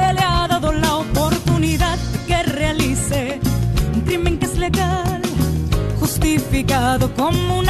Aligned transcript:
como 6.99 7.59
un 7.59 7.69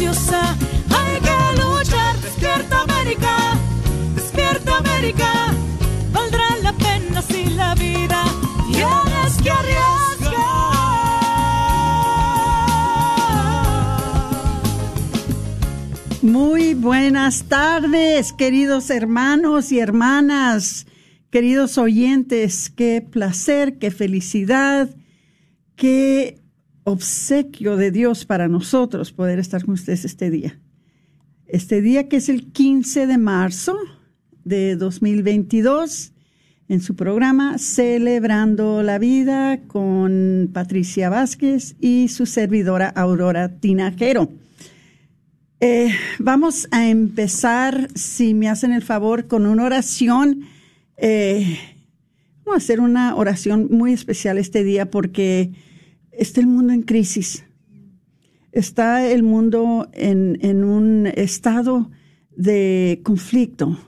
silenciosa 0.00 0.56
hay 0.88 1.20
que 1.20 1.60
luchar. 1.60 2.18
Despierta 2.20 2.82
América, 2.82 3.36
despierta 4.14 4.78
América. 4.78 5.54
Valdrá 6.12 6.44
la 6.62 6.72
pena 6.72 7.22
si 7.22 7.50
la 7.50 7.74
vida 7.74 8.24
tienes 8.66 9.42
que 9.42 9.50
arriesgar. 9.50 9.90
Muy 16.22 16.74
buenas 16.74 17.44
tardes, 17.44 18.32
queridos 18.32 18.90
hermanos 18.90 19.72
y 19.72 19.80
hermanas, 19.80 20.86
queridos 21.30 21.76
oyentes. 21.76 22.70
Qué 22.70 23.02
placer, 23.02 23.78
qué 23.78 23.90
felicidad, 23.90 24.88
qué 25.76 26.39
obsequio 26.84 27.76
de 27.76 27.90
Dios 27.90 28.24
para 28.24 28.48
nosotros 28.48 29.12
poder 29.12 29.38
estar 29.38 29.64
con 29.64 29.74
ustedes 29.74 30.04
este 30.04 30.30
día. 30.30 30.58
Este 31.46 31.82
día 31.82 32.08
que 32.08 32.16
es 32.16 32.28
el 32.28 32.52
15 32.52 33.06
de 33.06 33.18
marzo 33.18 33.76
de 34.44 34.76
2022 34.76 36.12
en 36.68 36.80
su 36.80 36.94
programa 36.94 37.58
Celebrando 37.58 38.84
la 38.84 38.98
Vida 38.98 39.60
con 39.66 40.48
Patricia 40.52 41.10
Vázquez 41.10 41.74
y 41.80 42.08
su 42.08 42.26
servidora 42.26 42.88
Aurora 42.88 43.48
Tinajero. 43.58 44.30
Eh, 45.58 45.90
vamos 46.18 46.68
a 46.70 46.88
empezar, 46.88 47.88
si 47.94 48.32
me 48.32 48.48
hacen 48.48 48.72
el 48.72 48.82
favor, 48.82 49.26
con 49.26 49.46
una 49.46 49.64
oración. 49.64 50.44
Eh, 50.96 51.58
vamos 52.44 52.62
a 52.62 52.64
hacer 52.64 52.80
una 52.80 53.16
oración 53.16 53.68
muy 53.70 53.92
especial 53.92 54.38
este 54.38 54.62
día 54.62 54.90
porque 54.90 55.50
está 56.20 56.40
el 56.40 56.46
mundo 56.46 56.72
en 56.72 56.82
crisis. 56.82 57.44
Está 58.52 59.06
el 59.06 59.22
mundo 59.22 59.88
en, 59.94 60.38
en 60.42 60.64
un 60.64 61.06
estado 61.06 61.90
de 62.36 63.00
conflicto 63.02 63.78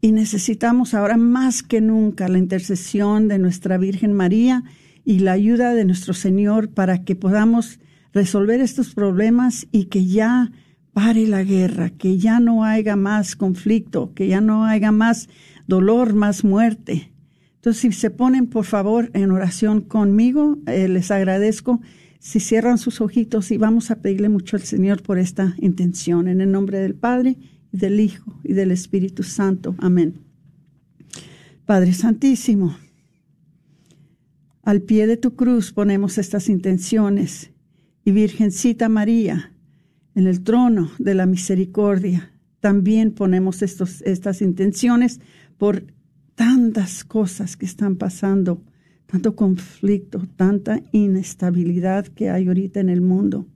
y 0.00 0.12
necesitamos 0.12 0.94
ahora 0.94 1.16
más 1.16 1.64
que 1.64 1.80
nunca 1.80 2.28
la 2.28 2.38
intercesión 2.38 3.26
de 3.26 3.38
nuestra 3.38 3.78
Virgen 3.78 4.12
María 4.12 4.62
y 5.04 5.18
la 5.20 5.32
ayuda 5.32 5.74
de 5.74 5.84
nuestro 5.84 6.14
Señor 6.14 6.70
para 6.70 7.04
que 7.04 7.16
podamos 7.16 7.80
resolver 8.12 8.60
estos 8.60 8.94
problemas 8.94 9.66
y 9.72 9.86
que 9.86 10.06
ya 10.06 10.52
pare 10.92 11.26
la 11.26 11.42
guerra, 11.42 11.90
que 11.90 12.16
ya 12.18 12.38
no 12.38 12.64
haya 12.64 12.94
más 12.94 13.34
conflicto, 13.34 14.14
que 14.14 14.28
ya 14.28 14.40
no 14.40 14.66
haya 14.66 14.92
más 14.92 15.28
dolor, 15.66 16.14
más 16.14 16.44
muerte. 16.44 17.12
Entonces, 17.66 17.96
si 17.96 18.00
se 18.00 18.10
ponen, 18.10 18.46
por 18.46 18.64
favor, 18.64 19.10
en 19.12 19.32
oración 19.32 19.80
conmigo, 19.80 20.56
eh, 20.68 20.86
les 20.86 21.10
agradezco 21.10 21.80
si 22.20 22.38
cierran 22.38 22.78
sus 22.78 23.00
ojitos 23.00 23.50
y 23.50 23.58
vamos 23.58 23.90
a 23.90 23.96
pedirle 23.96 24.28
mucho 24.28 24.54
al 24.54 24.62
Señor 24.62 25.02
por 25.02 25.18
esta 25.18 25.56
intención. 25.58 26.28
En 26.28 26.40
el 26.40 26.52
nombre 26.52 26.78
del 26.78 26.94
Padre, 26.94 27.36
del 27.72 27.98
Hijo, 27.98 28.38
y 28.44 28.52
del 28.52 28.70
Espíritu 28.70 29.24
Santo. 29.24 29.74
Amén. 29.78 30.20
Padre 31.64 31.92
Santísimo, 31.92 32.76
al 34.62 34.82
pie 34.82 35.08
de 35.08 35.16
tu 35.16 35.34
cruz 35.34 35.72
ponemos 35.72 36.18
estas 36.18 36.48
intenciones 36.48 37.50
y 38.04 38.12
Virgencita 38.12 38.88
María, 38.88 39.50
en 40.14 40.28
el 40.28 40.44
trono 40.44 40.92
de 41.00 41.16
la 41.16 41.26
misericordia, 41.26 42.30
también 42.60 43.10
ponemos 43.10 43.60
estos, 43.62 44.02
estas 44.02 44.40
intenciones 44.40 45.18
por 45.58 45.95
tantas 46.66 47.04
cosas 47.04 47.56
que 47.56 47.64
están 47.64 47.94
pasando, 47.94 48.60
tanto 49.06 49.36
conflicto, 49.36 50.26
tanta 50.34 50.82
inestabilidad 50.90 52.08
que 52.08 52.28
hay 52.28 52.48
ahorita 52.48 52.80
en 52.80 52.88
el 52.88 53.00
mundo. 53.00 53.46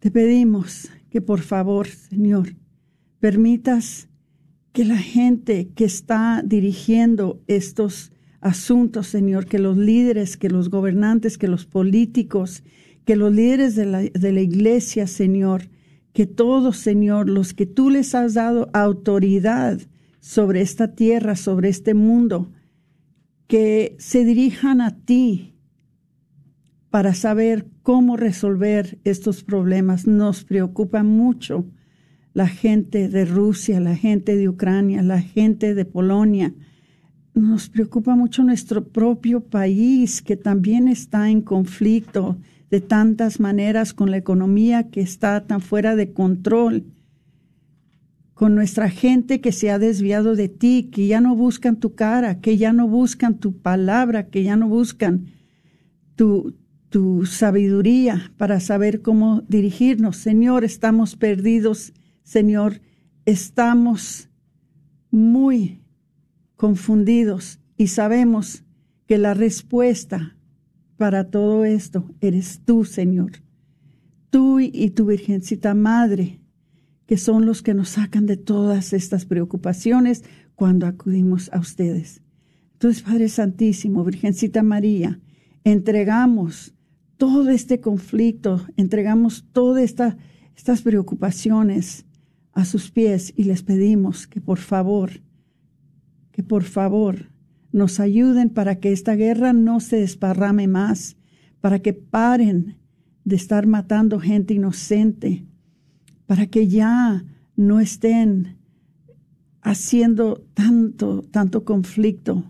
Te 0.00 0.10
pedimos 0.10 0.90
que 1.10 1.20
por 1.20 1.40
favor, 1.42 1.86
Señor, 1.86 2.56
permitas 3.20 4.08
que 4.72 4.84
la 4.84 4.98
gente 4.98 5.68
que 5.76 5.84
está 5.84 6.42
dirigiendo 6.44 7.40
estos 7.46 8.10
asuntos, 8.40 9.06
Señor, 9.06 9.46
que 9.46 9.60
los 9.60 9.76
líderes, 9.76 10.36
que 10.36 10.50
los 10.50 10.70
gobernantes, 10.70 11.38
que 11.38 11.46
los 11.46 11.66
políticos, 11.66 12.64
que 13.04 13.14
los 13.14 13.32
líderes 13.32 13.76
de 13.76 13.86
la, 13.86 14.00
de 14.02 14.32
la 14.32 14.40
iglesia, 14.40 15.06
Señor, 15.06 15.68
que 16.12 16.26
todos, 16.26 16.78
Señor, 16.78 17.28
los 17.28 17.54
que 17.54 17.66
tú 17.66 17.90
les 17.90 18.12
has 18.16 18.34
dado 18.34 18.70
autoridad 18.72 19.80
sobre 20.20 20.60
esta 20.60 20.94
tierra, 20.94 21.36
sobre 21.36 21.68
este 21.68 21.94
mundo, 21.94 22.52
que 23.46 23.96
se 23.98 24.24
dirijan 24.24 24.80
a 24.80 24.96
ti 25.04 25.54
para 26.90 27.14
saber 27.14 27.66
cómo 27.82 28.16
resolver 28.16 28.98
estos 29.04 29.44
problemas. 29.44 30.06
Nos 30.06 30.44
preocupa 30.44 31.02
mucho 31.02 31.66
la 32.32 32.48
gente 32.48 33.08
de 33.08 33.24
Rusia, 33.24 33.80
la 33.80 33.96
gente 33.96 34.36
de 34.36 34.48
Ucrania, 34.48 35.02
la 35.02 35.20
gente 35.20 35.74
de 35.74 35.84
Polonia. 35.84 36.54
Nos 37.34 37.68
preocupa 37.68 38.14
mucho 38.14 38.42
nuestro 38.42 38.88
propio 38.88 39.40
país, 39.42 40.22
que 40.22 40.36
también 40.36 40.88
está 40.88 41.30
en 41.30 41.42
conflicto 41.42 42.36
de 42.70 42.80
tantas 42.80 43.40
maneras 43.40 43.94
con 43.94 44.10
la 44.10 44.16
economía 44.16 44.90
que 44.90 45.00
está 45.00 45.46
tan 45.46 45.60
fuera 45.60 45.96
de 45.96 46.12
control. 46.12 46.84
Con 48.36 48.54
nuestra 48.54 48.90
gente 48.90 49.40
que 49.40 49.50
se 49.50 49.70
ha 49.70 49.78
desviado 49.78 50.36
de 50.36 50.50
ti, 50.50 50.90
que 50.92 51.06
ya 51.06 51.22
no 51.22 51.34
buscan 51.34 51.76
tu 51.76 51.94
cara, 51.94 52.42
que 52.42 52.58
ya 52.58 52.74
no 52.74 52.86
buscan 52.86 53.38
tu 53.38 53.62
palabra, 53.62 54.28
que 54.28 54.42
ya 54.42 54.56
no 54.56 54.68
buscan 54.68 55.28
tu, 56.16 56.54
tu 56.90 57.24
sabiduría 57.24 58.30
para 58.36 58.60
saber 58.60 59.00
cómo 59.00 59.40
dirigirnos. 59.48 60.18
Señor, 60.18 60.64
estamos 60.64 61.16
perdidos. 61.16 61.94
Señor, 62.24 62.82
estamos 63.24 64.28
muy 65.10 65.80
confundidos 66.56 67.58
y 67.78 67.86
sabemos 67.86 68.64
que 69.06 69.16
la 69.16 69.32
respuesta 69.32 70.36
para 70.98 71.30
todo 71.30 71.64
esto 71.64 72.14
eres 72.20 72.60
tú, 72.66 72.84
Señor. 72.84 73.32
Tú 74.28 74.60
y 74.60 74.90
tu 74.90 75.06
Virgencita 75.06 75.72
Madre 75.72 76.42
que 77.06 77.16
son 77.16 77.46
los 77.46 77.62
que 77.62 77.74
nos 77.74 77.90
sacan 77.90 78.26
de 78.26 78.36
todas 78.36 78.92
estas 78.92 79.24
preocupaciones 79.24 80.24
cuando 80.54 80.86
acudimos 80.86 81.50
a 81.52 81.60
ustedes. 81.60 82.20
Entonces, 82.72 83.02
Padre 83.02 83.28
Santísimo, 83.28 84.04
Virgencita 84.04 84.62
María, 84.62 85.20
entregamos 85.64 86.74
todo 87.16 87.50
este 87.50 87.80
conflicto, 87.80 88.66
entregamos 88.76 89.46
todas 89.52 89.82
esta, 89.82 90.18
estas 90.56 90.82
preocupaciones 90.82 92.04
a 92.52 92.64
sus 92.64 92.90
pies 92.90 93.32
y 93.36 93.44
les 93.44 93.62
pedimos 93.62 94.26
que 94.26 94.40
por 94.40 94.58
favor, 94.58 95.22
que 96.32 96.42
por 96.42 96.64
favor 96.64 97.30
nos 97.72 98.00
ayuden 98.00 98.50
para 98.50 98.76
que 98.80 98.92
esta 98.92 99.14
guerra 99.14 99.52
no 99.52 99.80
se 99.80 99.96
desparrame 99.96 100.66
más, 100.66 101.16
para 101.60 101.80
que 101.80 101.92
paren 101.92 102.76
de 103.24 103.36
estar 103.36 103.66
matando 103.66 104.20
gente 104.20 104.54
inocente, 104.54 105.46
para 106.26 106.46
que 106.46 106.68
ya 106.68 107.24
no 107.56 107.80
estén 107.80 108.56
haciendo 109.62 110.44
tanto, 110.54 111.22
tanto 111.30 111.64
conflicto 111.64 112.44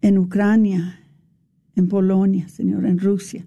en 0.00 0.18
Ucrania, 0.18 1.00
en 1.74 1.88
Polonia, 1.88 2.48
Señor, 2.48 2.86
en 2.86 2.98
Rusia. 2.98 3.46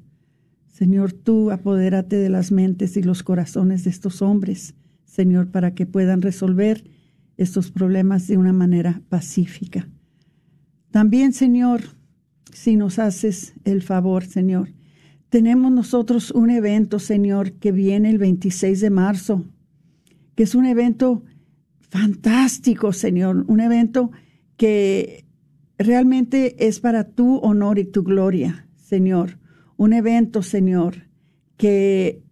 Señor, 0.67 1.13
tú 1.13 1.51
apodérate 1.51 2.17
de 2.17 2.29
las 2.29 2.51
mentes 2.51 2.97
y 2.97 3.03
los 3.03 3.23
corazones 3.23 3.83
de 3.83 3.89
estos 3.89 4.21
hombres, 4.21 4.75
Señor, 5.05 5.49
para 5.49 5.73
que 5.73 5.85
puedan 5.85 6.21
resolver 6.21 6.83
estos 7.37 7.71
problemas 7.71 8.27
de 8.27 8.37
una 8.37 8.53
manera 8.53 9.01
pacífica. 9.09 9.87
También, 10.91 11.33
Señor, 11.33 11.81
si 12.51 12.75
nos 12.75 12.99
haces 12.99 13.53
el 13.63 13.81
favor, 13.81 14.25
Señor, 14.25 14.69
tenemos 15.29 15.71
nosotros 15.71 16.31
un 16.31 16.49
evento, 16.49 16.99
Señor, 16.99 17.53
que 17.53 17.71
viene 17.71 18.09
el 18.09 18.17
26 18.17 18.79
de 18.79 18.89
marzo, 18.89 19.45
que 20.35 20.43
es 20.43 20.55
un 20.55 20.65
evento 20.65 21.23
fantástico, 21.89 22.93
Señor, 22.93 23.43
un 23.47 23.59
evento 23.59 24.11
que 24.55 25.25
realmente 25.77 26.67
es 26.67 26.79
para 26.79 27.03
tu 27.03 27.37
honor 27.37 27.77
y 27.79 27.85
tu 27.85 28.03
gloria, 28.03 28.67
Señor. 28.75 29.37
Un 29.75 29.93
evento, 29.93 30.41
Señor, 30.41 31.07
que 31.57 32.23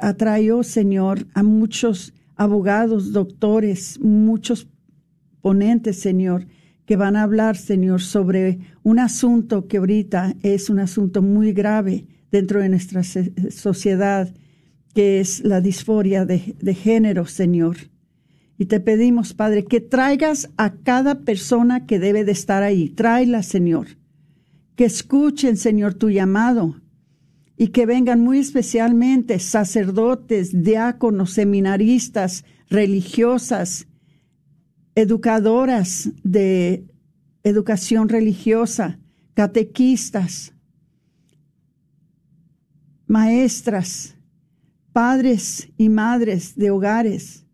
atrae, 0.00 0.62
Señor, 0.62 1.26
a 1.34 1.42
muchos 1.42 2.12
abogados, 2.36 3.12
doctores, 3.12 3.98
muchos 4.00 4.68
ponentes, 5.40 5.98
Señor, 5.98 6.46
que 6.84 6.96
van 6.96 7.16
a 7.16 7.22
hablar, 7.22 7.56
Señor, 7.56 8.02
sobre 8.02 8.58
un 8.82 8.98
asunto 8.98 9.66
que 9.66 9.78
ahorita 9.78 10.36
es 10.42 10.70
un 10.70 10.78
asunto 10.78 11.22
muy 11.22 11.52
grave 11.52 12.06
dentro 12.30 12.60
de 12.60 12.68
nuestra 12.68 13.02
sociedad, 13.02 14.32
que 14.94 15.20
es 15.20 15.44
la 15.44 15.60
disforia 15.60 16.24
de, 16.24 16.74
género, 16.74 17.26
Señor. 17.26 17.76
Y 18.58 18.66
te 18.66 18.80
pedimos, 18.80 19.34
Padre, 19.34 19.64
que 19.64 19.80
traigas 19.80 20.48
a 20.56 20.74
cada 20.74 21.20
persona 21.20 21.86
que 21.86 21.98
debe 21.98 22.24
de 22.24 22.32
estar 22.32 22.62
ahí. 22.62 22.88
Tráela, 22.88 23.42
Señor. 23.42 23.88
Que 24.74 24.86
escuchen, 24.86 25.56
Señor, 25.56 25.94
tu 25.94 26.08
llamado. 26.08 26.80
Y 27.58 27.68
que 27.68 27.84
vengan 27.84 28.20
muy 28.20 28.38
especialmente 28.38 29.38
sacerdotes, 29.38 30.62
diáconos, 30.62 31.32
seminaristas, 31.32 32.44
religiosas, 32.70 33.86
educadoras 34.94 36.10
de 36.22 36.86
educación 37.44 38.08
religiosa, 38.08 38.98
catequistas, 39.34 40.55
maestras, 43.06 44.16
padres 44.92 45.68
y 45.76 45.88
madres 45.88 46.56
de 46.56 46.70
hogares, 46.70 47.46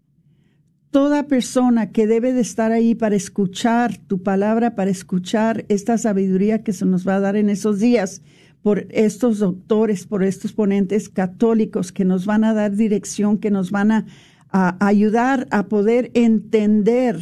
toda 0.90 1.26
persona 1.26 1.90
que 1.90 2.06
debe 2.06 2.32
de 2.32 2.40
estar 2.40 2.70
ahí 2.70 2.94
para 2.94 3.16
escuchar 3.16 3.96
tu 3.96 4.22
palabra, 4.22 4.74
para 4.74 4.90
escuchar 4.90 5.64
esta 5.68 5.96
sabiduría 5.98 6.62
que 6.62 6.72
se 6.72 6.84
nos 6.84 7.06
va 7.06 7.16
a 7.16 7.20
dar 7.20 7.36
en 7.36 7.48
esos 7.48 7.80
días 7.80 8.22
por 8.62 8.86
estos 8.90 9.38
doctores, 9.38 10.06
por 10.06 10.22
estos 10.22 10.52
ponentes 10.52 11.08
católicos 11.08 11.92
que 11.92 12.04
nos 12.04 12.26
van 12.26 12.44
a 12.44 12.54
dar 12.54 12.76
dirección, 12.76 13.38
que 13.38 13.50
nos 13.50 13.70
van 13.70 13.90
a, 13.90 14.06
a 14.50 14.76
ayudar 14.86 15.48
a 15.50 15.66
poder 15.66 16.10
entender 16.14 17.18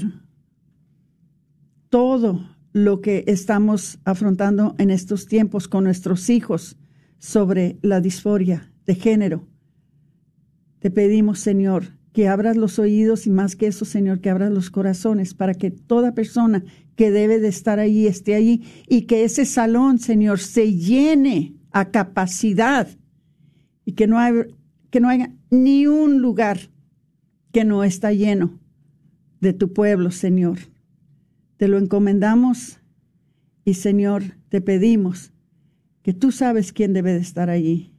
todo 1.88 2.47
lo 2.73 3.00
que 3.00 3.25
estamos 3.26 3.99
afrontando 4.05 4.75
en 4.79 4.91
estos 4.91 5.26
tiempos 5.26 5.67
con 5.67 5.85
nuestros 5.85 6.29
hijos, 6.29 6.76
sobre 7.21 7.79
la 7.83 8.01
disforia 8.01 8.73
de 8.87 8.97
género. 8.97 9.47
Te 10.81 10.91
pedimos, 10.91 11.39
Señor, 11.39 11.93
que 12.13 12.27
abras 12.27 12.57
los 12.57 12.79
oídos 12.81 13.27
y 13.27 13.31
más 13.31 13.55
que 13.55 13.69
eso, 13.69 13.85
Señor, 13.85 14.21
que 14.21 14.31
abras 14.31 14.51
los 14.51 14.71
corazones 14.71 15.35
para 15.35 15.55
que 15.55 15.71
toda 15.71 16.15
persona 16.15 16.65
que 16.97 17.11
debe 17.11 17.39
de 17.39 17.49
estar 17.49 17.79
ahí 17.79 18.07
esté 18.07 18.35
allí 18.35 18.65
y 18.89 19.03
que 19.03 19.23
ese 19.23 19.45
salón, 19.45 19.99
Señor, 19.99 20.41
se 20.41 20.75
llene 20.75 21.55
a 21.71 21.91
capacidad 21.91 22.89
y 23.85 23.93
que 23.93 24.07
no, 24.07 24.19
que 24.91 25.01
no 25.01 25.09
haya 25.09 25.33
ni 25.51 25.87
un 25.87 26.21
lugar 26.21 26.59
que 27.53 27.65
no 27.65 27.85
está 27.85 28.13
lleno 28.13 28.59
de 29.41 29.53
tu 29.53 29.73
pueblo, 29.73 30.11
Señor. 30.11 30.59
Te 31.59 31.69
lo 31.69 31.79
encomendamos 31.79 32.81
y, 33.65 33.75
Señor, 33.75 34.23
te 34.49 34.61
pedimos 34.61 35.33
que 36.02 36.14
tú 36.14 36.32
sabes 36.32 36.73
quién 36.73 36.93
debe 36.93 37.12
de 37.12 37.20
estar 37.20 37.50
allí 37.50 37.93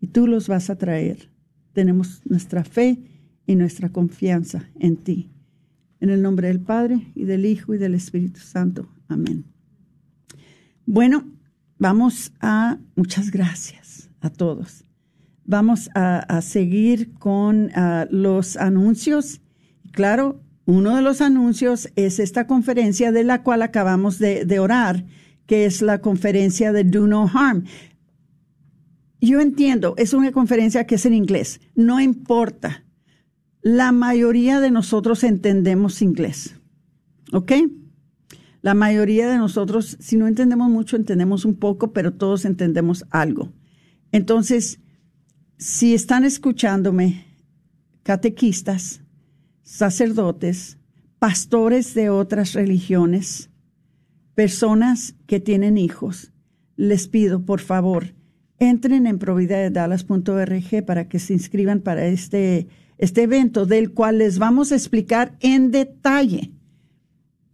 y 0.00 0.08
tú 0.08 0.26
los 0.26 0.48
vas 0.48 0.70
a 0.70 0.76
traer. 0.76 1.30
Tenemos 1.72 2.22
nuestra 2.24 2.64
fe 2.64 2.98
y 3.46 3.54
nuestra 3.54 3.90
confianza 3.90 4.68
en 4.78 4.96
ti. 4.96 5.30
En 6.00 6.10
el 6.10 6.22
nombre 6.22 6.48
del 6.48 6.60
Padre 6.60 7.12
y 7.14 7.24
del 7.24 7.46
Hijo 7.46 7.74
y 7.74 7.78
del 7.78 7.94
Espíritu 7.94 8.40
Santo. 8.40 8.88
Amén. 9.08 9.44
Bueno, 10.86 11.24
vamos 11.78 12.32
a, 12.40 12.78
muchas 12.94 13.30
gracias 13.30 14.10
a 14.20 14.30
todos. 14.30 14.84
Vamos 15.44 15.88
a, 15.94 16.40
seguir 16.42 17.14
con 17.14 17.70
los 18.10 18.56
anuncios. 18.56 19.40
Claro, 19.92 20.42
uno 20.66 20.96
de 20.96 21.02
los 21.02 21.22
anuncios 21.22 21.88
es 21.96 22.18
esta 22.18 22.46
conferencia 22.46 23.12
de 23.12 23.24
la 23.24 23.42
cual 23.42 23.62
acabamos 23.62 24.18
de 24.18 24.58
orar 24.58 25.04
que 25.48 25.64
es 25.64 25.80
la 25.80 26.00
conferencia 26.02 26.72
de 26.72 26.84
Do 26.84 27.08
No 27.08 27.28
Harm. 27.32 27.64
Yo 29.20 29.40
entiendo, 29.40 29.94
es 29.96 30.12
una 30.12 30.30
conferencia 30.30 30.86
que 30.86 30.96
es 30.96 31.06
en 31.06 31.14
inglés, 31.14 31.60
no 31.74 32.00
importa. 32.00 32.84
La 33.62 33.90
mayoría 33.90 34.60
de 34.60 34.70
nosotros 34.70 35.24
entendemos 35.24 36.02
inglés, 36.02 36.54
¿ok? 37.32 37.52
La 38.60 38.74
mayoría 38.74 39.28
de 39.28 39.38
nosotros, 39.38 39.96
si 39.98 40.18
no 40.18 40.28
entendemos 40.28 40.68
mucho, 40.68 40.96
entendemos 40.96 41.46
un 41.46 41.56
poco, 41.56 41.92
pero 41.94 42.12
todos 42.12 42.44
entendemos 42.44 43.06
algo. 43.10 43.50
Entonces, 44.12 44.80
si 45.56 45.94
están 45.94 46.24
escuchándome, 46.24 47.24
catequistas, 48.02 49.00
sacerdotes, 49.62 50.76
pastores 51.18 51.94
de 51.94 52.10
otras 52.10 52.52
religiones, 52.52 53.47
personas 54.38 55.16
que 55.26 55.40
tienen 55.40 55.76
hijos, 55.76 56.30
les 56.76 57.08
pido, 57.08 57.44
por 57.44 57.58
favor, 57.58 58.14
entren 58.60 59.08
en 59.08 59.18
providadedallas.org 59.18 60.84
para 60.86 61.08
que 61.08 61.18
se 61.18 61.32
inscriban 61.32 61.80
para 61.80 62.06
este, 62.06 62.68
este 62.98 63.24
evento, 63.24 63.66
del 63.66 63.92
cual 63.92 64.18
les 64.18 64.38
vamos 64.38 64.70
a 64.70 64.76
explicar 64.76 65.36
en 65.40 65.72
detalle, 65.72 66.52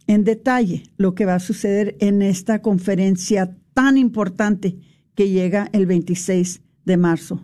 en 0.05 0.25
detalle, 0.25 0.83
lo 0.95 1.15
que 1.15 1.25
va 1.25 1.33
a 1.33 1.39
suceder 1.39 1.97
en 2.01 2.21
esta 2.21 2.61
conferencia 2.61 3.57
tan 3.73 3.97
importante 3.97 4.77
que 5.15 5.31
llega 5.31 5.69
el 5.73 5.87
26 5.87 6.61
de 6.85 6.97
marzo. 6.97 7.43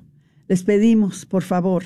Les 0.49 0.61
pedimos, 0.61 1.25
por 1.25 1.41
favor, 1.41 1.83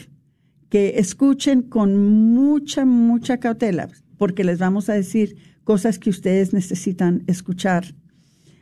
que 0.67 0.95
escuchen 0.97 1.61
con 1.61 1.95
mucha, 2.33 2.83
mucha 2.83 3.37
cautela, 3.37 3.87
porque 4.17 4.43
les 4.43 4.59
vamos 4.59 4.89
a 4.89 4.93
decir 4.93 5.54
cosas 5.65 5.99
que 5.99 6.09
ustedes 6.09 6.53
necesitan 6.53 7.23
escuchar. 7.27 7.93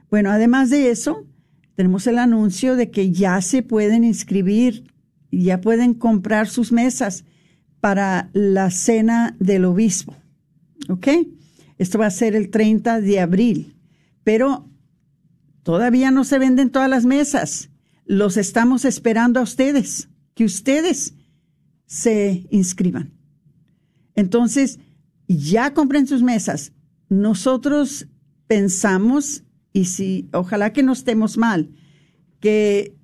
Bueno, 0.09 0.31
además 0.31 0.71
de 0.71 0.89
eso, 0.89 1.27
tenemos 1.75 2.07
el 2.07 2.17
anuncio 2.17 2.75
de 2.75 2.89
que 2.89 3.11
ya 3.11 3.39
se 3.41 3.61
pueden 3.61 4.03
inscribir, 4.03 4.91
ya 5.31 5.61
pueden 5.61 5.93
comprar 5.93 6.47
sus 6.47 6.71
mesas 6.71 7.25
para 7.79 8.29
la 8.33 8.71
cena 8.71 9.35
del 9.39 9.65
obispo. 9.65 10.15
¿Ok? 10.89 11.07
Esto 11.77 11.99
va 11.99 12.07
a 12.07 12.11
ser 12.11 12.35
el 12.35 12.49
30 12.49 13.01
de 13.01 13.19
abril. 13.19 13.75
Pero 14.23 14.69
todavía 15.63 16.09
no 16.09 16.23
se 16.23 16.39
venden 16.39 16.69
todas 16.69 16.89
las 16.89 17.05
mesas. 17.05 17.69
Los 18.05 18.37
estamos 18.37 18.85
esperando 18.85 19.39
a 19.39 19.43
ustedes, 19.43 20.09
que 20.35 20.45
ustedes 20.45 21.15
se 21.85 22.45
inscriban. 22.49 23.11
Entonces, 24.15 24.79
ya 25.27 25.73
compren 25.73 26.07
sus 26.07 26.21
mesas. 26.21 26.71
Nosotros 27.09 28.07
pensamos, 28.47 29.43
y 29.71 29.85
si, 29.85 30.29
ojalá 30.33 30.73
que 30.73 30.83
no 30.83 30.93
estemos 30.93 31.37
mal, 31.37 31.71
que 32.39 32.95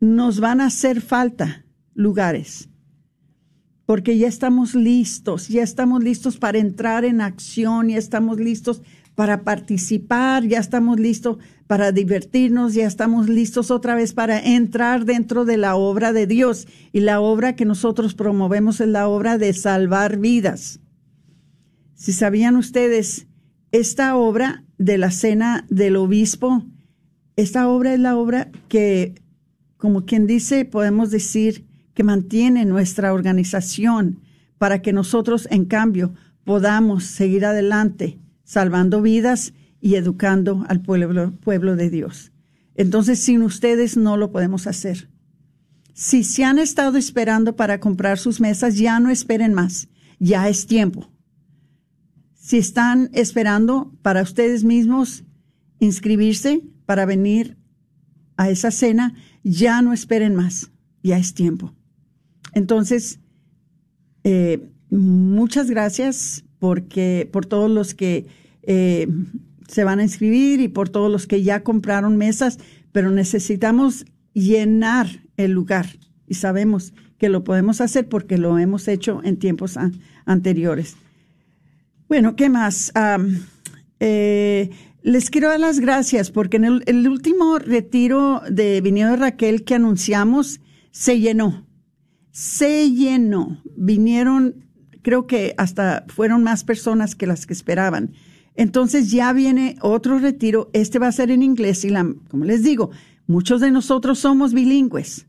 nos 0.00 0.40
van 0.40 0.60
a 0.60 0.66
hacer 0.66 1.00
falta 1.00 1.64
lugares 1.94 2.68
porque 3.86 4.16
ya 4.16 4.28
estamos 4.28 4.74
listos, 4.74 5.48
ya 5.48 5.62
estamos 5.62 6.02
listos 6.02 6.38
para 6.38 6.58
entrar 6.58 7.04
en 7.04 7.20
acción, 7.20 7.88
ya 7.88 7.98
estamos 7.98 8.38
listos 8.40 8.82
para 9.14 9.42
participar, 9.42 10.44
ya 10.44 10.58
estamos 10.58 10.98
listos 10.98 11.38
para 11.66 11.92
divertirnos, 11.92 12.74
ya 12.74 12.86
estamos 12.86 13.28
listos 13.28 13.70
otra 13.70 13.94
vez 13.94 14.12
para 14.12 14.40
entrar 14.40 15.04
dentro 15.04 15.44
de 15.44 15.56
la 15.56 15.76
obra 15.76 16.12
de 16.12 16.26
Dios. 16.26 16.66
Y 16.92 17.00
la 17.00 17.20
obra 17.20 17.54
que 17.54 17.64
nosotros 17.64 18.14
promovemos 18.14 18.80
es 18.80 18.88
la 18.88 19.06
obra 19.06 19.38
de 19.38 19.52
salvar 19.52 20.18
vidas. 20.18 20.80
Si 21.94 22.12
sabían 22.12 22.56
ustedes, 22.56 23.28
esta 23.74 24.14
obra 24.14 24.62
de 24.78 24.98
la 24.98 25.10
cena 25.10 25.66
del 25.68 25.96
obispo, 25.96 26.64
esta 27.34 27.66
obra 27.66 27.92
es 27.92 27.98
la 27.98 28.16
obra 28.16 28.52
que, 28.68 29.20
como 29.76 30.04
quien 30.04 30.28
dice, 30.28 30.64
podemos 30.64 31.10
decir, 31.10 31.66
que 31.92 32.04
mantiene 32.04 32.66
nuestra 32.66 33.12
organización 33.12 34.20
para 34.58 34.80
que 34.80 34.92
nosotros, 34.92 35.48
en 35.50 35.64
cambio, 35.64 36.14
podamos 36.44 37.02
seguir 37.02 37.44
adelante, 37.44 38.20
salvando 38.44 39.02
vidas 39.02 39.54
y 39.80 39.96
educando 39.96 40.64
al 40.68 40.80
pueblo, 40.80 41.32
pueblo 41.40 41.74
de 41.74 41.90
Dios. 41.90 42.30
Entonces, 42.76 43.18
sin 43.18 43.42
ustedes 43.42 43.96
no 43.96 44.16
lo 44.16 44.30
podemos 44.30 44.68
hacer. 44.68 45.10
Si 45.94 46.22
se 46.22 46.44
han 46.44 46.60
estado 46.60 46.96
esperando 46.96 47.56
para 47.56 47.80
comprar 47.80 48.18
sus 48.18 48.40
mesas, 48.40 48.76
ya 48.76 49.00
no 49.00 49.10
esperen 49.10 49.52
más, 49.52 49.88
ya 50.20 50.48
es 50.48 50.68
tiempo. 50.68 51.10
Si 52.44 52.58
están 52.58 53.08
esperando 53.14 53.90
para 54.02 54.20
ustedes 54.20 54.64
mismos 54.64 55.24
inscribirse 55.78 56.60
para 56.84 57.06
venir 57.06 57.56
a 58.36 58.50
esa 58.50 58.70
cena, 58.70 59.14
ya 59.44 59.80
no 59.80 59.94
esperen 59.94 60.34
más, 60.34 60.70
ya 61.02 61.16
es 61.16 61.32
tiempo. 61.32 61.72
Entonces, 62.52 63.18
eh, 64.24 64.68
muchas 64.90 65.70
gracias 65.70 66.44
porque 66.58 67.26
por 67.32 67.46
todos 67.46 67.70
los 67.70 67.94
que 67.94 68.26
eh, 68.60 69.08
se 69.66 69.84
van 69.84 70.00
a 70.00 70.02
inscribir 70.02 70.60
y 70.60 70.68
por 70.68 70.90
todos 70.90 71.10
los 71.10 71.26
que 71.26 71.42
ya 71.42 71.62
compraron 71.62 72.18
mesas, 72.18 72.58
pero 72.92 73.10
necesitamos 73.10 74.04
llenar 74.34 75.08
el 75.38 75.52
lugar 75.52 75.86
y 76.26 76.34
sabemos 76.34 76.92
que 77.16 77.30
lo 77.30 77.42
podemos 77.42 77.80
hacer 77.80 78.06
porque 78.06 78.36
lo 78.36 78.58
hemos 78.58 78.86
hecho 78.86 79.22
en 79.24 79.38
tiempos 79.38 79.78
anteriores. 80.26 80.98
Bueno, 82.14 82.36
¿qué 82.36 82.48
más? 82.48 82.92
Eh, 83.98 84.70
les 85.02 85.30
quiero 85.30 85.48
dar 85.48 85.58
las 85.58 85.80
gracias 85.80 86.30
porque 86.30 86.58
en 86.58 86.80
el, 86.86 87.08
último 87.08 87.58
retiro 87.58 88.40
de 88.48 88.80
Viñedo 88.80 89.10
de 89.10 89.16
Raquel 89.16 89.64
que 89.64 89.74
anunciamos 89.74 90.60
se 90.92 91.18
llenó 91.18 91.66
se 92.30 92.92
llenó. 92.92 93.60
Vinieron, 93.76 94.64
creo 95.02 95.26
que 95.26 95.56
hasta 95.58 96.04
fueron 96.06 96.44
más 96.44 96.62
personas 96.62 97.16
que 97.16 97.26
las 97.26 97.46
que 97.46 97.52
esperaban. 97.52 98.12
Entonces 98.54 99.10
ya 99.10 99.32
viene 99.32 99.76
otro 99.80 100.20
retiro. 100.20 100.70
Este 100.72 101.00
va 101.00 101.08
a 101.08 101.12
ser 101.12 101.32
en 101.32 101.42
inglés 101.42 101.84
y 101.84 101.88
la, 101.88 102.14
como 102.28 102.44
les 102.44 102.62
digo, 102.62 102.90
muchos 103.26 103.60
de 103.60 103.72
nosotros 103.72 104.20
somos 104.20 104.54
bilingües. 104.54 105.26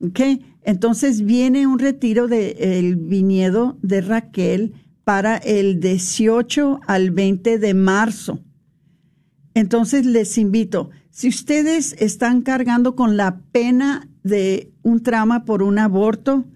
¿Ok? 0.00 0.20
Entonces 0.62 1.22
viene 1.22 1.66
un 1.66 1.80
retiro 1.80 2.28
del 2.28 2.94
viñedo 2.94 3.76
de 3.82 4.02
Raquel 4.02 4.74
para 5.04 5.36
el 5.36 5.80
18 5.80 6.80
al 6.86 7.10
20 7.10 7.58
de 7.58 7.74
marzo. 7.74 8.40
Entonces 9.54 10.06
les 10.06 10.38
invito, 10.38 10.90
si 11.10 11.28
ustedes 11.28 11.94
están 11.98 12.42
cargando 12.42 12.96
con 12.96 13.16
la 13.16 13.40
pena 13.52 14.08
de 14.22 14.72
un 14.82 15.02
trauma 15.02 15.44
por 15.44 15.62
un 15.62 15.78
aborto, 15.78 16.46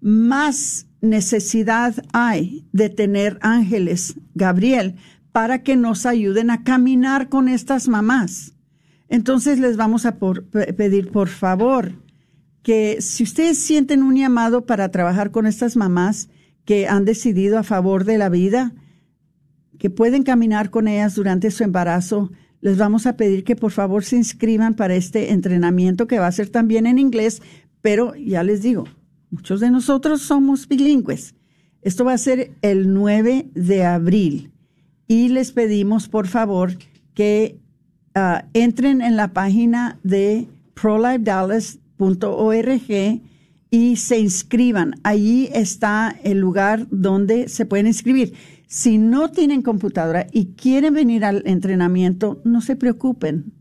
más 0.00 0.86
necesidad 1.00 1.94
hay 2.12 2.66
de 2.72 2.88
tener 2.88 3.38
ángeles, 3.40 4.16
Gabriel, 4.34 4.96
para 5.32 5.62
que 5.62 5.76
nos 5.76 6.06
ayuden 6.06 6.50
a 6.50 6.64
caminar 6.64 7.28
con 7.28 7.48
estas 7.48 7.88
mamás. 7.88 8.54
Entonces 9.08 9.58
les 9.58 9.76
vamos 9.76 10.04
a 10.06 10.16
pedir, 10.18 11.10
por 11.10 11.28
favor, 11.28 11.92
que 12.62 13.00
si 13.00 13.22
ustedes 13.22 13.58
sienten 13.58 14.02
un 14.02 14.16
llamado 14.16 14.66
para 14.66 14.90
trabajar 14.90 15.30
con 15.30 15.46
estas 15.46 15.76
mamás, 15.76 16.28
que 16.64 16.86
han 16.86 17.04
decidido 17.06 17.58
a 17.58 17.62
favor 17.62 18.04
de 18.04 18.18
la 18.18 18.28
vida, 18.28 18.74
que 19.78 19.90
pueden 19.90 20.22
caminar 20.22 20.70
con 20.70 20.88
ellas 20.88 21.14
durante 21.14 21.50
su 21.50 21.64
embarazo, 21.64 22.30
les 22.60 22.76
vamos 22.76 23.06
a 23.06 23.16
pedir 23.16 23.44
que 23.44 23.56
por 23.56 23.70
favor 23.70 24.04
se 24.04 24.16
inscriban 24.16 24.74
para 24.74 24.96
este 24.96 25.32
entrenamiento 25.32 26.06
que 26.06 26.18
va 26.18 26.26
a 26.26 26.32
ser 26.32 26.50
también 26.50 26.86
en 26.86 26.98
inglés, 26.98 27.40
pero 27.80 28.14
ya 28.16 28.42
les 28.42 28.60
digo, 28.60 28.84
muchos 29.30 29.60
de 29.60 29.70
nosotros 29.70 30.22
somos 30.22 30.66
bilingües. 30.68 31.34
Esto 31.82 32.04
va 32.04 32.14
a 32.14 32.18
ser 32.18 32.50
el 32.62 32.92
9 32.92 33.50
de 33.54 33.84
abril 33.84 34.50
y 35.06 35.28
les 35.28 35.52
pedimos 35.52 36.08
por 36.08 36.26
favor 36.26 36.72
que 37.14 37.60
ah, 38.14 38.46
entren 38.52 39.00
en 39.00 39.16
la 39.16 39.32
página 39.32 40.00
de 40.02 40.48
prolifedallas.org 40.74 43.22
y 43.70 43.96
se 43.96 44.18
inscriban. 44.18 44.94
Allí 45.02 45.48
está 45.52 46.16
el 46.22 46.38
lugar 46.38 46.86
donde 46.90 47.48
se 47.48 47.66
pueden 47.66 47.86
inscribir. 47.86 48.34
Si 48.66 48.98
no 48.98 49.30
tienen 49.30 49.62
computadora 49.62 50.26
y 50.30 50.54
quieren 50.54 50.94
venir 50.94 51.24
al 51.24 51.42
entrenamiento, 51.46 52.40
no 52.44 52.60
se 52.60 52.76
preocupen. 52.76 53.52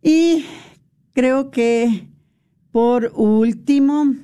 Y 0.01 0.45
creo 1.13 1.51
que 1.51 2.07
por 2.73 3.11
último, 3.13 4.15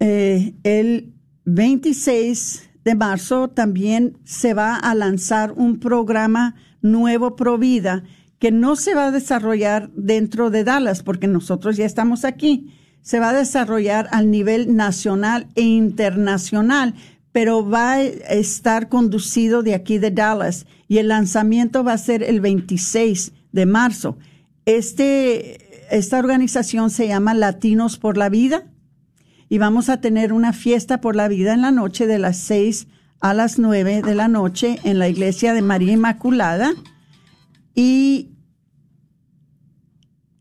eh, 0.00 0.54
el 0.64 1.14
26 1.44 2.65
de 2.86 2.94
marzo 2.94 3.48
también 3.48 4.16
se 4.22 4.54
va 4.54 4.76
a 4.76 4.94
lanzar 4.94 5.50
un 5.56 5.80
programa 5.80 6.54
nuevo 6.82 7.34
Provida 7.34 8.04
que 8.38 8.52
no 8.52 8.76
se 8.76 8.94
va 8.94 9.06
a 9.06 9.10
desarrollar 9.10 9.90
dentro 9.96 10.50
de 10.50 10.62
Dallas 10.62 11.02
porque 11.02 11.26
nosotros 11.26 11.76
ya 11.76 11.84
estamos 11.84 12.24
aquí. 12.24 12.72
Se 13.02 13.18
va 13.18 13.30
a 13.30 13.36
desarrollar 13.36 14.06
al 14.12 14.30
nivel 14.30 14.76
nacional 14.76 15.48
e 15.56 15.62
internacional, 15.62 16.94
pero 17.32 17.68
va 17.68 17.94
a 17.94 18.02
estar 18.02 18.88
conducido 18.88 19.64
de 19.64 19.74
aquí 19.74 19.98
de 19.98 20.12
Dallas 20.12 20.64
y 20.86 20.98
el 20.98 21.08
lanzamiento 21.08 21.82
va 21.82 21.94
a 21.94 21.98
ser 21.98 22.22
el 22.22 22.40
26 22.40 23.32
de 23.50 23.66
marzo. 23.66 24.16
Este, 24.64 25.86
esta 25.90 26.20
organización 26.20 26.90
se 26.90 27.08
llama 27.08 27.34
Latinos 27.34 27.98
por 27.98 28.16
la 28.16 28.28
Vida 28.28 28.64
y 29.48 29.58
vamos 29.58 29.88
a 29.88 30.00
tener 30.00 30.32
una 30.32 30.52
fiesta 30.52 31.00
por 31.00 31.16
la 31.16 31.28
vida 31.28 31.54
en 31.54 31.62
la 31.62 31.70
noche 31.70 32.06
de 32.06 32.18
las 32.18 32.36
seis 32.36 32.88
a 33.20 33.34
las 33.34 33.58
nueve 33.58 34.02
de 34.02 34.14
la 34.14 34.28
noche 34.28 34.78
en 34.84 34.98
la 34.98 35.08
iglesia 35.08 35.54
de 35.54 35.62
María 35.62 35.92
Inmaculada 35.92 36.72
y 37.74 38.32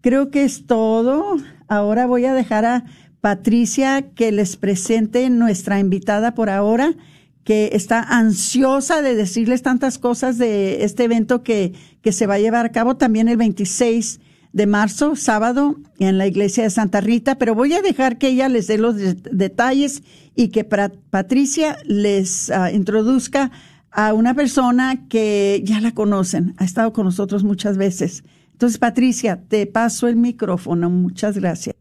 creo 0.00 0.32
que 0.32 0.42
es 0.42 0.66
todo. 0.66 1.36
Ahora 1.68 2.06
voy 2.06 2.24
a 2.24 2.34
dejar 2.34 2.64
a 2.64 2.84
Patricia 3.20 4.10
que 4.16 4.32
les 4.32 4.56
presente 4.56 5.30
nuestra 5.30 5.78
invitada 5.78 6.34
por 6.34 6.50
ahora, 6.50 6.96
que 7.44 7.70
está 7.74 8.00
ansiosa 8.02 9.00
de 9.00 9.14
decirles 9.14 9.62
tantas 9.62 9.98
cosas 9.98 10.38
de 10.38 10.82
este 10.82 11.04
evento 11.04 11.44
que, 11.44 11.74
que 12.02 12.10
se 12.10 12.26
va 12.26 12.34
a 12.34 12.40
llevar 12.40 12.66
a 12.66 12.72
cabo 12.72 12.96
también 12.96 13.28
el 13.28 13.36
26 13.36 14.18
de 14.52 14.66
marzo, 14.66 15.14
sábado, 15.14 15.76
en 16.00 16.18
la 16.18 16.26
iglesia 16.26 16.64
de 16.64 16.70
Santa 16.70 17.00
Rita, 17.00 17.38
pero 17.38 17.54
voy 17.54 17.74
a 17.74 17.80
dejar 17.80 18.18
que 18.18 18.26
ella 18.26 18.48
les 18.48 18.66
dé 18.66 18.76
los 18.76 18.96
detalles 18.96 20.02
y 20.34 20.48
que 20.48 20.64
Patricia 20.64 21.76
les 21.84 22.50
ah, 22.50 22.72
introduzca 22.72 23.52
a 23.96 24.12
una 24.12 24.34
persona 24.34 25.08
que 25.08 25.62
ya 25.64 25.80
la 25.80 25.92
conocen, 25.92 26.54
ha 26.58 26.64
estado 26.64 26.92
con 26.92 27.06
nosotros 27.06 27.44
muchas 27.44 27.78
veces. 27.78 28.24
Entonces, 28.52 28.78
Patricia, 28.78 29.40
te 29.48 29.66
paso 29.66 30.06
el 30.06 30.16
micrófono. 30.16 30.90
Muchas 30.90 31.38
gracias. 31.38 31.76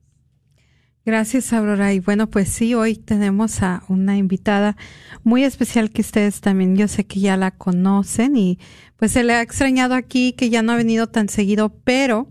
Gracias, 1.06 1.52
Aurora. 1.52 1.94
Y 1.94 2.00
bueno, 2.00 2.30
pues 2.30 2.48
sí, 2.48 2.74
hoy 2.74 2.96
tenemos 2.96 3.62
a 3.62 3.84
una 3.90 4.16
invitada 4.18 4.78
muy 5.26 5.44
especial 5.44 5.92
que 5.92 6.02
ustedes 6.02 6.40
también, 6.40 6.78
yo 6.78 6.88
sé 6.88 7.06
que 7.06 7.20
ya 7.20 7.36
la 7.36 7.52
conocen 7.52 8.38
y 8.38 8.60
pues 8.96 9.12
se 9.12 9.26
le 9.26 9.34
ha 9.34 9.42
extrañado 9.42 9.94
aquí, 9.94 10.32
que 10.32 10.50
ya 10.50 10.62
no 10.62 10.72
ha 10.72 10.78
venido 10.78 11.08
tan 11.08 11.28
seguido, 11.28 11.76
pero 11.84 12.30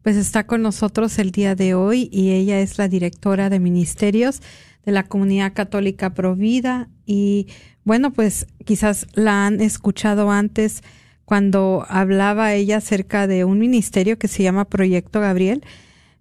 pues 0.00 0.16
está 0.16 0.46
con 0.46 0.62
nosotros 0.62 1.18
el 1.18 1.32
día 1.32 1.54
de 1.54 1.74
hoy 1.74 2.08
y 2.10 2.30
ella 2.30 2.60
es 2.60 2.78
la 2.78 2.88
directora 2.88 3.50
de 3.50 3.60
ministerios 3.60 4.40
de 4.86 4.92
la 4.92 5.02
Comunidad 5.02 5.52
Católica 5.52 6.14
Provida 6.14 6.88
y 7.04 7.48
bueno, 7.86 8.12
pues 8.12 8.48
quizás 8.64 9.06
la 9.14 9.46
han 9.46 9.60
escuchado 9.60 10.32
antes 10.32 10.82
cuando 11.24 11.86
hablaba 11.88 12.52
ella 12.52 12.78
acerca 12.78 13.28
de 13.28 13.44
un 13.44 13.60
ministerio 13.60 14.18
que 14.18 14.26
se 14.26 14.42
llama 14.42 14.64
Proyecto 14.64 15.20
Gabriel, 15.20 15.62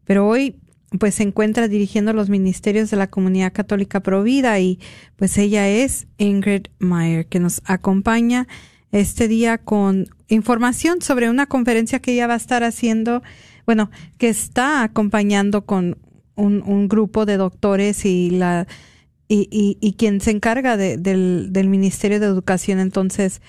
pero 0.03 0.27
hoy 0.27 0.57
pues 0.99 1.15
se 1.15 1.23
encuentra 1.23 1.67
dirigiendo 1.67 2.13
los 2.13 2.29
ministerios 2.29 2.91
de 2.91 2.97
la 2.97 3.07
Comunidad 3.07 3.51
Católica 3.51 3.99
Provida 4.01 4.59
y 4.59 4.79
pues 5.15 5.39
ella 5.39 5.67
es 5.67 6.05
Ingrid 6.19 6.67
Meyer 6.77 7.25
que 7.25 7.39
nos 7.39 7.63
acompaña 7.65 8.47
este 8.91 9.27
día 9.27 9.57
con 9.57 10.05
información 10.27 11.01
sobre 11.01 11.31
una 11.31 11.47
conferencia 11.47 11.99
que 11.99 12.13
ella 12.13 12.27
va 12.27 12.35
a 12.35 12.37
estar 12.37 12.63
haciendo, 12.63 13.23
bueno, 13.65 13.89
que 14.19 14.29
está 14.29 14.83
acompañando 14.83 15.65
con 15.65 15.97
un, 16.35 16.61
un 16.61 16.87
grupo 16.87 17.25
de 17.25 17.37
doctores 17.37 18.05
y 18.05 18.29
la 18.29 18.67
y, 19.27 19.77
y, 19.81 19.93
quien 19.93 20.21
se 20.21 20.31
encarga 20.31 20.77
de, 20.77 20.97
del, 20.97 21.47
del 21.51 21.67
Ministerio 21.67 22.19
de 22.19 22.27
Educación. 22.27 22.79
Entonces, 22.79 23.41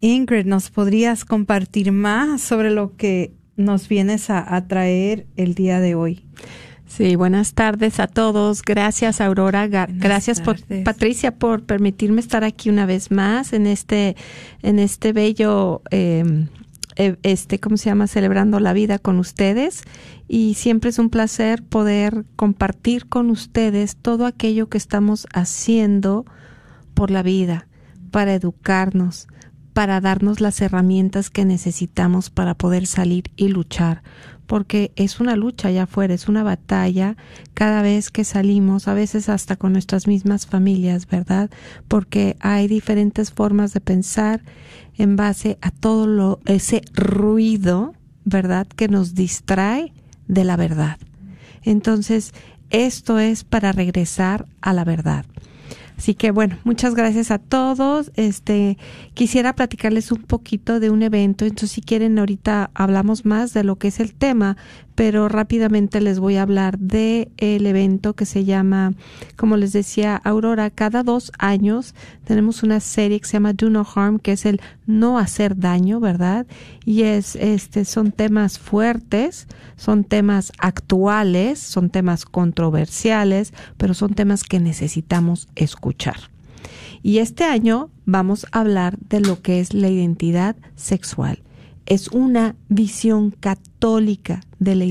Ingrid, 0.00 0.44
¿nos 0.44 0.70
podrías 0.70 1.24
compartir 1.24 1.90
más 1.90 2.42
sobre 2.42 2.70
lo 2.70 2.94
que 2.96 3.32
nos 3.56 3.88
vienes 3.88 4.28
a, 4.28 4.54
a 4.54 4.66
traer 4.68 5.26
el 5.36 5.54
día 5.54 5.80
de 5.80 5.94
hoy? 5.94 6.26
Sí, 6.86 7.16
buenas 7.16 7.54
tardes 7.54 7.98
a 7.98 8.06
todos. 8.06 8.62
Gracias, 8.62 9.20
Aurora. 9.22 9.66
Gracias, 9.66 10.40
por, 10.40 10.58
Patricia, 10.84 11.34
por 11.34 11.64
permitirme 11.64 12.20
estar 12.20 12.44
aquí 12.44 12.68
una 12.68 12.84
vez 12.84 13.10
más 13.10 13.52
en 13.54 13.66
este, 13.66 14.16
en 14.62 14.78
este 14.78 15.12
bello 15.12 15.82
eh, 15.90 16.46
eh, 16.96 17.16
este, 17.22 17.58
¿cómo 17.58 17.76
se 17.76 17.86
llama? 17.86 18.06
Celebrando 18.06 18.60
la 18.60 18.72
vida 18.72 18.98
con 18.98 19.18
ustedes. 19.18 19.82
Y 20.28 20.54
siempre 20.54 20.90
es 20.90 20.98
un 20.98 21.10
placer 21.10 21.62
poder 21.62 22.24
compartir 22.36 23.06
con 23.06 23.30
ustedes 23.30 23.96
todo 23.96 24.26
aquello 24.26 24.68
que 24.68 24.78
estamos 24.78 25.26
haciendo 25.34 26.24
por 26.94 27.10
la 27.10 27.22
vida, 27.22 27.66
para 28.10 28.34
educarnos, 28.34 29.28
para 29.72 30.00
darnos 30.00 30.40
las 30.40 30.60
herramientas 30.60 31.30
que 31.30 31.44
necesitamos 31.44 32.30
para 32.30 32.54
poder 32.54 32.86
salir 32.86 33.24
y 33.36 33.48
luchar 33.48 34.02
porque 34.46 34.92
es 34.96 35.20
una 35.20 35.36
lucha 35.36 35.68
allá 35.68 35.84
afuera, 35.84 36.14
es 36.14 36.28
una 36.28 36.42
batalla 36.42 37.16
cada 37.54 37.82
vez 37.82 38.10
que 38.10 38.24
salimos, 38.24 38.88
a 38.88 38.94
veces 38.94 39.28
hasta 39.28 39.56
con 39.56 39.72
nuestras 39.72 40.06
mismas 40.06 40.46
familias, 40.46 41.06
¿verdad? 41.06 41.50
Porque 41.88 42.36
hay 42.40 42.68
diferentes 42.68 43.32
formas 43.32 43.72
de 43.72 43.80
pensar 43.80 44.42
en 44.96 45.16
base 45.16 45.58
a 45.60 45.70
todo 45.70 46.06
lo, 46.06 46.40
ese 46.46 46.82
ruido, 46.92 47.94
¿verdad? 48.24 48.66
Que 48.66 48.88
nos 48.88 49.14
distrae 49.14 49.92
de 50.28 50.44
la 50.44 50.56
verdad. 50.56 50.98
Entonces, 51.62 52.32
esto 52.70 53.18
es 53.18 53.44
para 53.44 53.72
regresar 53.72 54.46
a 54.60 54.72
la 54.72 54.84
verdad. 54.84 55.24
Así 55.96 56.14
que 56.14 56.32
bueno, 56.32 56.58
muchas 56.64 56.94
gracias 56.94 57.30
a 57.30 57.38
todos. 57.38 58.10
Este, 58.16 58.78
quisiera 59.14 59.54
platicarles 59.54 60.10
un 60.10 60.22
poquito 60.22 60.80
de 60.80 60.90
un 60.90 61.02
evento, 61.02 61.44
entonces 61.44 61.70
si 61.70 61.82
quieren 61.82 62.18
ahorita 62.18 62.70
hablamos 62.74 63.24
más 63.24 63.54
de 63.54 63.64
lo 63.64 63.76
que 63.76 63.88
es 63.88 64.00
el 64.00 64.12
tema, 64.12 64.56
pero 64.94 65.28
rápidamente 65.28 66.00
les 66.00 66.18
voy 66.18 66.36
a 66.36 66.42
hablar 66.42 66.78
de 66.78 67.30
el 67.36 67.66
evento 67.66 68.14
que 68.14 68.26
se 68.26 68.44
llama, 68.44 68.92
como 69.36 69.56
les 69.56 69.72
decía, 69.72 70.16
Aurora, 70.16 70.70
cada 70.70 71.02
dos 71.02 71.32
años 71.38 71.94
tenemos 72.24 72.62
una 72.62 72.80
serie 72.80 73.18
que 73.18 73.26
se 73.26 73.34
llama 73.34 73.52
Do 73.52 73.70
No 73.70 73.86
Harm, 73.94 74.18
que 74.18 74.32
es 74.32 74.46
el 74.46 74.60
no 74.86 75.18
hacer 75.18 75.58
daño, 75.58 76.00
¿verdad? 76.00 76.46
Y 76.84 77.02
es, 77.02 77.36
este, 77.36 77.84
son 77.84 78.12
temas 78.12 78.58
fuertes, 78.58 79.48
son 79.76 80.04
temas 80.04 80.52
actuales, 80.58 81.58
son 81.58 81.90
temas 81.90 82.24
controversiales, 82.24 83.52
pero 83.76 83.94
son 83.94 84.14
temas 84.14 84.44
que 84.44 84.60
necesitamos 84.60 85.48
escuchar. 85.56 86.30
Y 87.02 87.18
este 87.18 87.44
año 87.44 87.90
vamos 88.06 88.46
a 88.52 88.60
hablar 88.60 88.96
de 88.98 89.20
lo 89.20 89.42
que 89.42 89.60
es 89.60 89.74
la 89.74 89.88
identidad 89.88 90.56
sexual 90.76 91.42
es 91.86 92.08
una 92.08 92.56
visión 92.68 93.30
católica 93.30 94.40
de 94.58 94.74
la, 94.74 94.84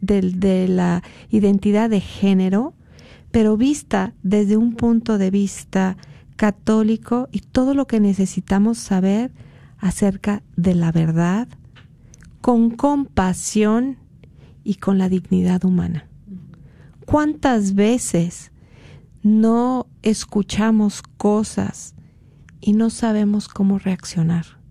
de, 0.00 0.68
la 0.68 1.02
identidad 1.30 1.90
de 1.90 2.00
género, 2.00 2.74
pero 3.30 3.56
vista 3.56 4.14
desde 4.22 4.56
un 4.56 4.74
punto 4.74 5.18
de 5.18 5.30
vista 5.30 5.96
católico 6.36 7.28
y 7.32 7.40
todo 7.40 7.74
lo 7.74 7.86
que 7.86 8.00
necesitamos 8.00 8.78
saber 8.78 9.32
acerca 9.78 10.42
de 10.56 10.74
la 10.74 10.92
verdad, 10.92 11.48
con 12.40 12.70
compasión 12.70 13.98
y 14.64 14.76
con 14.76 14.98
la 14.98 15.08
dignidad 15.08 15.64
humana. 15.64 16.08
¿Cuántas 17.04 17.74
veces 17.74 18.52
no 19.22 19.86
escuchamos 20.02 21.02
cosas 21.02 21.94
y 22.60 22.72
no 22.72 22.90
sabemos 22.90 23.48
cómo 23.48 23.78
reaccionar? 23.78 24.61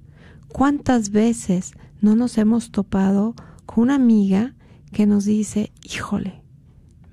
¿Cuántas 0.52 1.12
veces 1.12 1.74
no 2.02 2.16
nos 2.16 2.38
hemos 2.38 2.72
topado 2.72 3.36
con 3.66 3.84
una 3.86 3.96
amiga 3.96 4.56
que 4.92 5.06
nos 5.06 5.26
dice, 5.26 5.72
híjole, 5.84 6.44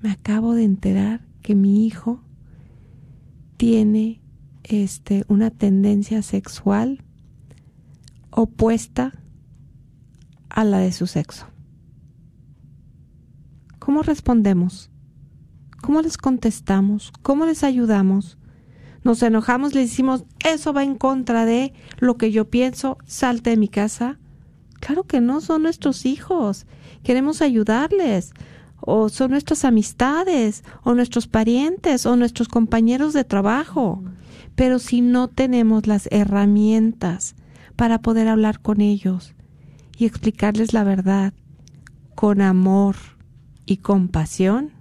me 0.01 0.11
acabo 0.11 0.55
de 0.55 0.63
enterar 0.63 1.25
que 1.41 1.55
mi 1.55 1.85
hijo 1.85 2.21
tiene 3.57 4.21
este, 4.63 5.25
una 5.27 5.51
tendencia 5.51 6.21
sexual 6.21 7.03
opuesta 8.31 9.13
a 10.49 10.63
la 10.63 10.79
de 10.79 10.91
su 10.91 11.07
sexo. 11.07 11.47
¿Cómo 13.79 14.03
respondemos? 14.03 14.91
¿Cómo 15.81 16.01
les 16.01 16.17
contestamos? 16.17 17.11
¿Cómo 17.21 17.45
les 17.45 17.63
ayudamos? 17.63 18.38
Nos 19.03 19.23
enojamos, 19.23 19.73
le 19.73 19.81
decimos, 19.81 20.25
eso 20.45 20.73
va 20.73 20.83
en 20.83 20.95
contra 20.95 21.45
de 21.45 21.73
lo 21.99 22.17
que 22.17 22.31
yo 22.31 22.49
pienso, 22.49 22.97
salte 23.05 23.51
de 23.51 23.57
mi 23.57 23.67
casa. 23.67 24.19
Claro 24.79 25.03
que 25.03 25.21
no, 25.21 25.41
son 25.41 25.63
nuestros 25.63 26.05
hijos. 26.05 26.65
Queremos 27.03 27.41
ayudarles. 27.41 28.33
O 28.81 29.09
son 29.09 29.31
nuestras 29.31 29.65
amistades, 29.65 30.63
o 30.83 30.93
nuestros 30.95 31.27
parientes, 31.27 32.05
o 32.05 32.15
nuestros 32.15 32.47
compañeros 32.47 33.13
de 33.13 33.25
trabajo. 33.25 34.03
Pero 34.55 34.79
si 34.79 35.01
no 35.01 35.27
tenemos 35.27 35.85
las 35.85 36.07
herramientas 36.11 37.35
para 37.75 38.01
poder 38.01 38.27
hablar 38.27 38.61
con 38.61 38.81
ellos 38.81 39.33
y 39.97 40.05
explicarles 40.05 40.73
la 40.73 40.83
verdad 40.83 41.33
con 42.15 42.41
amor 42.41 42.95
y 43.65 43.77
compasión, 43.77 44.71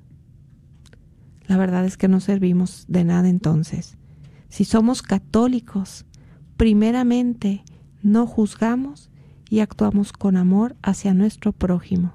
la 1.46 1.57
verdad 1.57 1.85
es 1.85 1.96
que 1.96 2.09
no 2.09 2.20
servimos 2.20 2.85
de 2.88 3.04
nada 3.04 3.28
entonces. 3.28 3.97
Si 4.48 4.64
somos 4.64 5.02
católicos, 5.02 6.06
primeramente 6.56 7.64
no 8.02 8.26
juzgamos 8.26 9.11
y 9.50 9.61
actuamos 9.61 10.12
con 10.12 10.37
amor 10.37 10.76
hacia 10.82 11.14
nuestro 11.14 11.52
prójimo. 11.52 12.14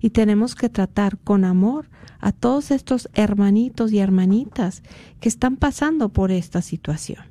Y 0.00 0.10
tenemos 0.10 0.54
que 0.54 0.68
tratar 0.68 1.18
con 1.18 1.44
amor 1.44 1.88
a 2.20 2.32
todos 2.32 2.70
estos 2.70 3.08
hermanitos 3.14 3.92
y 3.92 3.98
hermanitas 3.98 4.82
que 5.20 5.28
están 5.28 5.56
pasando 5.56 6.08
por 6.08 6.30
esta 6.30 6.62
situación. 6.62 7.24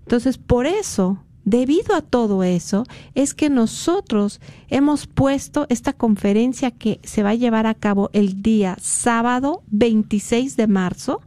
Entonces, 0.00 0.36
por 0.38 0.66
eso 0.66 1.22
Debido 1.44 1.96
a 1.96 2.02
todo 2.02 2.44
eso, 2.44 2.84
es 3.14 3.34
que 3.34 3.50
nosotros 3.50 4.40
hemos 4.68 5.08
puesto 5.08 5.66
esta 5.70 5.92
conferencia 5.92 6.70
que 6.70 7.00
se 7.02 7.24
va 7.24 7.30
a 7.30 7.34
llevar 7.34 7.66
a 7.66 7.74
cabo 7.74 8.10
el 8.12 8.42
día 8.42 8.76
sábado 8.80 9.62
26 9.68 10.56
de 10.56 10.66
marzo. 10.68 11.20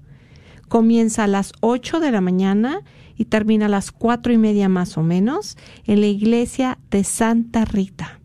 Comienza 0.67 1.23
a 1.23 1.27
las 1.27 1.53
8 1.61 1.99
de 1.99 2.11
la 2.11 2.21
mañana 2.21 2.81
y 3.17 3.25
termina 3.25 3.67
a 3.67 3.69
las 3.69 3.91
cuatro 3.91 4.33
y 4.33 4.37
media 4.37 4.69
más 4.69 4.97
o 4.97 5.03
menos 5.03 5.57
en 5.85 6.01
la 6.01 6.07
iglesia 6.07 6.77
de 6.91 7.03
Santa 7.03 7.65
Rita. 7.65 8.19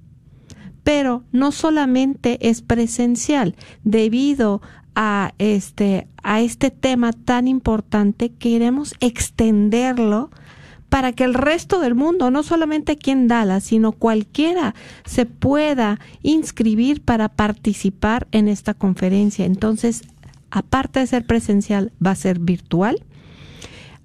Pero 0.82 1.24
no 1.30 1.52
solamente 1.52 2.48
es 2.48 2.62
presencial, 2.62 3.54
debido 3.84 4.62
a 4.94 5.32
este, 5.38 6.08
a 6.22 6.40
este 6.40 6.70
tema 6.70 7.12
tan 7.12 7.46
importante, 7.46 8.32
queremos 8.32 8.94
extenderlo 9.00 10.30
para 10.88 11.12
que 11.12 11.22
el 11.22 11.34
resto 11.34 11.78
del 11.78 11.94
mundo, 11.94 12.32
no 12.32 12.42
solamente 12.42 12.92
aquí 12.92 13.12
en 13.12 13.28
Dallas, 13.28 13.62
sino 13.62 13.92
cualquiera, 13.92 14.74
se 15.04 15.24
pueda 15.24 16.00
inscribir 16.22 17.02
para 17.02 17.28
participar 17.28 18.26
en 18.32 18.48
esta 18.48 18.74
conferencia. 18.74 19.44
Entonces, 19.44 20.02
aparte 20.50 21.00
de 21.00 21.06
ser 21.06 21.26
presencial, 21.26 21.92
va 22.04 22.12
a 22.12 22.16
ser 22.16 22.38
virtual. 22.38 23.04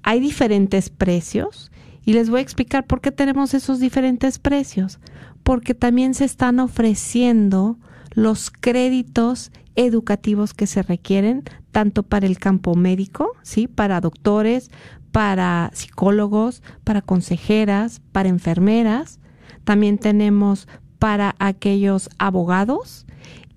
Hay 0.04 0.20
diferentes 0.20 0.90
precios 0.90 1.72
y 2.06 2.14
les 2.14 2.30
voy 2.30 2.40
a 2.40 2.44
explicar 2.44 2.86
por 2.86 3.02
qué 3.02 3.12
tenemos 3.12 3.54
esos 3.54 3.80
diferentes 3.80 4.40
precios. 4.40 5.00
Porque 5.44 5.74
también 5.74 6.14
se 6.14 6.26
están 6.26 6.60
ofreciendo 6.60 7.78
los 8.14 8.52
créditos 8.52 9.52
educativos 9.76 10.54
que 10.54 10.68
se 10.68 10.82
requieren 10.82 11.44
tanto 11.72 12.04
para 12.04 12.26
el 12.26 12.38
campo 12.38 12.76
médico, 12.76 13.34
sí, 13.42 13.68
para 13.68 14.00
doctores, 14.00 14.72
para 15.12 15.72
psicólogos, 15.74 16.64
para 16.84 17.02
consejeras, 17.02 18.02
para 18.12 18.30
enfermeras. 18.30 19.20
También 19.64 19.98
tenemos 19.98 20.68
para 21.00 21.36
aquellos 21.40 22.10
abogados 22.18 23.06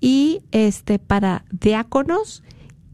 y 0.01 0.43
este 0.53 0.99
para 0.99 1.45
diáconos 1.51 2.43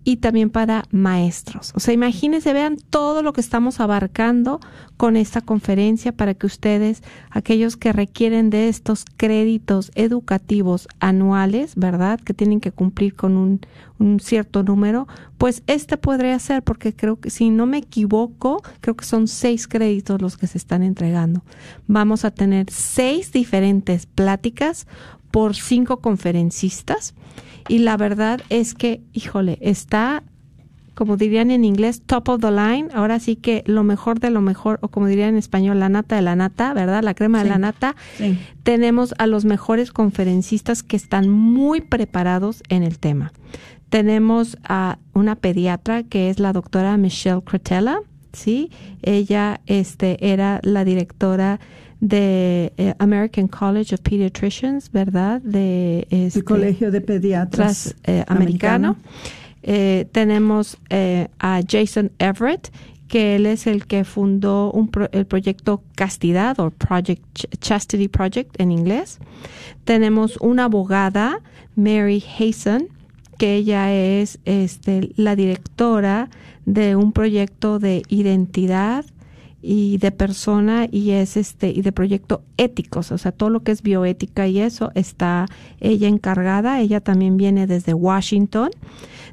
y 0.05 0.19
también 0.19 0.51
para 0.51 0.85
maestros. 0.91 1.73
O 1.75 1.81
sea, 1.81 1.95
imagínense, 1.95 2.53
vean 2.53 2.77
todo 2.77 3.23
lo 3.23 3.33
que 3.33 3.41
estamos 3.41 3.81
abarcando 3.81 4.61
con 4.99 5.17
esta 5.17 5.41
conferencia 5.41 6.13
para 6.13 6.35
que 6.35 6.47
ustedes, 6.47 7.03
aquellos 7.31 7.77
que 7.77 7.93
requieren 7.93 8.51
de 8.51 8.69
estos 8.69 9.07
créditos 9.17 9.91
educativos 9.95 10.89
anuales, 11.01 11.75
¿verdad? 11.75 12.21
Que 12.21 12.35
tienen 12.35 12.61
que 12.61 12.71
cumplir 12.71 13.17
con 13.17 13.37
un, 13.37 13.61
cierto 14.21 14.63
número, 14.63 15.09
pues 15.39 15.63
este 15.67 15.97
podría 15.97 16.39
ser, 16.39 16.63
porque 16.63 16.95
creo 16.95 17.19
que 17.19 17.31
si 17.31 17.49
no 17.49 17.65
me 17.65 17.79
equivoco, 17.79 18.63
creo 18.83 18.97
que 18.97 19.05
son 19.07 19.29
seis 19.29 19.67
créditos 19.67 20.21
los 20.21 20.37
que 20.37 20.47
se 20.47 20.59
están 20.59 20.83
entregando. 20.83 21.43
Vamos 21.87 22.27
a 22.27 22.31
tener 22.31 22.67
seis 22.71 23.33
diferentes 23.33 24.05
pláticas 24.05 24.87
por 25.35 25.57
cinco 25.57 25.97
conferencistas 25.97 27.13
y 27.67 27.79
la 27.79 27.97
verdad 27.97 28.41
es 28.51 28.73
que, 28.73 29.01
híjole, 29.13 29.59
está, 29.61 30.23
como 30.95 31.17
dirían 31.17 31.51
en 31.51 31.65
inglés, 31.65 32.03
top 32.07 32.29
of 32.29 32.41
the 32.41 32.53
line. 32.53 32.87
Ahora 32.95 33.19
sí 33.19 33.35
que 33.35 33.65
lo 33.67 33.83
mejor 33.83 34.21
de 34.21 34.31
lo 34.31 34.41
mejor, 34.41 34.79
o 34.81 34.87
como 34.87 35.09
dirían 35.09 35.31
en 35.31 35.39
español, 35.39 35.81
la 35.81 35.89
nata 35.89 36.15
de 36.15 36.23
la 36.23 36.37
nata, 36.37 36.73
¿verdad? 36.73 37.03
La 37.03 37.15
crema 37.15 37.43
de 37.43 37.51
la 37.51 37.59
nata. 37.59 37.97
Tenemos 38.63 39.13
a 39.19 39.27
los 39.27 39.45
mejores 39.45 39.91
conferencistas 39.91 40.85
que 40.85 40.95
están 40.95 41.29
muy 41.29 41.81
preparados 41.81 42.63
en 42.69 42.85
el 42.85 43.01
tema. 43.01 43.33
Tenemos 43.89 44.57
a 44.63 44.99
una 45.15 45.35
pediatra 45.35 46.05
que 46.05 46.31
es 46.31 46.39
la 46.39 46.53
doctora 46.53 46.97
Michelle 46.97 47.43
Cretella, 47.43 47.99
¿sí? 48.33 48.71
Ella 49.03 49.63
este, 49.67 50.31
era 50.33 50.61
la 50.63 50.85
directora 50.85 51.59
de 52.01 52.73
eh, 52.77 52.95
American 52.99 53.49
College 53.49 53.95
of 53.95 54.01
Pediatricians, 54.01 54.91
¿verdad? 54.93 55.41
De 55.43 56.07
este, 56.11 56.41
el 56.41 56.45
Colegio 56.45 56.91
de 56.91 57.01
Pediatras 57.01 57.95
eh, 58.05 58.25
americano. 58.29 58.97
Eh, 59.63 60.07
tenemos 60.13 60.77
a 61.39 61.61
Jason 61.67 62.11
Everett, 62.19 62.71
que 63.09 63.37
él 63.37 63.47
es 63.47 63.67
el 63.67 63.87
que 63.87 64.05
fundó 64.05 64.71
un 64.73 64.91
el 65.13 65.27
proyecto 65.27 65.83
Castidad 65.95 66.59
o 66.61 66.71
Project 66.71 67.23
Chastity 67.61 68.09
Project 68.09 68.61
en 68.61 68.73
inglés. 68.73 69.19
Tenemos 69.85 70.37
una 70.41 70.65
abogada, 70.65 71.41
Mary 71.77 72.23
Hazen, 72.39 72.89
que 73.39 73.55
ella 73.57 73.93
es 73.93 74.39
este, 74.45 75.13
la 75.17 75.37
directora 75.37 76.29
de 76.67 76.97
un 76.97 77.13
proyecto 77.13 77.79
de 77.79 78.03
identidad 78.09 79.05
y 79.67 79.97
de 79.97 80.13
persona 80.13 80.87
y 80.91 81.13
es 81.13 81.39
este 81.39 81.71
y 81.71 81.81
de 81.81 81.91
proyecto 81.91 82.43
éticos, 82.59 83.11
o 83.13 83.19
sea, 83.19 83.33
todo 83.33 83.49
lo 83.49 83.63
que 83.63 83.73
es 83.73 83.83
bioética 83.83 84.47
y 84.47 84.61
eso 84.61 84.91
está 84.95 85.47
ella 85.81 86.09
encargada, 86.09 86.81
ella 86.81 87.01
también 87.01 87.39
viene 87.39 87.67
desde 87.67 87.95
Washington. 87.95 88.71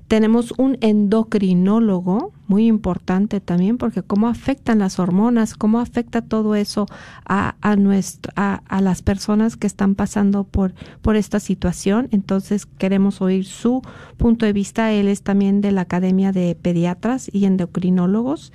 Tenemos 0.07 0.53
un 0.57 0.77
endocrinólogo 0.81 2.31
muy 2.47 2.67
importante 2.67 3.39
también 3.39 3.77
porque 3.77 4.03
cómo 4.03 4.27
afectan 4.27 4.79
las 4.79 4.99
hormonas, 4.99 5.55
cómo 5.55 5.79
afecta 5.79 6.21
todo 6.21 6.55
eso 6.55 6.85
a, 7.25 7.55
a, 7.61 7.75
nuestro, 7.75 8.31
a, 8.35 8.81
las 8.81 9.01
personas 9.01 9.55
que 9.55 9.67
están 9.67 9.95
pasando 9.95 10.43
por, 10.43 10.73
por 11.01 11.15
esta 11.15 11.39
situación. 11.39 12.09
Entonces 12.11 12.65
queremos 12.65 13.21
oír 13.21 13.45
su 13.45 13.81
punto 14.17 14.45
de 14.45 14.53
vista. 14.53 14.91
Él 14.91 15.07
es 15.07 15.23
también 15.23 15.61
de 15.61 15.71
la 15.71 15.81
Academia 15.81 16.33
de 16.33 16.55
Pediatras 16.55 17.29
y 17.31 17.45
Endocrinólogos 17.45 18.51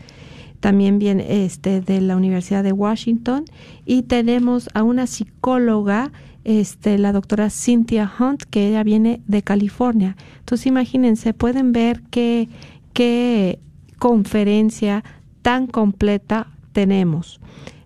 también 0.60 0.98
viene 0.98 1.44
este 1.44 1.80
de 1.80 2.00
la 2.00 2.16
Universidad 2.16 2.64
de 2.64 2.72
Washington 2.72 3.44
y 3.84 4.02
tenemos 4.02 4.68
a 4.74 4.82
una 4.82 5.06
psicóloga 5.06 6.12
este 6.44 6.96
la 6.98 7.12
doctora 7.12 7.50
Cynthia 7.50 8.10
Hunt 8.18 8.44
que 8.44 8.68
ella 8.68 8.82
viene 8.84 9.20
de 9.26 9.42
California. 9.42 10.16
Entonces 10.38 10.66
imagínense, 10.66 11.34
pueden 11.34 11.72
ver 11.72 12.02
qué 12.10 12.48
qué 12.92 13.58
conferencia 13.98 15.04
tan 15.42 15.66
completa 15.66 16.48
tenemos. 16.72 17.40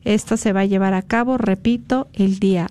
Esta 0.05 0.37
se 0.37 0.53
va 0.53 0.61
a 0.61 0.67
llevar 0.67 0.95
a 0.95 1.03
cabo, 1.03 1.37
repito, 1.37 2.09
el 2.13 2.39
día 2.39 2.69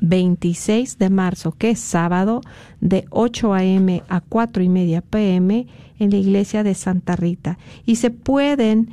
26 0.00 0.98
de 0.98 1.10
marzo, 1.10 1.52
que 1.52 1.70
es 1.70 1.80
sábado, 1.80 2.40
de 2.80 3.06
8 3.10 3.54
a.m. 3.54 4.02
a 4.08 4.20
4 4.20 4.62
y 4.62 4.68
media 4.68 5.00
p.m. 5.00 5.66
en 5.98 6.10
la 6.10 6.16
iglesia 6.16 6.62
de 6.62 6.74
Santa 6.74 7.16
Rita. 7.16 7.58
Y 7.84 7.96
se 7.96 8.10
pueden 8.10 8.90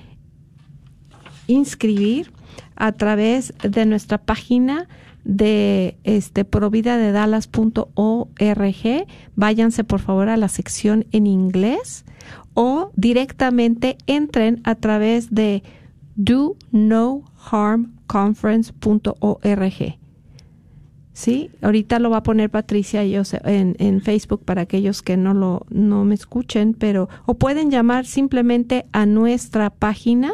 inscribir 1.48 2.32
a 2.76 2.92
través 2.92 3.54
de 3.62 3.86
nuestra 3.86 4.18
página 4.18 4.88
de 5.24 5.98
este 6.04 6.44
providadedalas.org. 6.46 9.08
Váyanse 9.36 9.84
por 9.84 10.00
favor 10.00 10.30
a 10.30 10.38
la 10.38 10.48
sección 10.48 11.06
en 11.12 11.28
inglés 11.28 12.06
o 12.54 12.92
directamente 12.96 13.98
entren 14.08 14.62
a 14.64 14.76
través 14.76 15.34
de 15.34 15.64
do 16.16 16.56
no 16.72 17.24
harm 17.52 17.96
conference.org. 18.08 20.00
Sí, 21.14 21.50
ahorita 21.62 22.00
lo 22.00 22.10
va 22.10 22.18
a 22.18 22.24
poner 22.24 22.50
Patricia 22.50 23.06
y 23.06 23.16
en, 23.16 23.76
en, 23.80 24.02
Facebook 24.02 24.44
para 24.44 24.64
aquellos 24.64 25.02
que 25.02 25.16
no 25.16 25.34
lo 25.34 25.66
no 25.70 26.04
me 26.04 26.14
escuchen, 26.14 26.74
pero 26.74 27.08
o 27.26 27.36
pueden 27.36 27.72
llamar 27.72 28.06
simplemente 28.06 28.86
a 28.92 29.06
nuestra 29.06 29.70
página, 29.70 30.34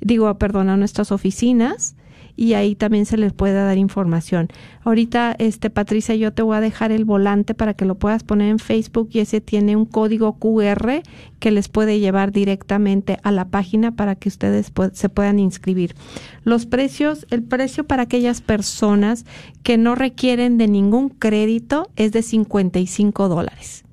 digo, 0.00 0.32
perdón, 0.38 0.68
a 0.68 0.76
nuestras 0.76 1.12
oficinas 1.12 1.94
y 2.36 2.54
ahí 2.54 2.74
también 2.74 3.04
se 3.04 3.18
les 3.18 3.34
puede 3.34 3.52
dar 3.52 3.76
información. 3.76 4.48
Ahorita, 4.82 5.36
este 5.38 5.68
Patricia, 5.68 6.14
yo 6.14 6.32
te 6.32 6.40
voy 6.40 6.56
a 6.56 6.60
dejar 6.60 6.90
el 6.90 7.04
volante 7.04 7.54
para 7.54 7.74
que 7.74 7.84
lo 7.84 7.96
puedas 7.96 8.24
poner 8.24 8.48
en 8.48 8.58
Facebook 8.58 9.10
y 9.12 9.18
ese 9.18 9.42
tiene 9.42 9.76
un 9.76 9.84
código 9.84 10.38
QR 10.38 11.02
que 11.38 11.50
les 11.50 11.68
puede 11.68 12.00
llevar 12.00 12.32
directamente 12.32 13.18
a 13.22 13.30
la 13.30 13.48
página 13.48 13.92
para 13.92 14.14
que 14.14 14.30
ustedes 14.30 14.72
se 14.92 15.08
puedan 15.10 15.38
inscribir. 15.38 15.94
Los 16.42 16.64
precios, 16.64 17.26
el 17.30 17.42
precio 17.42 17.84
para 17.84 18.04
aquellas 18.04 18.40
personas 18.40 19.26
que 19.62 19.76
no 19.76 19.94
requieren 19.94 20.56
de 20.56 20.68
ningún 20.68 21.10
crédito 21.10 21.90
es 21.96 22.12
de 22.12 22.22
55 22.22 23.28
dólares. 23.28 23.84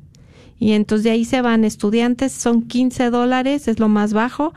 Y 0.59 0.71
entonces 0.71 1.03
de 1.03 1.11
ahí 1.11 1.25
se 1.25 1.41
van 1.41 1.63
estudiantes, 1.63 2.31
son 2.31 2.63
15 2.63 3.11
dólares, 3.11 3.67
es 3.67 3.79
lo 3.79 3.89
más 3.89 4.13
bajo, 4.13 4.53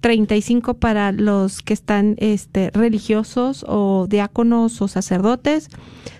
35 0.00 0.74
para 0.74 1.12
los 1.12 1.62
que 1.62 1.74
están 1.74 2.14
este, 2.18 2.70
religiosos 2.70 3.64
o 3.68 4.06
diáconos 4.08 4.80
o 4.80 4.88
sacerdotes, 4.88 5.68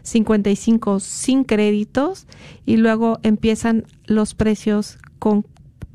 55 0.03 1.01
sin 1.01 1.45
créditos 1.45 2.27
y 2.67 2.77
luego 2.77 3.21
empiezan 3.23 3.85
los 4.07 4.35
precios 4.35 4.99
con 5.19 5.47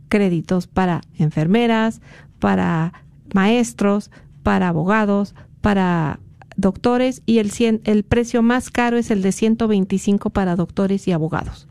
créditos 0.08 0.68
para 0.68 1.02
enfermeras, 1.18 2.02
para 2.40 2.94
maestros, 3.34 4.12
para 4.44 4.70
abogados, 4.70 5.36
para 5.62 6.20
doctores 6.56 7.22
y 7.26 7.40
el, 7.40 7.52
el 7.84 8.04
precio 8.04 8.42
más 8.42 8.70
caro 8.70 8.98
es 8.98 9.12
el 9.12 9.22
de 9.22 9.32
125 9.32 10.30
para 10.30 10.56
doctores 10.56 11.08
y 11.08 11.12
abogados. 11.12 11.68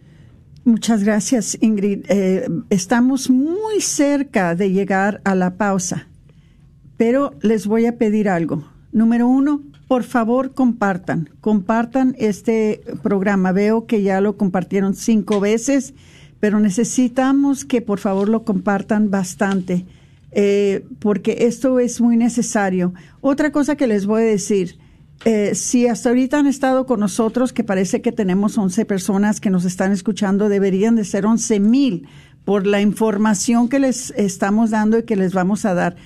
Muchas 0.65 1.03
gracias, 1.03 1.59
Ingrid. 1.61 2.05
Eh, 2.09 2.49
estamos 2.71 3.29
muy 3.29 3.81
cerca 3.81 4.55
de 4.55 4.71
llegar 4.71 5.21
a 5.25 5.35
la 5.35 5.57
pausa, 5.57 6.07
pero 6.97 7.35
les 7.43 7.67
voy 7.67 7.87
a 7.87 7.99
pedir 7.99 8.29
algo. 8.29 8.65
Número 8.93 9.27
uno, 9.27 9.63
por 9.89 10.05
favor 10.05 10.55
compartan, 10.55 11.31
compartan 11.41 12.15
este 12.17 12.81
programa. 13.03 13.51
Veo 13.51 13.87
que 13.87 14.03
ya 14.03 14.21
lo 14.21 14.37
compartieron 14.37 14.95
cinco 14.95 15.41
veces, 15.41 15.95
pero 16.39 16.61
necesitamos 16.61 17.65
que 17.65 17.83
por 17.83 17.99
favor 17.99 18.29
lo 18.29 18.45
compartan 18.45 19.11
bastante, 19.11 19.85
eh, 20.31 20.85
porque 21.01 21.39
esto 21.41 21.81
es 21.81 22.01
muy 22.01 22.17
necesario. 22.17 22.95
Otra 23.21 23.51
cosa 23.51 23.75
que 23.75 23.89
les 23.89 24.07
voy 24.07 24.23
a 24.23 24.27
decir, 24.27 24.79
eh, 25.25 25.55
si 25.55 25.87
hasta 25.87 26.09
ahorita 26.09 26.39
han 26.39 26.47
estado 26.47 26.87
con 26.87 27.01
nosotros, 27.01 27.53
que 27.53 27.63
parece 27.63 28.03
que 28.03 28.11
tenemos 28.11 28.59
11 28.59 28.85
personas 28.85 29.41
que 29.41 29.51
nos 29.51 29.65
están 29.65 29.93
escuchando, 29.93 30.49
deberían 30.49 30.97
de 30.97 31.05
ser 31.05 31.27
11 31.27 31.61
mil 31.61 32.09
por 32.45 32.67
la 32.67 32.81
información 32.81 33.69
que 33.69 33.79
les 33.79 34.11
estamos 34.17 34.71
dando 34.71 34.99
y 34.99 35.05
que 35.05 35.17
les 35.17 35.33
vamos 35.33 35.65
a 35.65 35.75
dar. 35.75 35.97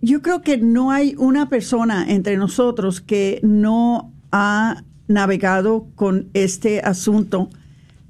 Yo 0.00 0.22
creo 0.22 0.42
que 0.42 0.58
no 0.58 0.90
hay 0.90 1.14
una 1.18 1.48
persona 1.48 2.04
entre 2.08 2.36
nosotros 2.36 3.00
que 3.00 3.40
no 3.42 4.12
ha 4.32 4.82
navegado 5.06 5.86
con 5.94 6.28
este 6.34 6.80
asunto 6.80 7.48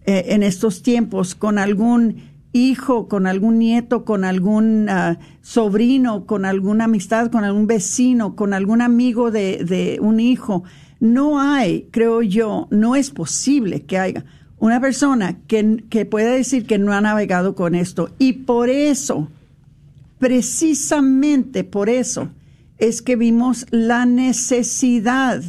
eh, 0.07 0.27
en 0.29 0.43
estos 0.43 0.83
tiempos, 0.83 1.35
con 1.35 1.59
algún 1.59 2.23
hijo, 2.59 3.09
con 3.09 3.27
algún 3.27 3.59
nieto, 3.59 4.05
con 4.05 4.25
algún 4.25 4.88
ah, 4.88 5.18
sobrino, 5.40 6.27
con 6.27 6.44
alguna 6.44 6.85
amistad, 6.85 7.31
con 7.31 7.44
algún 7.44 7.66
vecino, 7.66 8.37
con 8.37 8.53
algún 8.53 8.83
amigo 8.83 9.31
de, 9.31 9.64
de 9.64 9.99
un 10.01 10.21
hijo. 10.21 10.64
No 11.01 11.40
hay, 11.40 11.88
creo 11.90 12.23
yo, 12.23 12.68
no 12.71 12.97
es 12.97 13.11
posible 13.11 13.83
que 13.83 13.99
haya 13.99 14.25
una 14.59 14.81
persona 14.81 15.38
que, 15.47 15.85
que 15.88 16.05
pueda 16.05 16.33
decir 16.33 16.66
que 16.66 16.79
no 16.79 16.92
ha 16.92 17.01
navegado 17.01 17.55
con 17.55 17.75
esto. 17.75 18.11
Y 18.18 18.33
por 18.33 18.68
eso, 18.68 19.29
precisamente 20.18 21.64
por 21.64 21.88
eso, 21.88 22.31
es 22.79 23.03
que 23.03 23.16
vimos 23.16 23.66
la 23.71 24.07
necesidad 24.07 25.42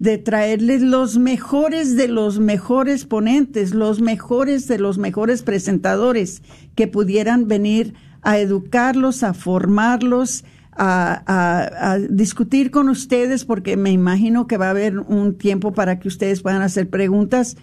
de 0.00 0.16
traerles 0.16 0.80
los 0.80 1.18
mejores 1.18 1.94
de 1.94 2.08
los 2.08 2.40
mejores 2.40 3.04
ponentes, 3.04 3.74
los 3.74 4.00
mejores 4.00 4.66
de 4.66 4.78
los 4.78 4.96
mejores 4.96 5.42
presentadores 5.42 6.42
que 6.74 6.88
pudieran 6.88 7.48
venir 7.48 7.92
a 8.22 8.38
educarlos, 8.38 9.22
a 9.22 9.34
formarlos, 9.34 10.44
a, 10.72 11.98
discutir 12.08 12.70
con 12.70 12.88
ustedes, 12.88 13.44
porque 13.44 13.76
me 13.76 13.90
imagino 13.90 14.46
que 14.46 14.56
va 14.56 14.68
a 14.68 14.70
haber 14.70 14.98
un 15.00 15.36
tiempo 15.36 15.72
para 15.72 15.98
que 15.98 16.08
ustedes 16.08 16.40
puedan 16.40 16.62
hacer 16.62 16.88
preguntas, 16.88 17.58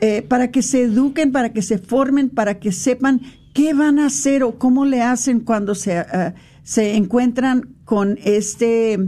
eh, 0.00 0.22
para 0.22 0.50
que 0.50 0.62
se 0.62 0.82
eduquen, 0.82 1.30
para 1.30 1.52
que 1.52 1.62
se 1.62 1.78
formen, 1.78 2.30
para 2.30 2.58
que 2.58 2.72
sepan 2.72 3.20
qué 3.54 3.74
van 3.74 4.00
a 4.00 4.06
hacer 4.06 4.42
o 4.42 4.58
cómo 4.58 4.86
le 4.86 5.02
hacen 5.02 5.38
cuando 5.38 5.76
se, 5.76 5.98
eh, 5.98 6.34
se 6.64 6.96
encuentran 6.96 7.76
con 7.84 8.18
este 8.24 8.98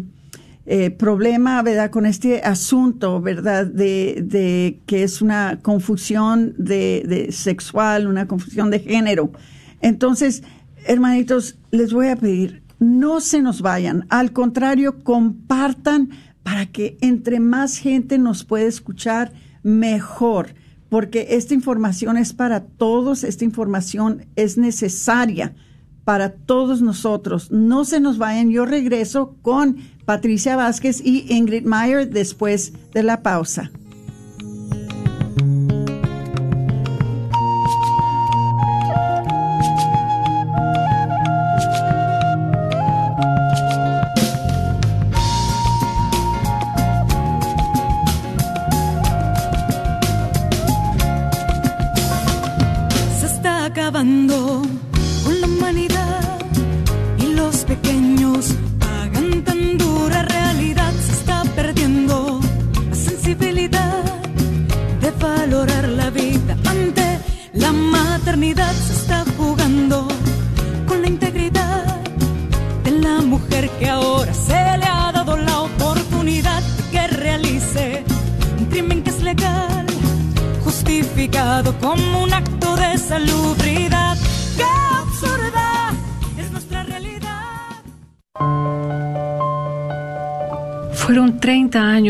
eh, 0.70 0.90
problema, 0.90 1.62
¿verdad? 1.62 1.90
Con 1.90 2.04
este 2.04 2.42
asunto, 2.42 3.22
¿verdad? 3.22 3.64
De, 3.64 4.82
que 4.84 5.02
es 5.02 5.22
una 5.22 5.60
confusión 5.62 6.54
de, 6.58 7.04
de, 7.08 7.32
sexual, 7.32 8.06
una 8.06 8.28
confusión 8.28 8.70
de 8.70 8.80
género. 8.80 9.32
Entonces, 9.80 10.42
hermanitos, 10.84 11.56
les 11.70 11.94
voy 11.94 12.08
a 12.08 12.16
pedir, 12.16 12.62
no 12.78 13.20
se 13.20 13.40
nos 13.40 13.62
vayan. 13.62 14.04
Al 14.10 14.34
contrario, 14.34 15.02
compartan 15.02 16.10
para 16.42 16.66
que 16.66 16.98
entre 17.00 17.40
más 17.40 17.78
gente 17.78 18.18
nos 18.18 18.44
pueda 18.44 18.66
escuchar, 18.66 19.32
mejor. 19.62 20.48
Porque 20.90 21.28
esta 21.30 21.54
información 21.54 22.18
es 22.18 22.34
para 22.34 22.60
todos, 22.60 23.24
esta 23.24 23.46
información 23.46 24.26
es 24.36 24.58
necesaria 24.58 25.54
para 26.04 26.32
todos 26.32 26.82
nosotros. 26.82 27.50
No 27.50 27.86
se 27.86 28.00
nos 28.00 28.18
vayan. 28.18 28.50
Yo 28.50 28.66
regreso 28.66 29.34
con 29.40 29.78
Patricia 30.08 30.56
Vázquez 30.56 31.02
y 31.04 31.26
Ingrid 31.28 31.66
Meyer 31.66 32.08
después 32.08 32.72
de 32.94 33.02
la 33.02 33.22
pausa. 33.22 33.70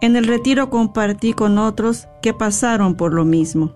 En 0.00 0.16
el 0.16 0.26
retiro 0.26 0.70
compartí 0.70 1.32
con 1.32 1.58
otros 1.58 2.08
que 2.22 2.32
pasaron 2.32 2.94
por 2.94 3.12
lo 3.12 3.24
mismo. 3.24 3.74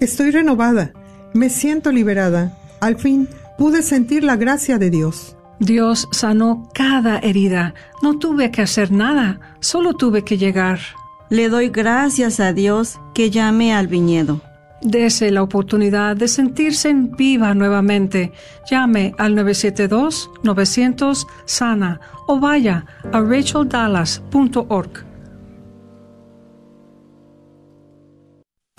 Estoy 0.00 0.30
renovada, 0.30 0.92
me 1.32 1.48
siento 1.48 1.92
liberada. 1.92 2.56
Al 2.80 2.96
fin 2.96 3.28
pude 3.58 3.82
sentir 3.82 4.24
la 4.24 4.36
gracia 4.36 4.78
de 4.78 4.90
Dios. 4.90 5.36
Dios 5.60 6.08
sanó 6.10 6.68
cada 6.72 7.18
herida. 7.18 7.74
No 8.02 8.18
tuve 8.18 8.50
que 8.50 8.62
hacer 8.62 8.90
nada, 8.90 9.38
solo 9.60 9.94
tuve 9.94 10.24
que 10.24 10.38
llegar. 10.38 10.80
Le 11.28 11.50
doy 11.50 11.68
gracias 11.68 12.40
a 12.40 12.52
Dios 12.52 12.98
que 13.14 13.30
llamé 13.30 13.72
al 13.74 13.86
viñedo. 13.86 14.40
Dese 14.82 15.30
la 15.30 15.42
oportunidad 15.42 16.16
de 16.16 16.26
sentirse 16.26 16.88
en 16.88 17.12
viva 17.12 17.54
nuevamente. 17.54 18.32
Llame 18.70 19.14
al 19.18 19.36
972-900-SANA 19.36 22.00
o 22.26 22.40
vaya 22.40 22.86
a 23.12 23.20
racheldallas.org. 23.20 25.09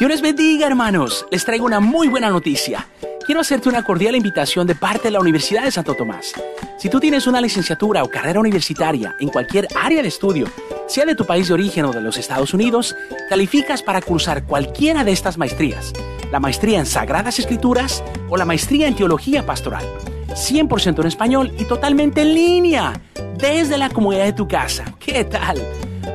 Dios 0.00 0.10
les 0.10 0.22
bendiga, 0.22 0.66
hermanos. 0.66 1.26
Les 1.30 1.44
traigo 1.44 1.66
una 1.66 1.78
muy 1.78 2.08
buena 2.08 2.30
noticia. 2.30 2.88
Quiero 3.26 3.42
hacerte 3.42 3.68
una 3.68 3.84
cordial 3.84 4.16
invitación 4.16 4.66
de 4.66 4.74
parte 4.74 5.08
de 5.08 5.10
la 5.10 5.20
Universidad 5.20 5.62
de 5.62 5.70
Santo 5.70 5.92
Tomás. 5.92 6.32
Si 6.78 6.88
tú 6.88 7.00
tienes 7.00 7.26
una 7.26 7.38
licenciatura 7.38 8.02
o 8.02 8.08
carrera 8.08 8.40
universitaria 8.40 9.14
en 9.20 9.28
cualquier 9.28 9.68
área 9.78 10.00
de 10.00 10.08
estudio, 10.08 10.46
sea 10.88 11.04
de 11.04 11.14
tu 11.14 11.26
país 11.26 11.48
de 11.48 11.52
origen 11.52 11.84
o 11.84 11.92
de 11.92 12.00
los 12.00 12.16
Estados 12.16 12.54
Unidos, 12.54 12.96
calificas 13.28 13.82
para 13.82 14.00
cursar 14.00 14.44
cualquiera 14.46 15.04
de 15.04 15.12
estas 15.12 15.36
maestrías. 15.36 15.92
La 16.32 16.40
maestría 16.40 16.78
en 16.78 16.86
Sagradas 16.86 17.38
Escrituras 17.38 18.02
o 18.30 18.38
la 18.38 18.46
maestría 18.46 18.88
en 18.88 18.96
Teología 18.96 19.44
Pastoral. 19.44 19.84
100% 20.28 20.98
en 20.98 21.06
español 21.06 21.52
y 21.58 21.66
totalmente 21.66 22.22
en 22.22 22.32
línea, 22.32 22.98
desde 23.36 23.76
la 23.76 23.90
comodidad 23.90 24.24
de 24.24 24.32
tu 24.32 24.48
casa. 24.48 24.94
¿Qué 24.98 25.24
tal? 25.24 25.58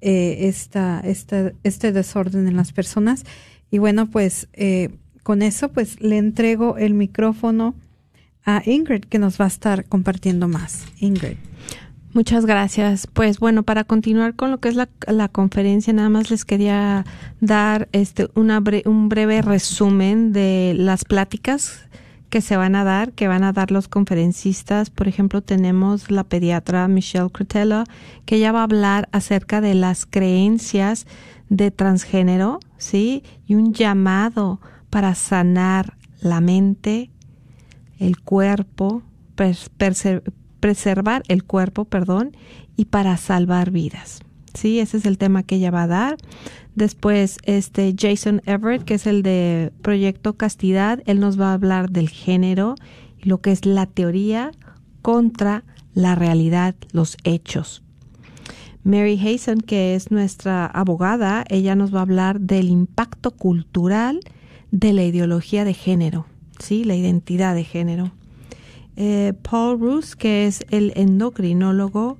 eh, 0.00 0.48
esta, 0.48 1.00
esta, 1.00 1.52
este 1.64 1.92
desorden 1.92 2.46
en 2.46 2.56
las 2.56 2.72
personas. 2.72 3.24
Y 3.70 3.78
bueno, 3.78 4.08
pues 4.08 4.48
eh, 4.52 4.90
con 5.22 5.42
eso, 5.42 5.70
pues 5.70 6.00
le 6.00 6.18
entrego 6.18 6.78
el 6.78 6.94
micrófono 6.94 7.74
a 8.44 8.62
Ingrid, 8.64 9.02
que 9.02 9.18
nos 9.18 9.40
va 9.40 9.44
a 9.44 9.48
estar 9.48 9.84
compartiendo 9.84 10.48
más. 10.48 10.84
Ingrid. 11.00 11.36
Muchas 12.18 12.46
gracias. 12.46 13.06
Pues 13.06 13.38
bueno, 13.38 13.62
para 13.62 13.84
continuar 13.84 14.34
con 14.34 14.50
lo 14.50 14.58
que 14.58 14.68
es 14.70 14.74
la, 14.74 14.88
la 15.06 15.28
conferencia, 15.28 15.92
nada 15.92 16.08
más 16.08 16.32
les 16.32 16.44
quería 16.44 17.04
dar 17.40 17.88
este 17.92 18.26
una 18.34 18.60
un 18.86 19.08
breve 19.08 19.40
resumen 19.40 20.32
de 20.32 20.74
las 20.76 21.04
pláticas 21.04 21.88
que 22.28 22.40
se 22.40 22.56
van 22.56 22.74
a 22.74 22.82
dar, 22.82 23.12
que 23.12 23.28
van 23.28 23.44
a 23.44 23.52
dar 23.52 23.70
los 23.70 23.86
conferencistas. 23.86 24.90
Por 24.90 25.06
ejemplo, 25.06 25.42
tenemos 25.42 26.10
la 26.10 26.24
pediatra 26.24 26.88
Michelle 26.88 27.30
Crutella, 27.30 27.84
que 28.26 28.34
ella 28.34 28.50
va 28.50 28.62
a 28.62 28.64
hablar 28.64 29.08
acerca 29.12 29.60
de 29.60 29.74
las 29.74 30.04
creencias 30.04 31.06
de 31.50 31.70
transgénero, 31.70 32.58
¿sí? 32.78 33.22
Y 33.46 33.54
un 33.54 33.74
llamado 33.74 34.60
para 34.90 35.14
sanar 35.14 35.96
la 36.20 36.40
mente, 36.40 37.12
el 38.00 38.18
cuerpo, 38.18 39.04
preservar 40.60 41.22
el 41.28 41.44
cuerpo, 41.44 41.84
perdón, 41.84 42.36
y 42.76 42.86
para 42.86 43.16
salvar 43.16 43.70
vidas. 43.70 44.20
Sí, 44.54 44.80
ese 44.80 44.96
es 44.96 45.06
el 45.06 45.18
tema 45.18 45.42
que 45.42 45.56
ella 45.56 45.70
va 45.70 45.84
a 45.84 45.88
dar. 45.88 46.16
Después, 46.74 47.38
este 47.44 47.94
Jason 47.98 48.40
Everett, 48.46 48.84
que 48.84 48.94
es 48.94 49.06
el 49.06 49.22
de 49.22 49.72
Proyecto 49.82 50.36
Castidad, 50.36 51.02
él 51.06 51.20
nos 51.20 51.40
va 51.40 51.50
a 51.50 51.54
hablar 51.54 51.90
del 51.90 52.08
género 52.08 52.76
y 53.18 53.28
lo 53.28 53.40
que 53.40 53.52
es 53.52 53.66
la 53.66 53.86
teoría 53.86 54.52
contra 55.02 55.64
la 55.94 56.14
realidad, 56.14 56.76
los 56.92 57.16
hechos. 57.24 57.82
Mary 58.84 59.18
Hazen, 59.18 59.60
que 59.60 59.94
es 59.94 60.10
nuestra 60.10 60.66
abogada, 60.66 61.44
ella 61.48 61.74
nos 61.74 61.94
va 61.94 61.98
a 61.98 62.02
hablar 62.02 62.40
del 62.40 62.68
impacto 62.68 63.32
cultural 63.32 64.20
de 64.70 64.92
la 64.92 65.04
ideología 65.04 65.64
de 65.64 65.74
género, 65.74 66.26
sí, 66.58 66.84
la 66.84 66.94
identidad 66.94 67.54
de 67.54 67.64
género. 67.64 68.12
Eh, 69.00 69.32
Paul 69.48 69.78
Roos, 69.78 70.16
que 70.16 70.48
es 70.48 70.66
el 70.70 70.92
endocrinólogo, 70.96 72.16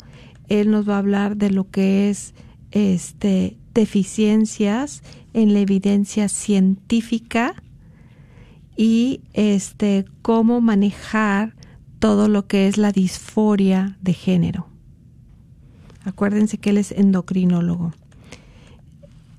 él 0.48 0.70
nos 0.70 0.88
va 0.88 0.94
a 0.94 0.98
hablar 0.98 1.36
de 1.36 1.50
lo 1.50 1.68
que 1.68 2.08
es 2.08 2.34
este 2.70 3.56
deficiencias 3.74 5.02
en 5.34 5.54
la 5.54 5.58
evidencia 5.58 6.28
científica 6.28 7.56
y 8.76 9.22
este 9.32 10.04
cómo 10.22 10.60
manejar 10.60 11.56
todo 11.98 12.28
lo 12.28 12.46
que 12.46 12.68
es 12.68 12.78
la 12.78 12.92
disforia 12.92 13.98
de 14.00 14.12
género. 14.12 14.68
Acuérdense 16.04 16.58
que 16.58 16.70
él 16.70 16.78
es 16.78 16.92
endocrinólogo. 16.92 17.92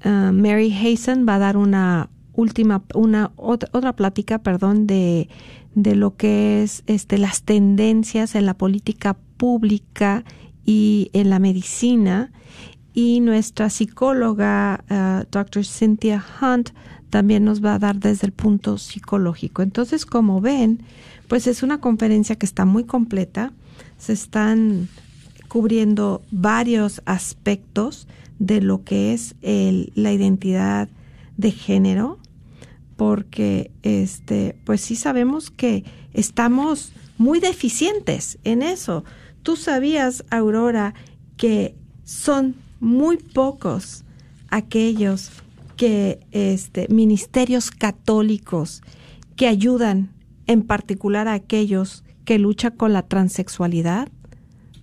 Ah, 0.04 0.32
Mary 0.34 0.74
Hazen 0.74 1.26
va 1.26 1.36
a 1.36 1.40
dar 1.40 1.56
una 1.56 2.10
última, 2.34 2.84
una 2.94 3.32
otra, 3.38 3.70
otra 3.72 3.96
plática, 3.96 4.40
perdón, 4.40 4.88
de, 4.88 5.30
de 5.76 5.96
lo 5.96 6.16
que 6.16 6.64
es 6.64 6.84
este, 6.88 7.18
las 7.18 7.44
tendencias 7.44 8.36
en 8.36 8.46
la 8.46 8.56
política 8.56 9.18
pública 9.38 10.24
y 10.66 11.10
en 11.14 11.30
la 11.30 11.40
medicina. 11.40 12.32
Y 12.94 13.22
nuestra 13.22 13.70
psicóloga, 13.70 14.84
uh, 14.90 15.26
Dr. 15.32 15.64
Cynthia 15.66 16.24
Hunt, 16.42 16.72
también 17.10 17.44
nos 17.44 17.64
va 17.64 17.76
a 17.76 17.80
dar 17.80 17.98
desde 17.98 18.28
el 18.28 18.34
punto 18.34 18.78
psicológico. 18.78 19.62
Entonces, 19.62 20.06
como 20.06 20.42
ven, 20.42 20.84
pues 21.28 21.48
es 21.48 21.64
una 21.64 21.80
conferencia 21.80 22.36
que 22.36 22.46
está 22.46 22.66
muy 22.66 22.84
completa. 22.84 23.54
Se 23.98 24.14
están 24.14 24.90
cubriendo 25.48 26.22
varios 26.32 27.02
aspectos 27.06 28.08
de 28.38 28.62
lo 28.62 28.84
que 28.84 29.14
es 29.14 29.36
el, 29.42 29.92
la 29.96 30.14
identidad 30.14 30.90
de 31.38 31.52
género, 31.52 32.20
porque 33.00 33.72
este, 33.82 34.58
pues 34.66 34.82
sí 34.82 34.98
sabemos 34.98 35.52
que 35.52 35.86
estamos 36.12 36.92
muy 37.18 37.40
deficientes 37.40 38.40
en 38.44 38.62
eso. 38.62 39.06
Tú 39.42 39.56
sabías, 39.56 40.26
Aurora, 40.30 40.94
que 41.38 41.78
son 42.04 42.56
muy 42.82 43.16
pocos 43.16 44.04
aquellos 44.50 45.32
que 45.78 46.20
este 46.32 46.90
ministerios 46.90 47.72
católicos 47.72 48.82
que 49.38 49.48
ayudan 49.48 50.10
en 50.46 50.64
particular 50.64 51.30
a 51.30 51.36
aquellos 51.36 52.04
que 52.26 52.38
luchan 52.38 52.76
con 52.76 52.92
la 52.92 53.04
transexualidad? 53.04 54.10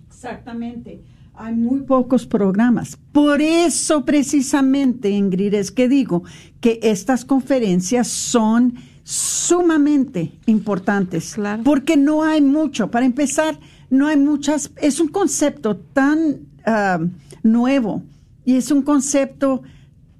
Exactamente. 0.07 1.01
Hay 1.39 1.55
muy 1.55 1.81
pocos 1.81 2.25
programas. 2.25 2.97
Por 3.11 3.41
eso 3.41 4.03
precisamente, 4.05 5.11
Ingrid, 5.11 5.53
es 5.53 5.71
que 5.71 5.87
digo 5.87 6.23
que 6.59 6.79
estas 6.81 7.25
conferencias 7.25 8.07
son 8.07 8.73
sumamente 9.03 10.33
importantes. 10.47 11.35
Claro. 11.35 11.61
Porque 11.63 11.95
no 11.95 12.23
hay 12.23 12.41
mucho. 12.41 12.89
Para 12.89 13.05
empezar, 13.05 13.59
no 13.91 14.07
hay 14.07 14.17
muchas. 14.17 14.71
Es 14.77 14.99
un 14.99 15.09
concepto 15.09 15.77
tan 15.77 16.39
ah, 16.65 16.99
nuevo 17.43 18.01
y 18.43 18.55
es 18.55 18.71
un 18.71 18.81
concepto 18.81 19.61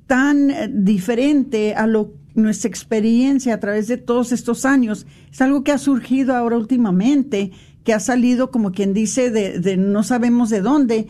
tan 0.05 0.51
eh, 0.51 0.69
diferente 0.71 1.73
a 1.73 1.87
lo 1.87 2.13
nuestra 2.37 2.69
experiencia 2.69 3.55
a 3.55 3.59
través 3.59 3.87
de 3.87 3.97
todos 3.97 4.31
estos 4.31 4.63
años. 4.63 5.07
Es 5.31 5.41
algo 5.41 5.63
que 5.63 5.71
ha 5.71 5.79
surgido 5.79 6.35
ahora 6.35 6.57
últimamente 6.57 7.51
que 7.87 7.93
ha 7.93 8.01
salido, 8.01 8.51
como 8.51 8.73
quien 8.73 8.93
dice, 8.93 9.31
de, 9.31 9.77
no 9.77 10.03
sabemos 10.03 10.49
de 10.49 10.59
dónde, 10.59 11.07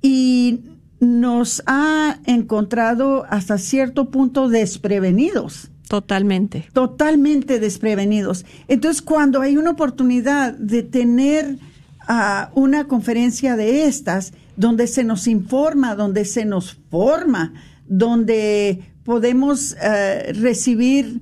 y 0.00 0.60
nos 1.00 1.62
ha 1.66 2.20
encontrado 2.24 3.26
hasta 3.28 3.58
cierto 3.58 4.08
punto 4.10 4.48
desprevenidos. 4.48 5.70
Totalmente. 5.86 6.66
Totalmente 6.72 7.60
desprevenidos. 7.60 8.46
Entonces, 8.68 9.02
cuando 9.02 9.42
hay 9.42 9.58
una 9.58 9.72
oportunidad 9.72 10.54
de 10.54 10.82
tener 10.82 11.58
ah, 12.08 12.52
una 12.54 12.88
conferencia 12.88 13.54
de 13.54 13.84
estas, 13.84 14.32
donde 14.56 14.86
se 14.86 15.04
nos 15.04 15.28
informa, 15.28 15.94
donde 15.94 16.24
se 16.24 16.46
nos 16.46 16.78
forma, 16.88 17.52
donde 17.86 18.94
podemos 19.04 19.76
eh, 19.82 20.32
recibir 20.32 21.20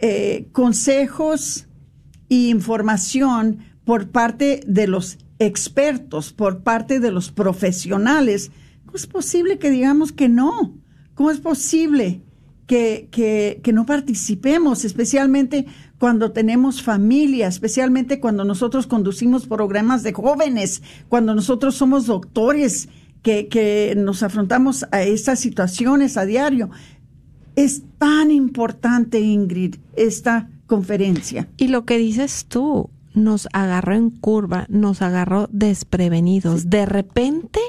eh, 0.00 0.46
consejos 0.52 1.66
e 2.30 2.50
información 2.50 3.66
por 3.88 4.10
parte 4.10 4.60
de 4.66 4.86
los 4.86 5.16
expertos, 5.38 6.34
por 6.34 6.62
parte 6.62 7.00
de 7.00 7.10
los 7.10 7.32
profesionales, 7.32 8.50
¿cómo 8.84 8.98
es 8.98 9.06
posible 9.06 9.58
que 9.58 9.70
digamos 9.70 10.12
que 10.12 10.28
no? 10.28 10.74
¿Cómo 11.14 11.30
es 11.30 11.40
posible 11.40 12.20
que, 12.66 13.08
que, 13.10 13.72
no 13.72 13.86
participemos, 13.86 14.84
especialmente 14.84 15.64
cuando 15.98 16.32
tenemos 16.32 16.82
familia, 16.82 17.48
especialmente 17.48 18.20
cuando 18.20 18.44
nosotros 18.44 18.86
conducimos 18.86 19.46
programas 19.46 20.02
de 20.02 20.12
jóvenes, 20.12 20.82
cuando 21.08 21.34
nosotros 21.34 21.74
somos 21.74 22.04
doctores 22.04 22.90
que, 23.22 23.48
que 23.48 23.94
nos 23.96 24.22
afrontamos 24.22 24.84
a 24.90 25.00
estas 25.00 25.40
situaciones 25.40 26.18
a 26.18 26.26
diario? 26.26 26.68
Es 27.56 27.84
tan 27.96 28.32
importante, 28.32 29.18
Ingrid, 29.18 29.76
esta 29.96 30.50
conferencia. 30.66 31.48
Y 31.56 31.68
lo 31.68 31.86
que 31.86 31.96
dices 31.96 32.44
tú, 32.46 32.90
nos 33.14 33.48
agarró 33.52 33.94
en 33.94 34.10
curva, 34.10 34.66
nos 34.68 35.02
agarró 35.02 35.48
desprevenidos. 35.50 36.70
De 36.70 36.86
repente, 36.86 37.60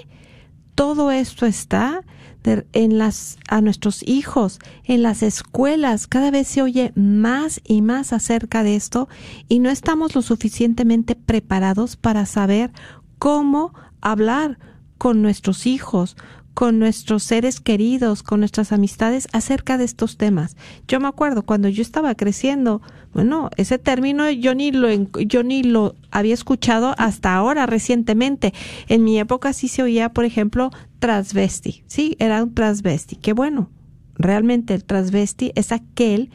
todo 0.75 1.11
esto 1.11 1.45
está 1.45 2.01
en 2.43 2.97
las 2.97 3.37
a 3.47 3.61
nuestros 3.61 4.01
hijos, 4.07 4.59
en 4.83 5.03
las 5.03 5.23
escuelas, 5.23 6.07
cada 6.07 6.31
vez 6.31 6.47
se 6.47 6.61
oye 6.61 6.93
más 6.95 7.61
y 7.63 7.81
más 7.81 8.13
acerca 8.13 8.63
de 8.63 8.75
esto 8.75 9.09
y 9.47 9.59
no 9.59 9.69
estamos 9.69 10.15
lo 10.15 10.21
suficientemente 10.21 11.15
preparados 11.15 11.95
para 11.95 12.25
saber 12.25 12.71
cómo 13.17 13.73
hablar 14.01 14.57
con 14.97 15.21
nuestros 15.21 15.65
hijos, 15.65 16.15
con 16.59 16.77
nuestros 16.77 17.23
seres 17.23 17.61
queridos, 17.61 18.21
con 18.21 18.41
nuestras 18.41 18.73
amistades 18.73 19.29
acerca 19.31 19.77
de 19.77 19.85
estos 19.85 20.17
temas. 20.17 20.57
Yo 20.89 20.99
me 20.99 21.07
acuerdo 21.07 21.43
cuando 21.43 21.69
yo 21.69 21.81
estaba 21.81 22.13
creciendo, 22.15 22.81
bueno, 23.13 23.49
ese 23.55 23.77
término 23.77 24.29
yo 24.29 24.53
ni 24.53 24.73
lo 24.73 24.89
yo 24.91 25.41
ni 25.41 25.63
lo 25.63 25.95
había 26.11 26.33
escuchado 26.33 26.95
hasta 26.97 27.33
ahora 27.33 27.65
recientemente. 27.65 28.53
En 28.89 29.05
mi 29.05 29.17
época 29.17 29.53
sí 29.53 29.69
se 29.69 29.83
oía, 29.83 30.09
por 30.09 30.25
ejemplo, 30.25 30.69
transvesti. 30.99 31.85
Sí, 31.87 32.17
era 32.19 32.43
un 32.43 32.53
transvesti. 32.53 33.15
Qué 33.15 33.31
bueno. 33.31 33.69
Realmente 34.15 34.73
el 34.73 34.83
transvesti 34.83 35.53
es 35.55 35.71
aquel 35.71 36.29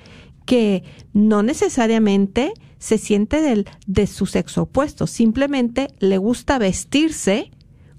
que 0.46 0.84
no 1.12 1.42
necesariamente 1.42 2.54
se 2.78 2.96
siente 2.96 3.42
del, 3.42 3.66
de 3.86 4.06
su 4.06 4.24
sexo 4.24 4.62
opuesto, 4.62 5.06
simplemente 5.06 5.88
le 5.98 6.16
gusta 6.16 6.58
vestirse 6.58 7.50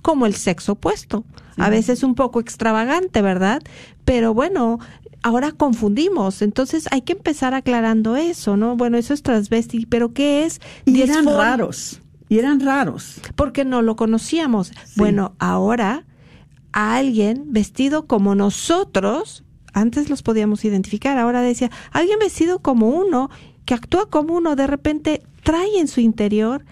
como 0.01 0.25
el 0.25 0.33
sexo 0.33 0.71
opuesto. 0.71 1.23
A 1.57 1.69
veces 1.69 2.03
un 2.03 2.15
poco 2.15 2.39
extravagante, 2.39 3.21
¿verdad? 3.21 3.61
Pero 4.03 4.33
bueno, 4.33 4.79
ahora 5.23 5.51
confundimos, 5.51 6.41
entonces 6.41 6.87
hay 6.91 7.01
que 7.01 7.13
empezar 7.13 7.53
aclarando 7.53 8.15
eso, 8.15 8.57
¿no? 8.57 8.75
Bueno, 8.75 8.97
eso 8.97 9.13
es 9.13 9.23
transvesti, 9.23 9.85
pero 9.85 10.13
¿qué 10.13 10.45
es? 10.45 10.61
Y 10.85 11.01
eran 11.01 11.25
raros, 11.25 12.01
y 12.29 12.39
eran 12.39 12.59
raros. 12.59 13.21
Porque 13.35 13.65
no 13.65 13.81
lo 13.81 13.95
conocíamos. 13.95 14.71
Bueno, 14.95 15.33
ahora 15.39 16.05
alguien 16.73 17.45
vestido 17.47 18.05
como 18.05 18.35
nosotros, 18.35 19.43
antes 19.73 20.09
los 20.09 20.21
podíamos 20.21 20.65
identificar, 20.65 21.17
ahora 21.17 21.41
decía, 21.41 21.71
alguien 21.91 22.19
vestido 22.19 22.59
como 22.59 22.89
uno, 22.89 23.29
que 23.65 23.73
actúa 23.73 24.09
como 24.09 24.35
uno, 24.35 24.55
de 24.55 24.67
repente 24.67 25.23
trae 25.41 25.79
en 25.79 25.87
su 25.87 26.01
interior 26.01 26.65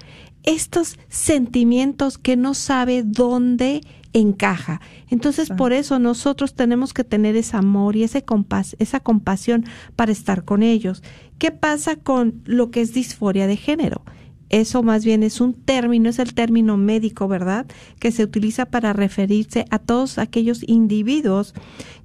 estos 0.44 1.00
sentimientos 1.08 2.18
que 2.18 2.36
no 2.36 2.54
sabe 2.54 3.04
dónde 3.04 3.82
encaja. 4.14 4.80
Entonces, 5.10 5.50
por 5.50 5.74
eso 5.74 6.00
nosotros 6.00 6.56
tenemos 6.56 6.94
que 6.94 7.04
tener 7.04 7.36
ese 7.36 7.58
amor 7.58 7.96
y 7.96 8.04
ese 8.04 8.24
compas 8.24 8.76
esa 8.80 9.00
compasión 9.00 9.66
para 9.96 10.12
estar 10.12 10.46
con 10.46 10.64
ellos. 10.64 11.04
¿Qué 11.38 11.52
pasa 11.52 11.96
con 11.96 12.42
lo 12.46 12.72
que 12.72 12.82
es 12.82 12.94
disforia 12.94 13.48
de 13.48 13.58
género? 13.58 14.04
Eso 14.50 14.84
más 14.84 15.04
bien 15.04 15.24
es 15.24 15.42
un 15.42 15.54
término, 15.56 16.10
es 16.10 16.20
el 16.20 16.36
término 16.36 16.78
médico, 16.78 17.28
¿verdad? 17.28 17.66
Que 18.00 18.12
se 18.12 18.24
utiliza 18.24 18.68
para 18.68 18.94
referirse 18.94 19.66
a 19.72 19.80
todos 19.80 20.20
aquellos 20.20 20.62
individuos 20.68 21.56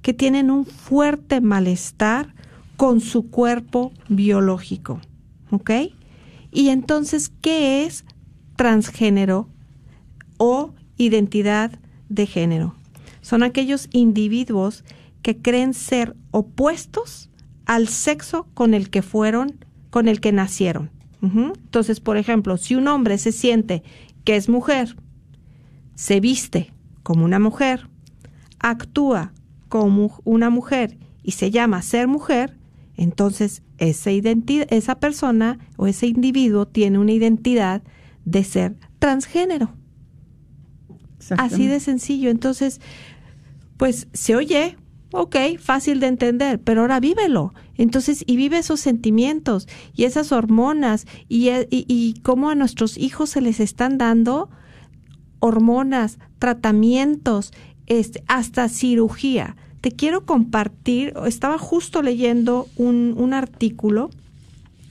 que 0.01 0.13
tienen 0.13 0.49
un 0.49 0.65
fuerte 0.65 1.41
malestar 1.41 2.33
con 2.75 3.01
su 3.01 3.29
cuerpo 3.29 3.91
biológico. 4.07 4.99
¿Ok? 5.51 5.69
Y 6.51 6.69
entonces, 6.69 7.31
¿qué 7.41 7.85
es 7.85 8.03
transgénero 8.55 9.47
o 10.37 10.73
identidad 10.97 11.79
de 12.09 12.25
género. 12.25 12.75
Son 13.21 13.43
aquellos 13.43 13.87
individuos 13.91 14.83
que 15.21 15.37
creen 15.37 15.73
ser 15.73 16.15
opuestos 16.31 17.29
al 17.65 17.87
sexo 17.87 18.47
con 18.53 18.73
el 18.73 18.89
que 18.89 19.01
fueron, 19.01 19.63
con 19.89 20.07
el 20.07 20.19
que 20.19 20.31
nacieron. 20.31 20.91
Entonces, 21.21 21.99
por 21.99 22.15
ejemplo, 22.15 22.55
si 22.57 22.75
un 22.75 22.87
hombre 22.87 23.17
se 23.17 23.33
siente 23.33 23.83
que 24.23 24.37
es 24.37 24.47
mujer, 24.47 24.95
se 25.95 26.21
viste 26.21 26.73
como 27.03 27.25
una 27.25 27.39
mujer, 27.39 27.89
actúa 28.59 29.33
como 29.67 30.19
una 30.23 30.49
mujer 30.49 30.97
y 31.21 31.31
se 31.31 31.51
llama 31.51 31.81
ser 31.81 32.07
mujer, 32.07 32.57
entonces 32.95 33.63
esa, 33.77 34.11
esa 34.11 34.99
persona 34.99 35.59
o 35.75 35.87
ese 35.87 36.07
individuo 36.07 36.67
tiene 36.67 36.99
una 36.99 37.11
identidad 37.11 37.83
de 38.25 38.43
ser 38.43 38.77
transgénero. 38.99 39.73
Así 41.37 41.67
de 41.67 41.79
sencillo. 41.79 42.29
Entonces, 42.29 42.81
pues 43.77 44.07
se 44.13 44.35
oye 44.35 44.77
ok, 45.11 45.35
fácil 45.59 45.99
de 45.99 46.07
entender, 46.07 46.59
pero 46.59 46.81
ahora 46.81 46.99
vívelo. 46.99 47.53
Entonces, 47.75 48.23
y 48.27 48.35
vive 48.35 48.59
esos 48.59 48.79
sentimientos 48.79 49.67
y 49.95 50.03
esas 50.03 50.31
hormonas 50.31 51.07
y, 51.27 51.49
y, 51.49 51.65
y 51.87 52.15
cómo 52.21 52.49
a 52.49 52.55
nuestros 52.55 52.97
hijos 52.97 53.29
se 53.29 53.41
les 53.41 53.59
están 53.59 53.97
dando 53.97 54.49
hormonas, 55.39 56.19
tratamientos, 56.37 57.51
este, 57.87 58.23
hasta 58.27 58.69
cirugía. 58.69 59.55
Te 59.81 59.91
quiero 59.91 60.25
compartir, 60.25 61.13
estaba 61.25 61.57
justo 61.57 62.01
leyendo 62.01 62.67
un, 62.75 63.15
un 63.17 63.33
artículo 63.33 64.09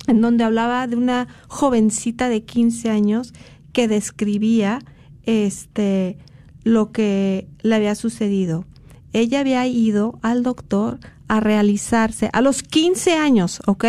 en 0.07 0.23
donde 0.23 0.45
hablaba 0.45 0.87
de 0.87 0.97
una 0.97 1.29
jovencita 1.49 2.31
de 2.31 2.43
15 2.43 2.89
años 2.89 3.35
que 3.73 3.87
describía 3.87 4.81
este 5.29 6.17
lo 6.65 6.91
que 6.91 7.47
le 7.63 7.75
había 7.75 7.95
sucedido. 7.95 8.65
Ella 9.13 9.41
había 9.41 9.67
ido 9.67 10.19
al 10.23 10.43
doctor 10.43 10.99
a 11.29 11.41
realizarse 11.41 12.31
a 12.33 12.41
los 12.41 12.63
15 12.63 13.15
años, 13.17 13.61
¿ok? 13.67 13.85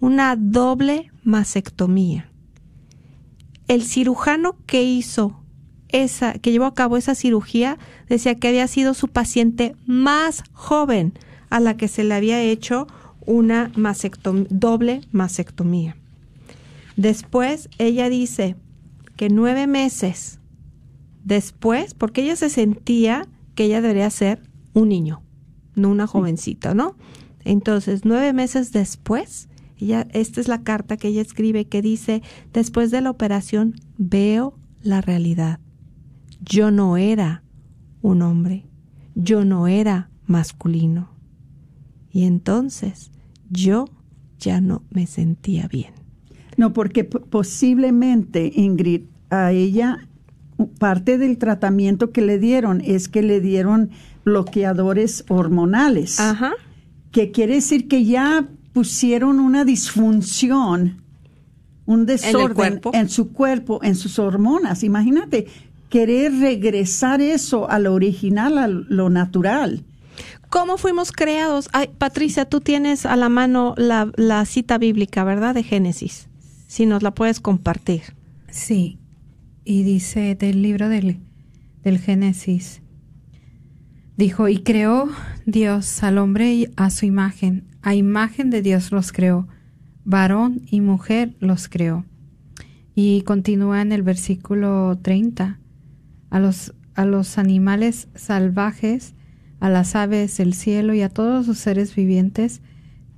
Una 0.00 0.36
doble 0.36 1.10
mastectomía. 1.24 2.30
El 3.66 3.82
cirujano 3.82 4.56
que 4.66 4.82
hizo 4.84 5.42
esa, 5.88 6.34
que 6.34 6.52
llevó 6.52 6.66
a 6.66 6.74
cabo 6.74 6.96
esa 6.96 7.14
cirugía, 7.14 7.78
decía 8.08 8.34
que 8.34 8.48
había 8.48 8.66
sido 8.68 8.94
su 8.94 9.08
paciente 9.08 9.74
más 9.86 10.44
joven 10.52 11.18
a 11.50 11.60
la 11.60 11.76
que 11.76 11.88
se 11.88 12.04
le 12.04 12.14
había 12.14 12.40
hecho 12.42 12.86
una 13.26 13.70
doble 14.48 15.02
mastectomía. 15.12 15.96
Después 16.96 17.68
ella 17.78 18.08
dice 18.08 18.56
que 19.16 19.28
nueve 19.28 19.66
meses 19.66 20.37
después, 21.24 21.94
porque 21.94 22.22
ella 22.22 22.36
se 22.36 22.50
sentía 22.50 23.26
que 23.54 23.64
ella 23.64 23.80
debería 23.80 24.10
ser 24.10 24.42
un 24.74 24.88
niño, 24.88 25.22
no 25.74 25.90
una 25.90 26.06
jovencita, 26.06 26.74
¿no? 26.74 26.96
Entonces, 27.44 28.04
nueve 28.04 28.32
meses 28.32 28.72
después, 28.72 29.48
ella, 29.78 30.06
esta 30.12 30.40
es 30.40 30.48
la 30.48 30.62
carta 30.62 30.96
que 30.96 31.08
ella 31.08 31.22
escribe 31.22 31.66
que 31.66 31.82
dice, 31.82 32.22
después 32.52 32.90
de 32.90 33.00
la 33.00 33.10
operación 33.10 33.74
veo 33.96 34.58
la 34.82 35.00
realidad. 35.00 35.60
Yo 36.40 36.70
no 36.70 36.96
era 36.96 37.42
un 38.02 38.22
hombre, 38.22 38.66
yo 39.14 39.44
no 39.44 39.66
era 39.66 40.10
masculino. 40.26 41.10
Y 42.10 42.24
entonces 42.24 43.10
yo 43.50 43.86
ya 44.38 44.60
no 44.60 44.82
me 44.90 45.06
sentía 45.06 45.68
bien. 45.68 45.94
No, 46.56 46.72
porque 46.72 47.04
posiblemente, 47.04 48.50
Ingrid, 48.54 49.02
a 49.30 49.52
ella 49.52 50.07
parte 50.66 51.18
del 51.18 51.38
tratamiento 51.38 52.10
que 52.10 52.22
le 52.22 52.38
dieron 52.38 52.80
es 52.80 53.08
que 53.08 53.22
le 53.22 53.40
dieron 53.40 53.90
bloqueadores 54.24 55.24
hormonales. 55.28 56.20
Ajá. 56.20 56.52
Que 57.12 57.30
quiere 57.30 57.54
decir 57.54 57.88
que 57.88 58.04
ya 58.04 58.46
pusieron 58.72 59.40
una 59.40 59.64
disfunción, 59.64 61.02
un 61.86 62.06
desorden 62.06 62.80
en, 62.92 63.08
su 63.08 63.32
cuerpo, 63.32 63.80
en 63.82 63.94
sus 63.94 64.18
hormonas. 64.18 64.84
Imagínate, 64.84 65.46
querer 65.88 66.38
regresar 66.38 67.20
eso 67.20 67.70
a 67.70 67.78
lo 67.78 67.94
original, 67.94 68.58
a 68.58 68.68
lo 68.68 69.10
natural. 69.10 69.84
¿Cómo 70.50 70.78
fuimos 70.78 71.12
creados? 71.12 71.68
Ay, 71.72 71.90
Patricia, 71.98 72.46
tú 72.46 72.60
tienes 72.60 73.06
a 73.06 73.16
la 73.16 73.28
mano 73.28 73.74
la, 73.76 74.10
la 74.16 74.44
cita 74.44 74.78
bíblica, 74.78 75.24
¿verdad? 75.24 75.54
De 75.54 75.62
Génesis. 75.62 76.28
Si 76.66 76.86
nos 76.86 77.02
la 77.02 77.12
puedes 77.14 77.40
compartir. 77.40 78.02
Sí, 78.50 78.98
y 79.68 79.82
dice 79.82 80.34
del 80.34 80.62
libro 80.62 80.88
del, 80.88 81.18
del 81.82 81.98
Génesis. 81.98 82.80
Dijo, 84.16 84.48
y 84.48 84.62
creó 84.62 85.10
Dios 85.44 86.02
al 86.02 86.16
hombre 86.16 86.70
a 86.76 86.88
su 86.88 87.04
imagen, 87.04 87.68
a 87.82 87.94
imagen 87.94 88.48
de 88.48 88.62
Dios 88.62 88.92
los 88.92 89.12
creó, 89.12 89.46
varón 90.06 90.62
y 90.70 90.80
mujer 90.80 91.36
los 91.38 91.68
creó. 91.68 92.06
Y 92.94 93.20
continúa 93.26 93.82
en 93.82 93.92
el 93.92 94.02
versículo 94.02 94.98
30, 95.02 95.60
a 96.30 96.40
los, 96.40 96.74
a 96.94 97.04
los 97.04 97.36
animales 97.36 98.08
salvajes, 98.14 99.14
a 99.60 99.68
las 99.68 99.94
aves 99.94 100.38
del 100.38 100.54
cielo 100.54 100.94
y 100.94 101.02
a 101.02 101.10
todos 101.10 101.46
los 101.46 101.58
seres 101.58 101.94
vivientes 101.94 102.62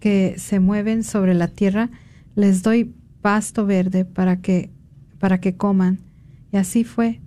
que 0.01 0.35
se 0.37 0.59
mueven 0.59 1.05
sobre 1.05 1.35
la 1.35 1.47
tierra, 1.47 1.91
les 2.35 2.65
doy 2.65 2.93
pasto 3.23 3.67
verde 3.67 4.05
para 4.05 4.41
que, 4.41 4.73
para 5.21 5.41
que 5.41 5.55
coman 5.55 6.10
y 6.53 6.57
así 6.57 6.85
fue. 6.85 7.21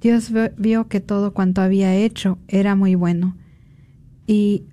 Dios 0.00 0.32
vio 0.56 0.88
que 0.88 1.00
todo 1.00 1.34
cuanto 1.34 1.60
había 1.60 1.94
hecho 1.94 2.38
era 2.46 2.74
muy 2.76 2.94
bueno. 2.94 3.36
Y 4.26 4.64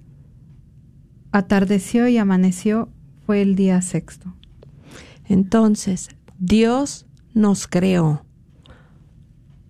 atardeció 1.31 2.07
y 2.07 2.17
amaneció 2.17 2.89
fue 3.25 3.41
el 3.41 3.55
día 3.55 3.81
sexto. 3.81 4.35
Entonces, 5.27 6.09
Dios 6.37 7.07
nos 7.33 7.67
creó, 7.67 8.25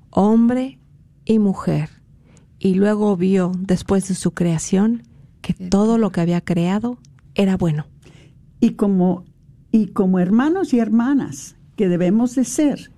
hombre 0.09 0.79
y 1.23 1.39
mujer, 1.39 1.89
y 2.59 2.73
luego 2.73 3.15
vio, 3.15 3.51
después 3.57 4.07
de 4.07 4.15
su 4.15 4.33
creación, 4.33 5.03
que 5.41 5.53
todo 5.53 5.97
lo 5.97 6.11
que 6.11 6.21
había 6.21 6.41
creado 6.41 6.97
era 7.33 7.55
bueno. 7.55 7.87
Y 8.59 8.71
como, 8.71 9.23
y 9.71 9.87
como 9.87 10.19
hermanos 10.19 10.73
y 10.73 10.79
hermanas 10.79 11.55
que 11.75 11.87
debemos 11.87 12.35
de 12.35 12.45
ser, 12.45 12.91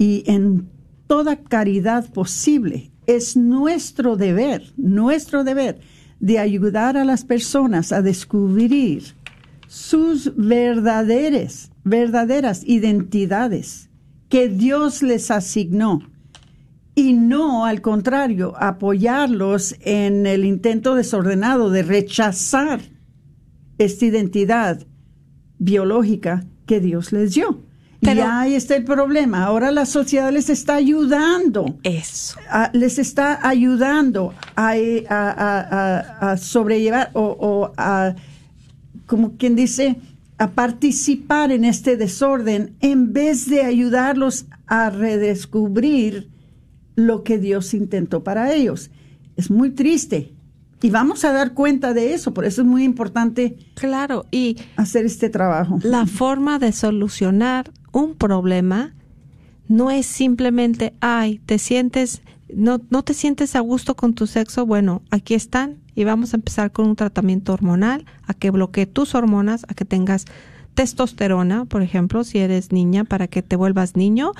y 0.00 0.24
en 0.26 0.66
toda 1.06 1.36
caridad 1.36 2.10
posible. 2.10 2.90
Es 3.06 3.36
nuestro 3.36 4.16
deber, 4.16 4.72
nuestro 4.78 5.44
deber 5.44 5.78
de 6.20 6.38
ayudar 6.38 6.96
a 6.96 7.04
las 7.04 7.24
personas 7.24 7.92
a 7.92 8.00
descubrir 8.00 9.14
sus 9.68 10.34
verdaderas, 10.36 11.70
verdaderas 11.84 12.62
identidades 12.64 13.90
que 14.30 14.48
Dios 14.48 15.02
les 15.02 15.30
asignó 15.30 16.00
y 16.94 17.12
no, 17.12 17.66
al 17.66 17.82
contrario, 17.82 18.54
apoyarlos 18.56 19.76
en 19.80 20.26
el 20.26 20.46
intento 20.46 20.94
desordenado 20.94 21.68
de 21.68 21.82
rechazar 21.82 22.80
esta 23.76 24.06
identidad 24.06 24.86
biológica 25.58 26.46
que 26.64 26.80
Dios 26.80 27.12
les 27.12 27.34
dio 27.34 27.69
y 28.00 28.08
ahí 28.20 28.54
está 28.54 28.76
el 28.76 28.84
problema. 28.84 29.44
Ahora 29.44 29.70
la 29.70 29.86
sociedad 29.86 30.32
les 30.32 30.48
está 30.48 30.74
ayudando. 30.74 31.78
Eso. 31.82 32.38
les 32.72 32.98
está 32.98 33.46
ayudando 33.46 34.34
a, 34.56 34.74
a, 35.08 36.30
a, 36.32 36.36
sobrellevar 36.36 37.10
o, 37.12 37.36
o, 37.38 37.72
a, 37.76 38.14
como 39.06 39.36
quien 39.36 39.54
dice, 39.54 39.96
a 40.38 40.52
participar 40.52 41.52
en 41.52 41.64
este 41.64 41.96
desorden 41.96 42.74
en 42.80 43.12
vez 43.12 43.48
de 43.48 43.62
ayudarlos 43.62 44.46
a 44.66 44.88
redescubrir 44.88 46.30
lo 46.96 47.22
que 47.22 47.38
Dios 47.38 47.74
intentó 47.74 48.24
para 48.24 48.52
ellos. 48.52 48.90
Es 49.36 49.50
muy 49.50 49.70
triste. 49.70 50.32
Y 50.82 50.88
vamos 50.88 51.24
a 51.26 51.32
dar 51.32 51.52
cuenta 51.52 51.92
de 51.92 52.14
eso, 52.14 52.32
por 52.32 52.46
eso 52.46 52.62
es 52.62 52.66
muy 52.66 52.84
importante 52.84 53.58
claro, 53.74 54.24
y 54.30 54.56
hacer 54.76 55.04
este 55.04 55.28
trabajo. 55.28 55.78
La 55.82 56.06
forma 56.06 56.58
de 56.58 56.72
solucionar 56.72 57.70
un 57.92 58.14
problema 58.14 58.94
no 59.68 59.90
es 59.90 60.06
simplemente, 60.06 60.94
ay, 61.00 61.40
te 61.46 61.58
sientes, 61.58 62.22
no, 62.52 62.80
no 62.90 63.04
te 63.04 63.14
sientes 63.14 63.54
a 63.54 63.60
gusto 63.60 63.94
con 63.94 64.14
tu 64.14 64.26
sexo, 64.26 64.66
bueno, 64.66 65.02
aquí 65.10 65.34
están 65.34 65.78
y 65.94 66.04
vamos 66.04 66.32
a 66.32 66.38
empezar 66.38 66.72
con 66.72 66.88
un 66.88 66.96
tratamiento 66.96 67.52
hormonal, 67.52 68.04
a 68.26 68.34
que 68.34 68.50
bloquee 68.50 68.86
tus 68.86 69.14
hormonas, 69.14 69.64
a 69.68 69.74
que 69.74 69.84
tengas 69.84 70.24
testosterona, 70.74 71.66
por 71.66 71.82
ejemplo, 71.82 72.24
si 72.24 72.38
eres 72.38 72.72
niña, 72.72 73.04
para 73.04 73.28
que 73.28 73.42
te 73.42 73.54
vuelvas 73.54 73.96
niño. 73.96 74.32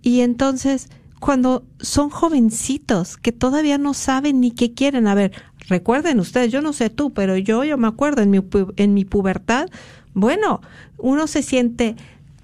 Y 0.00 0.20
entonces, 0.20 0.88
cuando 1.20 1.64
son 1.80 2.08
jovencitos 2.10 3.16
que 3.16 3.32
todavía 3.32 3.78
no 3.78 3.94
saben 3.94 4.40
ni 4.40 4.52
qué 4.52 4.72
quieren, 4.72 5.06
a 5.06 5.14
ver, 5.14 5.32
recuerden 5.68 6.20
ustedes, 6.20 6.52
yo 6.52 6.62
no 6.62 6.72
sé 6.72 6.90
tú, 6.90 7.12
pero 7.12 7.36
yo, 7.36 7.64
yo 7.64 7.76
me 7.76 7.88
acuerdo 7.88 8.22
en 8.22 8.30
mi, 8.30 8.40
en 8.76 8.94
mi 8.94 9.04
pubertad, 9.04 9.68
bueno, 10.14 10.60
uno 10.96 11.26
se 11.26 11.42
siente 11.42 11.96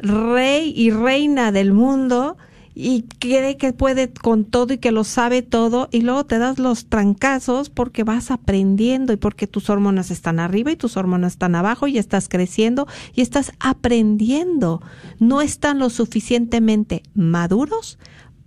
rey 0.05 0.73
y 0.77 0.91
reina 0.91 1.51
del 1.51 1.73
mundo 1.73 2.37
y 2.75 3.03
cree 3.21 3.57
que 3.57 3.73
puede 3.73 4.13
con 4.13 4.45
todo 4.45 4.75
y 4.75 4.79
que 4.79 4.91
lo 4.91 5.05
sabe 5.05 5.43
todo 5.43 5.89
y 5.93 6.01
luego 6.01 6.27
te 6.27 6.39
das 6.39 6.59
los 6.59 6.87
trancazos 6.87 7.71
porque 7.71 8.03
vas 8.03 8.33
aprendiendo 8.33 9.13
y 9.13 9.17
porque 9.17 9.47
tus 9.47 9.71
hormonas 9.71 10.11
están 10.11 10.41
arriba 10.41 10.73
y 10.73 10.77
tus 10.77 10.97
hormonas 10.97 11.35
están 11.35 11.55
abajo 11.55 11.87
y 11.87 11.99
estás 11.99 12.29
creciendo 12.29 12.89
y 13.15 13.21
estás 13.21 13.53
aprendiendo. 13.61 14.83
No 15.21 15.41
están 15.41 15.79
lo 15.79 15.89
suficientemente 15.89 17.05
maduros 17.15 17.99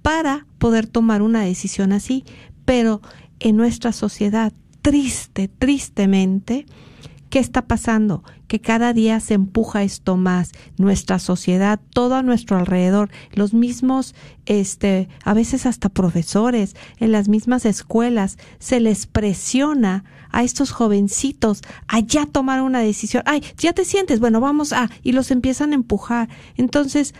para 0.01 0.45
poder 0.57 0.87
tomar 0.87 1.21
una 1.21 1.41
decisión 1.41 1.93
así, 1.93 2.25
pero 2.65 3.01
en 3.39 3.55
nuestra 3.55 3.93
sociedad, 3.93 4.51
triste, 4.81 5.47
tristemente, 5.47 6.65
¿Qué 7.37 7.41
está 7.41 7.67
pasando? 7.67 8.23
Que 8.47 8.59
cada 8.59 8.93
día 8.93 9.19
se 9.19 9.35
empuja 9.35 9.83
esto 9.83 10.17
más. 10.17 10.53
Nuestra 10.79 11.19
sociedad, 11.19 11.79
todo 11.93 12.15
a 12.15 12.23
nuestro 12.23 12.57
alrededor, 12.57 13.11
los 13.31 13.53
mismos, 13.53 14.15
este, 14.47 15.07
a 15.23 15.35
veces 15.35 15.67
hasta 15.67 15.89
profesores, 15.89 16.75
en 16.97 17.11
las 17.11 17.29
mismas 17.29 17.65
escuelas, 17.67 18.39
se 18.57 18.79
les 18.79 19.05
presiona 19.05 20.03
a 20.31 20.41
estos 20.41 20.71
jovencitos 20.71 21.61
a 21.87 21.99
ya 21.99 22.25
tomar 22.25 22.63
una 22.63 22.79
decisión. 22.79 23.21
Ay, 23.27 23.43
ya 23.55 23.71
te 23.71 23.85
sientes, 23.85 24.19
bueno, 24.19 24.41
vamos 24.41 24.73
a, 24.73 24.89
y 25.03 25.11
los 25.11 25.29
empiezan 25.29 25.73
a 25.73 25.75
empujar. 25.75 26.29
Entonces, 26.55 27.13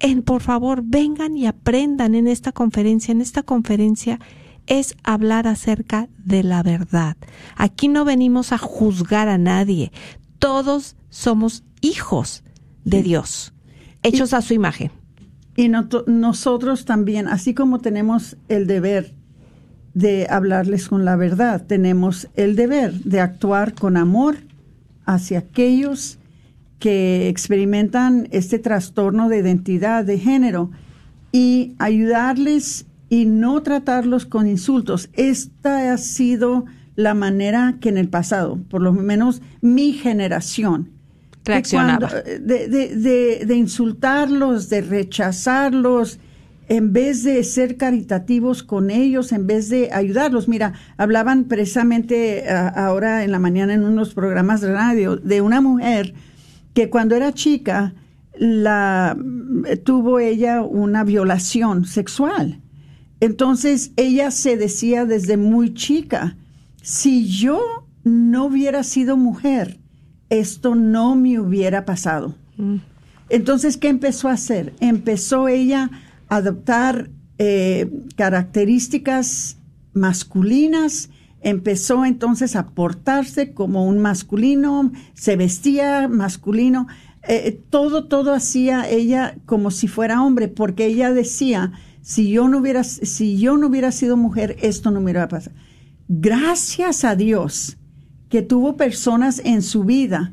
en, 0.00 0.22
por 0.22 0.42
favor, 0.42 0.82
vengan 0.84 1.36
y 1.36 1.46
aprendan 1.46 2.16
en 2.16 2.26
esta 2.26 2.50
conferencia. 2.50 3.12
En 3.12 3.20
esta 3.20 3.44
conferencia 3.44 4.18
es 4.66 4.96
hablar 5.02 5.46
acerca 5.46 6.08
de 6.18 6.42
la 6.42 6.62
verdad. 6.62 7.16
Aquí 7.56 7.88
no 7.88 8.04
venimos 8.04 8.52
a 8.52 8.58
juzgar 8.58 9.28
a 9.28 9.38
nadie. 9.38 9.92
Todos 10.38 10.96
somos 11.08 11.64
hijos 11.80 12.44
de 12.84 13.02
Dios, 13.02 13.52
hechos 14.02 14.32
a 14.32 14.42
su 14.42 14.54
imagen. 14.54 14.90
Y 15.56 15.68
nosotros 15.68 16.84
también, 16.84 17.28
así 17.28 17.54
como 17.54 17.80
tenemos 17.80 18.36
el 18.48 18.66
deber 18.66 19.14
de 19.94 20.26
hablarles 20.30 20.88
con 20.88 21.04
la 21.04 21.16
verdad, 21.16 21.66
tenemos 21.66 22.28
el 22.36 22.56
deber 22.56 22.92
de 23.02 23.20
actuar 23.20 23.74
con 23.74 23.96
amor 23.96 24.38
hacia 25.04 25.40
aquellos 25.40 26.18
que 26.78 27.28
experimentan 27.28 28.28
este 28.30 28.58
trastorno 28.58 29.28
de 29.28 29.38
identidad 29.38 30.04
de 30.04 30.18
género 30.18 30.70
y 31.32 31.74
ayudarles 31.78 32.86
y 33.10 33.26
no 33.26 33.60
tratarlos 33.62 34.24
con 34.24 34.46
insultos. 34.46 35.10
Esta 35.12 35.92
ha 35.92 35.98
sido 35.98 36.64
la 36.94 37.12
manera 37.12 37.76
que 37.80 37.90
en 37.90 37.98
el 37.98 38.08
pasado, 38.08 38.58
por 38.70 38.80
lo 38.80 38.92
menos 38.92 39.42
mi 39.60 39.92
generación, 39.92 40.90
reaccionaba. 41.44 42.08
De, 42.08 42.68
de, 42.68 43.44
de, 43.44 43.54
insultarlos, 43.56 44.68
de 44.70 44.82
rechazarlos, 44.82 46.20
en 46.68 46.92
vez 46.92 47.24
de 47.24 47.42
ser 47.42 47.76
caritativos 47.76 48.62
con 48.62 48.90
ellos, 48.90 49.32
en 49.32 49.48
vez 49.48 49.68
de 49.68 49.90
ayudarlos. 49.92 50.46
Mira, 50.46 50.74
hablaban 50.96 51.44
precisamente 51.44 52.48
ahora 52.48 53.24
en 53.24 53.32
la 53.32 53.40
mañana 53.40 53.74
en 53.74 53.84
unos 53.84 54.14
programas 54.14 54.60
de 54.60 54.72
radio 54.72 55.16
de 55.16 55.40
una 55.40 55.60
mujer 55.60 56.14
que 56.74 56.90
cuando 56.90 57.16
era 57.16 57.32
chica 57.32 57.92
la 58.38 59.16
tuvo 59.82 60.20
ella 60.20 60.62
una 60.62 61.02
violación 61.02 61.86
sexual 61.86 62.60
entonces 63.20 63.92
ella 63.96 64.30
se 64.30 64.56
decía 64.56 65.04
desde 65.04 65.36
muy 65.36 65.74
chica, 65.74 66.36
si 66.82 67.28
yo 67.28 67.60
no 68.02 68.46
hubiera 68.46 68.82
sido 68.82 69.16
mujer, 69.16 69.78
esto 70.30 70.74
no 70.74 71.14
me 71.14 71.38
hubiera 71.38 71.84
pasado. 71.84 72.34
Mm. 72.56 72.76
Entonces, 73.28 73.76
¿qué 73.76 73.88
empezó 73.88 74.28
a 74.28 74.32
hacer? 74.32 74.74
Empezó 74.80 75.48
ella 75.48 75.90
a 76.28 76.36
adoptar 76.36 77.10
eh, 77.38 77.90
características 78.16 79.58
masculinas, 79.92 81.10
empezó 81.42 82.04
entonces 82.04 82.56
a 82.56 82.68
portarse 82.68 83.52
como 83.52 83.86
un 83.86 83.98
masculino, 83.98 84.92
se 85.14 85.36
vestía 85.36 86.08
masculino, 86.08 86.86
eh, 87.28 87.60
todo, 87.70 88.06
todo 88.06 88.34
hacía 88.34 88.88
ella 88.88 89.36
como 89.46 89.70
si 89.70 89.88
fuera 89.88 90.22
hombre, 90.22 90.48
porque 90.48 90.86
ella 90.86 91.12
decía, 91.12 91.72
si 92.02 92.30
yo 92.30 92.48
no 92.48 92.58
hubiera, 92.58 92.84
si 92.84 93.38
yo 93.38 93.56
no 93.56 93.68
hubiera 93.68 93.92
sido 93.92 94.16
mujer, 94.16 94.56
esto 94.62 94.90
no 94.90 95.00
me 95.00 95.06
hubiera 95.06 95.28
pasado. 95.28 95.56
Gracias 96.08 97.04
a 97.04 97.14
Dios 97.14 97.76
que 98.28 98.42
tuvo 98.42 98.76
personas 98.76 99.40
en 99.44 99.62
su 99.62 99.84
vida 99.84 100.32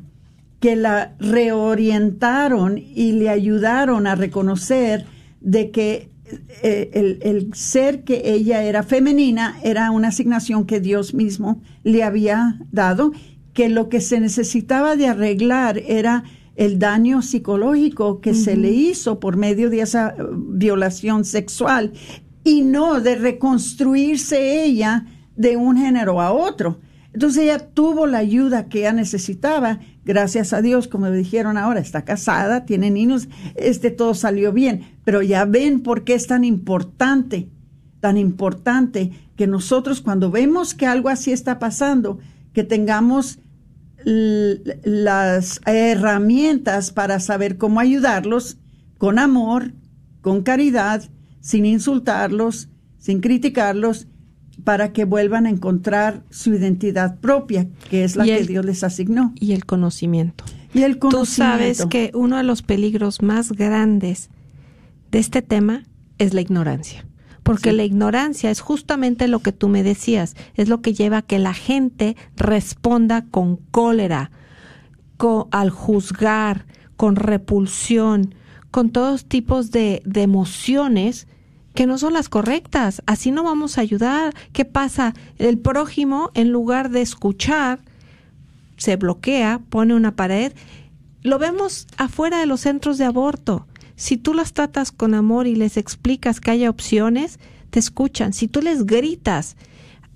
que 0.60 0.76
la 0.76 1.14
reorientaron 1.18 2.78
y 2.78 3.12
le 3.12 3.28
ayudaron 3.28 4.06
a 4.06 4.14
reconocer 4.14 5.06
de 5.40 5.70
que 5.70 6.10
eh, 6.62 6.90
el, 6.94 7.18
el, 7.22 7.54
ser 7.54 8.02
que 8.02 8.22
ella 8.32 8.62
era 8.62 8.82
femenina 8.82 9.56
era 9.62 9.90
una 9.90 10.08
asignación 10.08 10.66
que 10.66 10.80
Dios 10.80 11.14
mismo 11.14 11.62
le 11.84 12.02
había 12.02 12.58
dado, 12.72 13.12
que 13.54 13.68
lo 13.68 13.88
que 13.88 14.00
se 14.00 14.20
necesitaba 14.20 14.96
de 14.96 15.06
arreglar 15.06 15.78
era 15.78 16.24
el 16.58 16.80
daño 16.80 17.22
psicológico 17.22 18.20
que 18.20 18.34
se 18.34 18.56
le 18.56 18.70
hizo 18.72 19.20
por 19.20 19.36
medio 19.36 19.70
de 19.70 19.80
esa 19.80 20.16
uh, 20.18 20.34
violación 20.34 21.24
sexual 21.24 21.92
y 22.42 22.62
no 22.62 23.00
de 23.00 23.14
reconstruirse 23.14 24.64
ella 24.64 25.06
de 25.36 25.56
un 25.56 25.76
género 25.76 26.20
a 26.20 26.32
otro. 26.32 26.80
Entonces 27.12 27.44
ella 27.44 27.60
tuvo 27.60 28.08
la 28.08 28.18
ayuda 28.18 28.68
que 28.68 28.80
ella 28.80 28.92
necesitaba, 28.92 29.78
gracias 30.04 30.52
a 30.52 30.60
Dios, 30.60 30.88
como 30.88 31.08
dijeron 31.12 31.56
ahora, 31.56 31.78
está 31.78 32.04
casada, 32.04 32.66
tiene 32.66 32.90
niños, 32.90 33.28
este 33.54 33.92
todo 33.92 34.14
salió 34.14 34.52
bien, 34.52 34.82
pero 35.04 35.22
ya 35.22 35.44
ven 35.44 35.80
por 35.80 36.02
qué 36.02 36.14
es 36.14 36.26
tan 36.26 36.42
importante, 36.42 37.50
tan 38.00 38.16
importante 38.16 39.12
que 39.36 39.46
nosotros 39.46 40.00
cuando 40.00 40.32
vemos 40.32 40.74
que 40.74 40.86
algo 40.86 41.08
así 41.08 41.30
está 41.30 41.60
pasando, 41.60 42.18
que 42.52 42.64
tengamos 42.64 43.38
las 44.08 45.60
herramientas 45.66 46.92
para 46.92 47.20
saber 47.20 47.58
cómo 47.58 47.80
ayudarlos 47.80 48.56
con 48.96 49.18
amor, 49.18 49.72
con 50.22 50.42
caridad, 50.42 51.02
sin 51.40 51.66
insultarlos, 51.66 52.68
sin 52.98 53.20
criticarlos, 53.20 54.06
para 54.64 54.92
que 54.92 55.04
vuelvan 55.04 55.46
a 55.46 55.50
encontrar 55.50 56.24
su 56.30 56.54
identidad 56.54 57.20
propia, 57.20 57.68
que 57.90 58.04
es 58.04 58.16
la 58.16 58.24
que 58.24 58.44
Dios 58.44 58.64
les 58.64 58.82
asignó. 58.82 59.32
Y 59.38 59.52
el 59.52 59.66
conocimiento. 59.66 60.44
Y 60.74 60.82
el 60.82 60.98
conocimiento. 60.98 61.18
Tú 61.18 61.26
sabes 61.26 61.86
que 61.86 62.10
uno 62.14 62.38
de 62.38 62.42
los 62.42 62.62
peligros 62.62 63.22
más 63.22 63.52
grandes 63.52 64.30
de 65.10 65.18
este 65.18 65.42
tema 65.42 65.84
es 66.18 66.34
la 66.34 66.40
ignorancia 66.40 67.07
porque 67.48 67.72
la 67.72 67.84
ignorancia 67.84 68.50
es 68.50 68.60
justamente 68.60 69.26
lo 69.26 69.38
que 69.38 69.52
tú 69.52 69.68
me 69.68 69.82
decías, 69.82 70.36
es 70.52 70.68
lo 70.68 70.82
que 70.82 70.92
lleva 70.92 71.16
a 71.16 71.22
que 71.22 71.38
la 71.38 71.54
gente 71.54 72.14
responda 72.36 73.24
con 73.30 73.56
cólera, 73.56 74.30
al 75.50 75.70
juzgar, 75.70 76.66
con 76.98 77.16
repulsión, 77.16 78.34
con 78.70 78.90
todos 78.90 79.24
tipos 79.24 79.70
de, 79.70 80.02
de 80.04 80.20
emociones 80.20 81.26
que 81.72 81.86
no 81.86 81.96
son 81.96 82.12
las 82.12 82.28
correctas. 82.28 83.02
Así 83.06 83.30
no 83.30 83.44
vamos 83.44 83.78
a 83.78 83.80
ayudar. 83.80 84.34
¿Qué 84.52 84.66
pasa? 84.66 85.14
El 85.38 85.56
prójimo, 85.56 86.30
en 86.34 86.50
lugar 86.50 86.90
de 86.90 87.00
escuchar, 87.00 87.80
se 88.76 88.96
bloquea, 88.96 89.62
pone 89.70 89.94
una 89.94 90.16
pared. 90.16 90.52
Lo 91.22 91.38
vemos 91.38 91.86
afuera 91.96 92.40
de 92.40 92.46
los 92.46 92.60
centros 92.60 92.98
de 92.98 93.06
aborto. 93.06 93.66
Si 93.98 94.16
tú 94.16 94.32
las 94.32 94.52
tratas 94.52 94.92
con 94.92 95.12
amor 95.12 95.48
y 95.48 95.56
les 95.56 95.76
explicas 95.76 96.38
que 96.38 96.52
haya 96.52 96.70
opciones, 96.70 97.40
te 97.70 97.80
escuchan. 97.80 98.32
Si 98.32 98.46
tú 98.46 98.62
les 98.62 98.86
gritas, 98.86 99.56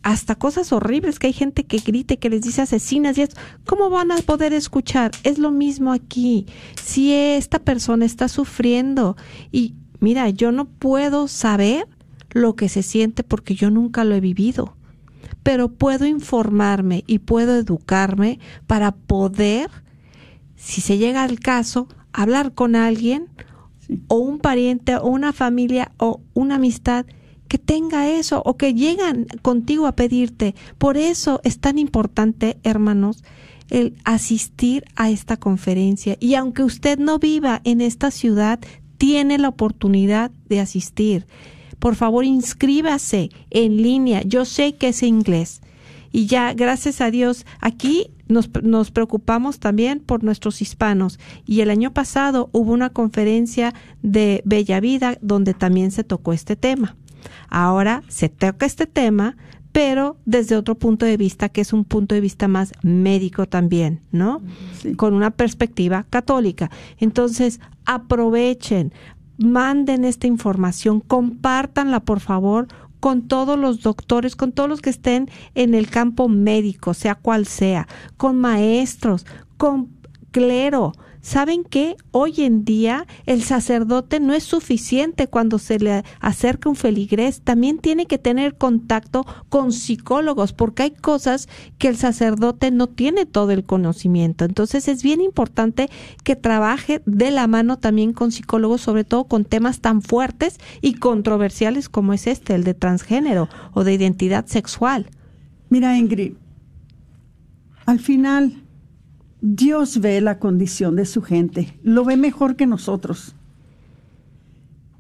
hasta 0.05 0.37
cosas 0.37 0.71
horribles 0.73 1.19
que 1.19 1.27
hay 1.27 1.33
gente 1.33 1.65
que 1.65 1.79
grite, 1.79 2.21
que 2.21 2.31
les 2.31 2.43
dice 2.43 2.63
asesinas 2.63 3.19
y 3.19 3.23
esto, 3.23 3.41
¿cómo 3.67 3.91
van 3.91 4.13
a 4.13 4.19
poder 4.19 4.53
escuchar? 4.53 5.11
Es 5.25 5.39
lo 5.39 5.51
mismo 5.51 5.91
aquí. 5.91 6.47
Si 6.81 7.13
esta 7.13 7.59
persona 7.59 8.05
está 8.05 8.29
sufriendo 8.29 9.17
y 9.51 9.75
mira, 9.99 10.31
yo 10.31 10.53
no 10.53 10.67
puedo 10.67 11.27
saber 11.27 11.89
lo 12.31 12.55
que 12.55 12.69
se 12.69 12.85
siente 12.85 13.25
porque 13.25 13.57
yo 13.57 13.69
nunca 13.69 14.05
lo 14.05 14.15
he 14.15 14.21
vivido, 14.21 14.77
pero 15.43 15.73
puedo 15.73 16.07
informarme 16.07 17.03
y 17.09 17.19
puedo 17.19 17.57
educarme 17.57 18.39
para 18.69 18.93
poder, 18.93 19.71
si 20.55 20.81
se 20.81 20.99
llega 20.99 21.25
al 21.25 21.41
caso, 21.41 21.89
hablar 22.13 22.55
con 22.55 22.77
alguien 22.77 23.27
o 24.09 24.17
un 24.17 24.39
pariente 24.39 24.97
o 24.97 25.07
una 25.07 25.33
familia 25.33 25.93
o 25.99 26.21
una 26.35 26.57
amistad 26.57 27.07
que 27.49 27.59
tenga 27.59 28.09
eso 28.09 28.43
o 28.47 28.57
que 28.57 28.75
llegan 28.75 29.27
contigo 29.43 29.87
a 29.87 29.93
pedirte. 29.93 30.55
Por 30.79 30.97
eso 30.97 31.41
es 31.45 31.59
tan 31.59 31.79
importante, 31.79 32.57
hermanos, 32.63 33.23
el 33.69 33.95
asistir 34.05 34.85
a 34.97 35.11
esta 35.11 35.37
conferencia. 35.37 36.17
Y 36.21 36.35
aunque 36.35 36.63
usted 36.63 36.99
no 36.99 37.19
viva 37.19 37.61
en 37.65 37.81
esta 37.81 38.11
ciudad, 38.11 38.59
tiene 38.99 39.39
la 39.39 39.49
oportunidad 39.49 40.31
de 40.49 40.61
asistir. 40.61 41.27
Por 41.79 41.97
favor, 41.97 42.25
inscríbase 42.25 43.31
en 43.51 43.83
línea. 43.83 44.23
Yo 44.23 44.45
sé 44.45 44.75
que 44.75 44.89
es 44.89 45.03
inglés. 45.03 45.61
Y 46.13 46.27
ya, 46.27 46.53
gracias 46.53 47.01
a 47.01 47.11
Dios, 47.11 47.47
aquí 47.61 48.11
nos, 48.29 48.51
nos, 48.63 48.91
preocupamos 48.91 49.59
también 49.59 50.01
por 50.01 50.23
nuestros 50.23 50.61
hispanos 50.63 51.19
y 51.47 51.61
el 51.61 51.71
año 51.71 51.93
pasado 51.93 52.51
hubo 52.53 52.73
una 52.73 52.91
conferencia 52.91 53.75
de 54.03 54.43
Bella 54.45 54.81
Vida 54.81 55.19
donde 55.23 55.55
también 55.55 55.91
se 55.91 56.05
tocó 56.05 56.33
este 56.33 56.55
tema. 56.55 56.97
Ahora 57.49 58.03
se 58.09 58.29
toca 58.29 58.67
este 58.67 58.87
tema, 58.87 59.37
pero 59.73 60.19
desde 60.27 60.57
otro 60.57 60.75
punto 60.75 61.07
de 61.07 61.17
vista 61.17 61.49
que 61.49 61.63
es 61.63 61.73
un 61.73 61.85
punto 61.85 62.15
de 62.15 62.21
vista 62.21 62.47
más 62.47 62.73
médico 62.83 63.47
también, 63.47 64.01
¿no? 64.11 64.43
Con 64.97 65.15
una 65.15 65.31
perspectiva 65.31 66.05
católica. 66.11 66.71
Entonces, 66.99 67.59
aprovechen, 67.87 68.93
manden 69.39 70.05
esta 70.05 70.27
información, 70.27 71.01
compártanla 71.01 72.01
por 72.01 72.21
favor 72.21 72.69
con 73.03 73.23
todos 73.23 73.59
los 73.59 73.81
doctores, 73.81 74.37
con 74.37 74.53
todos 74.53 74.69
los 74.69 74.81
que 74.81 74.91
estén 74.91 75.29
en 75.57 75.75
el 75.75 75.91
campo 75.91 76.29
médico, 76.29 76.95
sea 76.95 77.17
cual 77.17 77.49
sea, 77.49 77.89
con 78.17 78.37
maestros, 78.37 79.27
con 79.57 79.89
clero, 80.31 80.93
¿Saben 81.23 81.63
que 81.63 81.97
hoy 82.11 82.35
en 82.39 82.65
día 82.65 83.07
el 83.27 83.45
sacerdote 83.45 84.19
no 84.19 84.35
es 84.35 84.43
suficiente 84.43 85.29
cuando 85.29 85.61
se 85.61 85.79
le 85.79 86.03
acerca 86.19 86.69
un 86.69 86.75
feligrés? 86.75 87.43
También 87.43 87.79
tiene 87.79 88.07
que 88.07 88.19
tener 88.19 88.57
contacto 88.57 89.25
con 89.49 89.71
psicólogos 89.71 90.53
porque 90.53 90.83
hay 90.83 90.91
cosas 90.91 91.49
que 91.79 91.87
el 91.87 91.97
sacerdote 91.97 92.73
no 92.73 92.89
tiene 92.89 93.25
todo 93.25 93.53
el 93.53 93.63
conocimiento. 93.63 94.45
Entonces 94.45 94.89
es 94.89 95.05
bien 95.05 95.21
importante 95.21 95.89
que 96.25 96.35
trabaje 96.35 97.03
de 97.07 97.31
la 97.31 97.47
mano 97.47 97.79
también 97.79 98.13
con 98.13 98.33
psicólogos, 98.33 98.81
sobre 98.81 99.05
todo 99.05 99.25
con 99.25 99.45
temas 99.45 99.79
tan 99.79 100.03
fuertes 100.03 100.59
y 100.81 100.95
controversiales 100.95 101.89
como 101.89 102.15
es 102.15 102.27
este, 102.27 102.57
el 102.57 102.65
de 102.65 102.75
transgénero 102.75 103.49
o 103.75 103.85
de 103.85 103.95
identidad 103.95 104.47
sexual. 104.47 105.09
Mira, 105.69 105.97
Ingrid, 105.97 106.33
al 107.87 108.01
final 108.01 108.63
Dios 109.45 110.01
ve 110.01 110.21
la 110.21 110.39
condición 110.39 110.95
de 110.95 111.05
su 111.05 111.21
gente, 111.21 111.77
lo 111.83 112.05
ve 112.05 112.17
mejor 112.17 112.55
que 112.55 112.65
nosotros. 112.65 113.35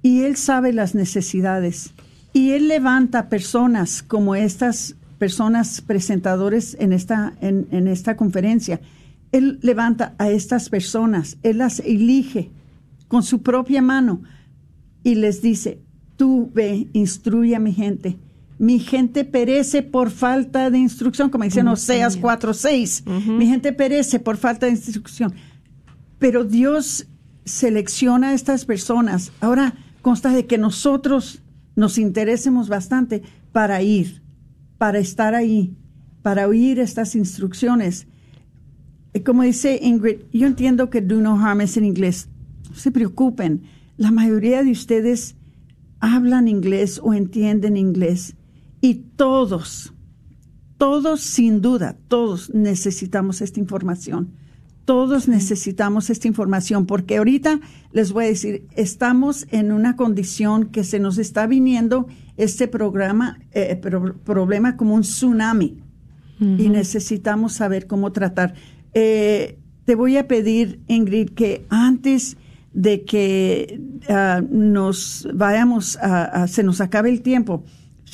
Y 0.02 0.22
Él 0.22 0.36
sabe 0.36 0.72
las 0.72 0.96
necesidades. 0.96 1.94
Y 2.32 2.50
Él 2.50 2.66
levanta 2.66 3.28
personas 3.28 4.02
como 4.02 4.34
estas 4.34 4.96
personas 5.18 5.80
presentadores 5.80 6.76
en 6.80 6.92
esta, 6.92 7.34
en, 7.40 7.86
esta 7.86 8.16
conferencia. 8.16 8.80
Él 9.30 9.60
levanta 9.62 10.16
a 10.18 10.28
estas 10.28 10.68
personas, 10.68 11.38
Él 11.44 11.58
las 11.58 11.78
elige 11.78 12.50
con 13.06 13.22
su 13.22 13.42
propia 13.42 13.80
mano 13.80 14.22
y 15.04 15.14
les 15.14 15.40
dice, 15.40 15.78
tú 16.16 16.50
ve, 16.52 16.88
instruye 16.92 17.54
a 17.54 17.60
mi 17.60 17.72
gente 17.72 18.18
mi 18.62 18.78
gente 18.78 19.24
perece 19.24 19.82
por 19.82 20.12
falta 20.12 20.70
de 20.70 20.78
instrucción, 20.78 21.30
como 21.30 21.42
dicen 21.42 21.66
Oseas 21.66 22.16
4:6. 22.16 23.02
Mi 23.36 23.46
gente 23.48 23.72
perece 23.72 24.20
por 24.20 24.36
falta 24.36 24.66
de 24.66 24.72
instrucción. 24.72 25.34
Pero 26.20 26.44
Dios 26.44 27.08
selecciona 27.44 28.28
a 28.28 28.34
estas 28.34 28.64
personas. 28.64 29.32
Ahora 29.40 29.74
consta 30.00 30.32
de 30.32 30.46
que 30.46 30.58
nosotros 30.58 31.42
nos 31.74 31.98
interesemos 31.98 32.68
bastante 32.68 33.24
para 33.50 33.82
ir, 33.82 34.22
para 34.78 35.00
estar 35.00 35.34
ahí, 35.34 35.74
para 36.22 36.46
oír 36.46 36.78
estas 36.78 37.16
instrucciones. 37.16 38.06
Como 39.26 39.42
dice 39.42 39.80
Ingrid, 39.82 40.18
yo 40.32 40.46
entiendo 40.46 40.88
que 40.88 41.00
do 41.00 41.20
no 41.20 41.36
harm 41.36 41.62
es 41.62 41.76
en 41.76 41.84
inglés. 41.84 42.28
No 42.70 42.76
se 42.76 42.92
preocupen. 42.92 43.62
La 43.96 44.12
mayoría 44.12 44.62
de 44.62 44.70
ustedes 44.70 45.34
hablan 45.98 46.46
inglés 46.46 47.00
o 47.02 47.12
entienden 47.12 47.76
inglés 47.76 48.36
y 48.82 48.94
todos, 49.16 49.94
todos 50.76 51.22
sin 51.22 51.62
duda, 51.62 51.96
todos 52.08 52.52
necesitamos 52.52 53.40
esta 53.40 53.60
información. 53.60 54.34
Todos 54.84 55.28
necesitamos 55.28 56.10
esta 56.10 56.26
información 56.26 56.86
porque 56.86 57.18
ahorita 57.18 57.60
les 57.92 58.12
voy 58.12 58.24
a 58.24 58.28
decir, 58.28 58.66
estamos 58.74 59.46
en 59.52 59.70
una 59.70 59.94
condición 59.94 60.66
que 60.66 60.82
se 60.82 60.98
nos 60.98 61.18
está 61.18 61.46
viniendo 61.46 62.08
este 62.36 62.66
programa, 62.66 63.38
eh, 63.52 63.80
problema 64.24 64.76
como 64.76 64.96
un 64.96 65.02
tsunami 65.02 65.78
y 66.40 66.68
necesitamos 66.68 67.52
saber 67.52 67.86
cómo 67.86 68.10
tratar. 68.10 68.54
Eh, 68.94 69.58
te 69.84 69.94
voy 69.94 70.16
a 70.16 70.26
pedir, 70.26 70.80
Ingrid, 70.88 71.30
que 71.30 71.64
antes 71.68 72.36
de 72.72 73.04
que 73.04 73.80
ah, 74.08 74.42
nos 74.50 75.28
vayamos 75.32 75.96
a, 76.02 76.48
se 76.48 76.64
nos 76.64 76.80
acabe 76.80 77.10
el 77.10 77.22
tiempo, 77.22 77.62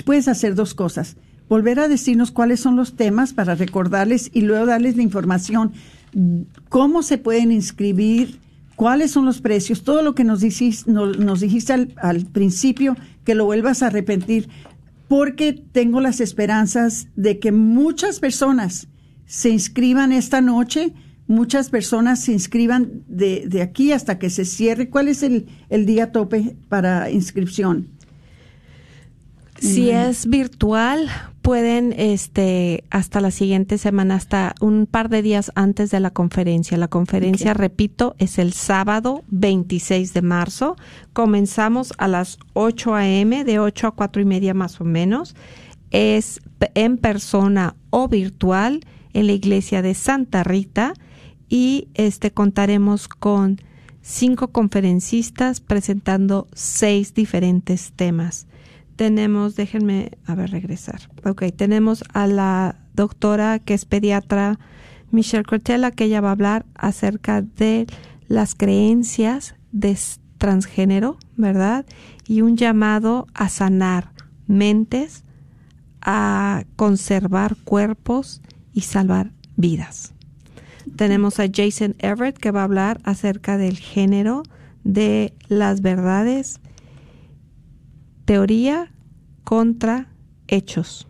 puedes 0.03 0.29
hacer 0.29 0.55
dos 0.55 0.75
cosas. 0.75 1.17
Volver 1.49 1.81
a 1.81 1.89
decirnos 1.89 2.31
cuáles 2.31 2.61
son 2.61 2.77
los 2.77 2.95
temas 2.95 3.33
para 3.33 3.55
recordarles 3.55 4.31
y 4.33 4.43
luego 4.43 4.67
darles 4.67 4.97
la 4.97 5.03
información, 5.03 5.73
cómo 6.69 7.03
se 7.03 7.19
pueden 7.19 7.53
inscribir, 7.53 8.39
cuáles 8.77 9.13
son 9.13 9.25
los 9.25 9.41
precios, 9.41 9.83
todo 9.83 10.03
lo 10.03 10.15
que 10.15 10.25
nos 10.25 10.41
dijiste, 10.41 10.91
nos, 10.91 11.41
dijiste 11.41 11.73
al, 11.97 12.27
principio, 12.27 12.97
que 13.25 13.35
lo 13.35 13.47
vuelvas 13.47 13.83
a 13.83 13.87
arrepentir, 13.87 14.49
porque 15.09 15.53
tengo 15.53 16.01
las 16.01 16.21
esperanzas 16.21 17.09
de 17.17 17.39
que 17.39 17.51
muchas 17.51 18.21
personas 18.21 18.89
se 19.25 19.49
inscriban 19.49 20.13
esta 20.13 20.43
noche, 20.43 20.93
muchas 21.27 21.71
personas 21.71 22.21
se 22.21 22.33
inscriban 22.33 23.05
de, 23.09 23.61
aquí 23.63 23.93
hasta 23.93 24.19
que 24.19 24.29
se 24.29 24.45
cierre. 24.45 24.91
¿Cuál 24.91 25.09
es 25.09 25.23
el 25.23 25.47
día 25.87 26.13
tope 26.13 26.57
para 26.69 27.11
inscripción? 27.11 27.98
Si 29.61 29.91
es 29.91 30.27
virtual, 30.27 31.09
pueden 31.43 31.93
este 31.97 32.85
hasta 32.91 33.21
la 33.21 33.31
siguiente 33.31 33.79
semana, 33.79 34.15
hasta 34.15 34.55
un 34.61 34.87
par 34.87 35.09
de 35.09 35.23
días 35.23 35.51
antes 35.55 35.91
de 35.91 36.01
la 36.01 36.11
conferencia. 36.11 36.77
La 36.77 36.89
conferencia, 36.89 37.55
repito, 37.55 38.15
es 38.19 38.39
el 38.39 38.53
sábado 38.53 39.25
26 39.29 40.15
de 40.15 40.23
marzo. 40.23 40.77
Comenzamos 41.13 41.93
a 41.99 42.07
las 42.07 42.39
8 42.53 42.95
a.m., 42.95 43.45
de 43.45 43.59
8 43.59 43.87
a 43.89 43.91
4 43.93 44.23
y 44.23 44.25
media 44.25 44.55
más 44.55 44.81
o 44.81 44.85
menos. 44.85 45.35
Es 45.91 46.41
en 46.75 46.99
persona 46.99 47.75
o 47.91 48.09
virtual 48.09 48.81
en 49.13 49.27
la 49.27 49.33
iglesia 49.33 49.83
de 49.83 49.95
Santa 49.95 50.45
Rita 50.45 50.93
y 51.49 51.89
este 51.95 52.31
contaremos 52.31 53.09
con 53.09 53.59
cinco 54.03 54.49
conferencistas 54.49 55.61
presentando 55.61 56.47
seis 56.53 57.15
diferentes 57.15 57.93
temas 57.97 58.48
tenemos, 58.99 59.55
déjenme, 59.55 60.11
a 60.27 60.35
ver, 60.35 60.51
regresar. 60.51 61.09
Ok, 61.25 61.45
tenemos 61.57 62.03
a 62.15 62.27
la 62.27 62.75
doctora 62.95 63.61
que 63.61 63.73
es 63.73 63.85
pediatra 63.85 64.59
Michelle 65.13 65.45
Cortella, 65.45 65.93
que 65.93 66.05
ella 66.05 66.21
va 66.21 66.31
a 66.31 66.33
hablar 66.33 66.67
acerca 66.75 67.41
de 67.41 67.87
las 68.27 68.57
creencias 68.57 69.55
de 69.71 69.97
transgénero, 70.37 71.17
¿verdad? 71.37 71.87
Y 72.27 72.43
un 72.43 72.57
llamado 72.57 73.29
a 73.35 73.49
sanar 73.49 74.11
mentes, 74.49 75.23
a 76.03 76.65
conservar 76.75 77.55
cuerpos 77.65 78.43
y 78.75 78.81
salvar 78.81 79.31
vidas. 79.57 80.13
Tenemos 80.97 81.39
a 81.39 81.47
Jason 81.55 81.95
Everett 82.01 82.37
que 82.37 82.51
va 82.51 82.63
a 82.63 82.65
hablar 82.65 83.01
acerca 83.05 83.59
del 83.59 83.79
género, 83.79 84.43
de 84.83 85.35
las 85.47 85.83
verdades 85.83 86.61
Teoría 88.29 88.93
contra 89.43 90.13
hechos. 90.49 91.09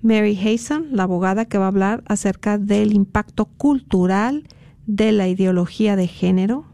Mary 0.00 0.38
Hazen, 0.38 0.90
la 0.92 1.02
abogada 1.02 1.46
que 1.46 1.58
va 1.58 1.64
a 1.64 1.68
hablar 1.74 2.04
acerca 2.06 2.56
del 2.56 2.92
impacto 2.92 3.46
cultural 3.46 4.46
de 4.86 5.10
la 5.10 5.26
ideología 5.26 5.96
de 5.96 6.06
género. 6.06 6.66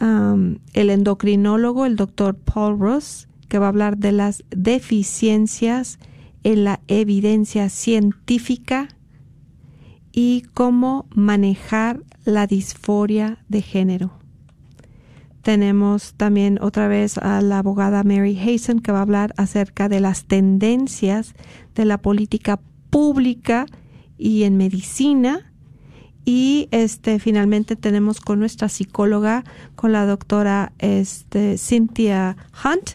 el 0.00 0.90
endocrinólogo, 0.90 1.86
el 1.86 1.94
doctor 1.94 2.34
Paul 2.34 2.80
Ross, 2.80 3.28
que 3.48 3.60
va 3.60 3.66
a 3.66 3.68
hablar 3.68 3.96
de 3.96 4.10
las 4.10 4.42
deficiencias 4.50 6.00
en 6.42 6.64
la 6.64 6.80
evidencia 6.88 7.68
científica 7.68 8.88
y 10.10 10.42
cómo 10.52 11.06
manejar 11.14 12.02
la 12.24 12.48
disforia 12.48 13.38
de 13.48 13.62
género. 13.62 14.23
Tenemos 15.44 16.14
también 16.14 16.58
otra 16.62 16.88
vez 16.88 17.18
a 17.18 17.42
la 17.42 17.58
abogada 17.58 18.02
Mary 18.02 18.34
Hazen 18.38 18.80
que 18.80 18.92
va 18.92 19.00
a 19.00 19.02
hablar 19.02 19.34
acerca 19.36 19.90
de 19.90 20.00
las 20.00 20.24
tendencias 20.24 21.34
de 21.74 21.84
la 21.84 21.98
política 21.98 22.60
pública 22.88 23.66
y 24.16 24.44
en 24.44 24.56
medicina. 24.56 25.52
Y 26.24 26.68
este 26.70 27.18
finalmente 27.18 27.76
tenemos 27.76 28.22
con 28.22 28.38
nuestra 28.38 28.70
psicóloga, 28.70 29.44
con 29.76 29.92
la 29.92 30.06
doctora 30.06 30.72
este, 30.78 31.58
Cynthia 31.58 32.38
Hunt, 32.64 32.92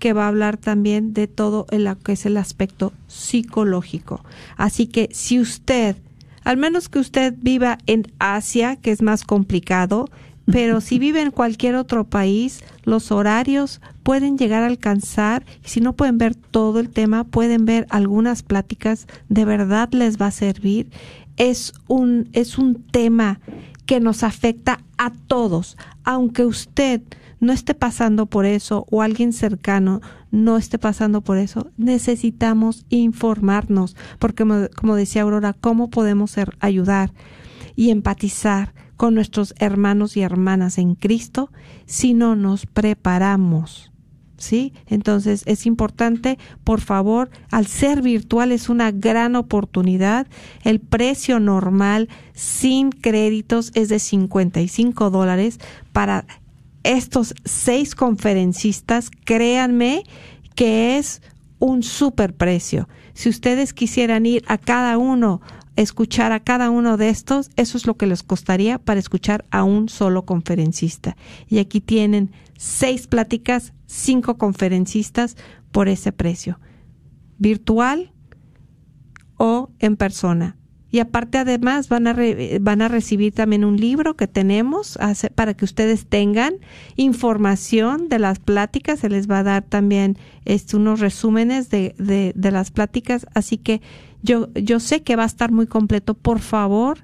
que 0.00 0.12
va 0.12 0.24
a 0.24 0.28
hablar 0.28 0.56
también 0.56 1.14
de 1.14 1.28
todo 1.28 1.66
lo 1.70 1.98
que 2.00 2.14
es 2.14 2.26
el 2.26 2.36
aspecto 2.36 2.92
psicológico. 3.06 4.24
Así 4.56 4.88
que 4.88 5.08
si 5.12 5.38
usted, 5.38 5.94
al 6.42 6.56
menos 6.56 6.88
que 6.88 6.98
usted 6.98 7.32
viva 7.38 7.78
en 7.86 8.12
Asia, 8.18 8.74
que 8.74 8.90
es 8.90 9.02
más 9.02 9.22
complicado, 9.22 10.06
pero 10.46 10.80
si 10.80 10.98
vive 10.98 11.20
en 11.20 11.30
cualquier 11.30 11.76
otro 11.76 12.04
país, 12.04 12.62
los 12.84 13.12
horarios 13.12 13.80
pueden 14.02 14.36
llegar 14.36 14.62
a 14.62 14.66
alcanzar, 14.66 15.44
y 15.64 15.68
si 15.68 15.80
no 15.80 15.94
pueden 15.94 16.18
ver 16.18 16.34
todo 16.34 16.80
el 16.80 16.90
tema, 16.90 17.24
pueden 17.24 17.64
ver 17.64 17.86
algunas 17.90 18.42
pláticas, 18.42 19.06
de 19.28 19.44
verdad 19.44 19.88
les 19.92 20.20
va 20.20 20.26
a 20.26 20.32
servir. 20.32 20.90
Es 21.36 21.72
un, 21.88 22.28
es 22.32 22.58
un 22.58 22.74
tema 22.74 23.40
que 23.86 24.00
nos 24.00 24.22
afecta 24.22 24.80
a 24.98 25.12
todos, 25.12 25.76
aunque 26.04 26.44
usted 26.44 27.02
no 27.40 27.52
esté 27.52 27.74
pasando 27.74 28.26
por 28.26 28.46
eso 28.46 28.86
o 28.90 29.02
alguien 29.02 29.32
cercano 29.32 30.00
no 30.30 30.56
esté 30.56 30.78
pasando 30.78 31.20
por 31.20 31.36
eso, 31.36 31.70
necesitamos 31.76 32.86
informarnos, 32.88 33.96
porque 34.18 34.44
como, 34.74 34.94
decía 34.94 35.22
Aurora, 35.22 35.52
¿cómo 35.52 35.90
podemos 35.90 36.36
ayudar 36.60 37.12
y 37.76 37.90
empatizar 37.90 38.72
con 39.02 39.16
nuestros 39.16 39.52
hermanos 39.58 40.16
y 40.16 40.22
hermanas 40.22 40.78
en 40.78 40.94
Cristo 40.94 41.50
si 41.86 42.14
no 42.14 42.36
nos 42.36 42.66
preparamos 42.66 43.90
¿sí? 44.36 44.74
Entonces 44.86 45.42
es 45.46 45.66
importante, 45.66 46.38
por 46.62 46.80
favor, 46.80 47.28
al 47.50 47.66
ser 47.66 48.00
virtual 48.00 48.52
es 48.52 48.68
una 48.68 48.92
gran 48.92 49.34
oportunidad. 49.34 50.28
El 50.62 50.78
precio 50.78 51.40
normal 51.40 52.10
sin 52.32 52.92
créditos 52.92 53.72
es 53.74 53.88
de 53.88 53.98
55 53.98 55.10
dólares 55.10 55.58
para 55.92 56.24
estos 56.84 57.34
seis 57.44 57.96
conferencistas. 57.96 59.10
Créanme 59.24 60.04
que 60.54 60.96
es 60.96 61.22
un 61.58 61.82
super 61.82 62.36
precio. 62.36 62.88
Si 63.14 63.28
ustedes 63.28 63.72
quisieran 63.72 64.26
ir 64.26 64.44
a 64.46 64.58
cada 64.58 64.96
uno 64.96 65.40
escuchar 65.76 66.32
a 66.32 66.40
cada 66.40 66.70
uno 66.70 66.96
de 66.96 67.08
estos, 67.08 67.50
eso 67.56 67.76
es 67.76 67.86
lo 67.86 67.96
que 67.96 68.06
les 68.06 68.22
costaría 68.22 68.78
para 68.78 69.00
escuchar 69.00 69.44
a 69.50 69.64
un 69.64 69.88
solo 69.88 70.24
conferencista. 70.24 71.16
Y 71.48 71.58
aquí 71.58 71.80
tienen 71.80 72.30
seis 72.56 73.06
pláticas, 73.06 73.72
cinco 73.86 74.38
conferencistas 74.38 75.36
por 75.70 75.88
ese 75.88 76.12
precio, 76.12 76.60
virtual 77.38 78.12
o 79.36 79.70
en 79.78 79.96
persona. 79.96 80.56
Y 80.92 80.98
aparte 80.98 81.38
además 81.38 81.88
van 81.88 82.06
a, 82.06 82.14
van 82.60 82.82
a 82.82 82.88
recibir 82.88 83.32
también 83.32 83.64
un 83.64 83.78
libro 83.78 84.14
que 84.14 84.28
tenemos 84.28 84.98
para 85.34 85.54
que 85.54 85.64
ustedes 85.64 86.04
tengan 86.06 86.56
información 86.96 88.10
de 88.10 88.18
las 88.18 88.38
pláticas. 88.38 89.00
Se 89.00 89.08
les 89.08 89.28
va 89.28 89.38
a 89.38 89.42
dar 89.42 89.62
también 89.62 90.18
este, 90.44 90.76
unos 90.76 91.00
resúmenes 91.00 91.70
de, 91.70 91.94
de, 91.96 92.34
de 92.36 92.50
las 92.50 92.70
pláticas. 92.70 93.26
Así 93.32 93.56
que 93.56 93.80
yo, 94.22 94.48
yo 94.54 94.80
sé 94.80 95.02
que 95.02 95.16
va 95.16 95.24
a 95.24 95.26
estar 95.26 95.52
muy 95.52 95.66
completo. 95.66 96.14
Por 96.14 96.40
favor, 96.40 97.00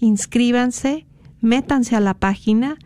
inscríbanse, 0.00 1.06
métanse 1.40 1.94
a 1.96 2.00
la 2.00 2.14
página 2.14 2.76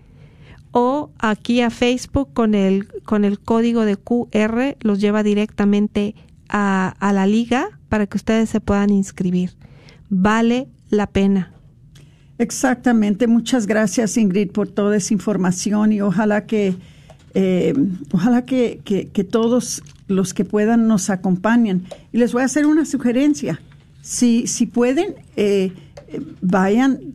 o 0.72 1.10
aquí 1.18 1.60
a 1.60 1.70
Facebook 1.70 2.32
con 2.32 2.54
el, 2.54 2.88
con 3.04 3.24
el 3.24 3.38
código 3.38 3.84
de 3.84 3.96
QR 3.96 4.76
los 4.80 5.00
lleva 5.00 5.22
directamente 5.22 6.16
a, 6.48 6.94
a 6.98 7.12
la 7.12 7.26
liga 7.26 7.78
para 7.88 8.06
que 8.06 8.16
ustedes 8.16 8.48
se 8.48 8.60
puedan 8.60 8.90
inscribir. 8.90 9.52
Vale 10.08 10.68
la 10.88 11.06
pena. 11.06 11.52
Exactamente, 12.42 13.28
muchas 13.28 13.68
gracias 13.68 14.16
Ingrid 14.16 14.50
por 14.50 14.66
toda 14.66 14.96
esa 14.96 15.14
información 15.14 15.92
y 15.92 16.00
ojalá 16.00 16.44
que 16.44 16.74
eh, 17.34 17.72
ojalá 18.10 18.44
que, 18.44 18.80
que, 18.84 19.24
todos 19.24 19.80
los 20.08 20.34
que 20.34 20.44
puedan 20.44 20.88
nos 20.88 21.08
acompañen. 21.08 21.84
Y 22.12 22.18
les 22.18 22.32
voy 22.32 22.42
a 22.42 22.46
hacer 22.46 22.66
una 22.66 22.84
sugerencia. 22.84 23.60
Si, 24.00 24.48
si 24.48 24.66
pueden, 24.66 25.14
eh, 25.36 25.72
vayan 26.40 27.14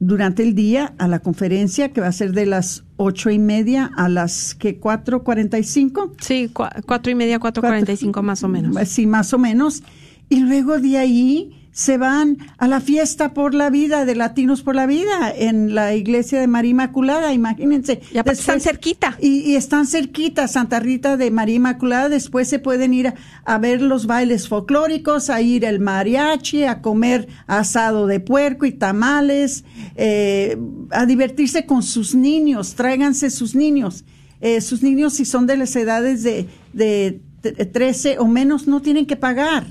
durante 0.00 0.42
el 0.42 0.54
día 0.54 0.94
a 0.96 1.08
la 1.08 1.18
conferencia 1.18 1.90
que 1.90 2.00
va 2.00 2.06
a 2.06 2.12
ser 2.12 2.32
de 2.32 2.46
las 2.46 2.84
ocho 2.96 3.28
y 3.28 3.38
media 3.38 3.90
a 3.98 4.08
las 4.08 4.54
que 4.54 4.78
cuatro 4.78 5.24
cuarenta 5.24 5.58
y 5.58 5.64
cinco. 5.64 6.14
Sí, 6.22 6.50
cuatro 6.86 7.12
y 7.12 7.14
media, 7.14 7.38
cuatro 7.38 7.62
cuarenta 7.62 7.92
y 7.92 7.98
cinco 7.98 8.22
más 8.22 8.42
o 8.42 8.48
menos. 8.48 8.88
Sí, 8.88 9.06
más 9.06 9.34
o 9.34 9.38
menos. 9.38 9.82
Y 10.30 10.40
luego 10.40 10.80
de 10.80 10.96
ahí 10.96 11.63
se 11.74 11.98
van 11.98 12.38
a 12.56 12.68
la 12.68 12.80
fiesta 12.80 13.34
por 13.34 13.52
la 13.52 13.68
vida 13.68 14.04
de 14.04 14.14
Latinos 14.14 14.62
por 14.62 14.76
la 14.76 14.86
Vida 14.86 15.32
en 15.36 15.74
la 15.74 15.92
iglesia 15.96 16.38
de 16.38 16.46
María 16.46 16.70
Inmaculada, 16.70 17.34
imagínense. 17.34 18.00
Ya 18.12 18.20
están 18.20 18.60
cerquita. 18.60 19.18
Y, 19.20 19.56
están 19.56 19.88
cerquita, 19.88 20.46
Santa 20.46 20.78
Rita 20.78 21.16
de 21.16 21.32
María 21.32 21.56
Inmaculada. 21.56 22.08
Después 22.08 22.48
se 22.48 22.60
pueden 22.60 22.94
ir 22.94 23.12
a, 23.44 23.58
ver 23.58 23.82
los 23.82 24.06
bailes 24.06 24.46
folclóricos, 24.46 25.30
a 25.30 25.42
ir 25.42 25.64
el 25.64 25.80
mariachi, 25.80 26.62
a 26.62 26.80
comer 26.80 27.26
asado 27.48 28.06
de 28.06 28.20
puerco 28.20 28.66
y 28.66 28.72
tamales, 28.72 29.64
eh, 29.96 30.56
a 30.90 31.06
divertirse 31.06 31.66
con 31.66 31.82
sus 31.82 32.14
niños, 32.14 32.76
tráiganse 32.76 33.30
sus 33.30 33.56
niños. 33.56 34.04
Eh, 34.40 34.60
sus 34.60 34.84
niños, 34.84 35.14
si 35.14 35.24
son 35.24 35.48
de 35.48 35.56
las 35.56 35.74
edades 35.74 36.22
de, 36.22 36.46
de 36.72 37.20
13 37.42 38.20
o 38.20 38.28
menos, 38.28 38.68
no 38.68 38.80
tienen 38.80 39.06
que 39.06 39.16
pagar. 39.16 39.66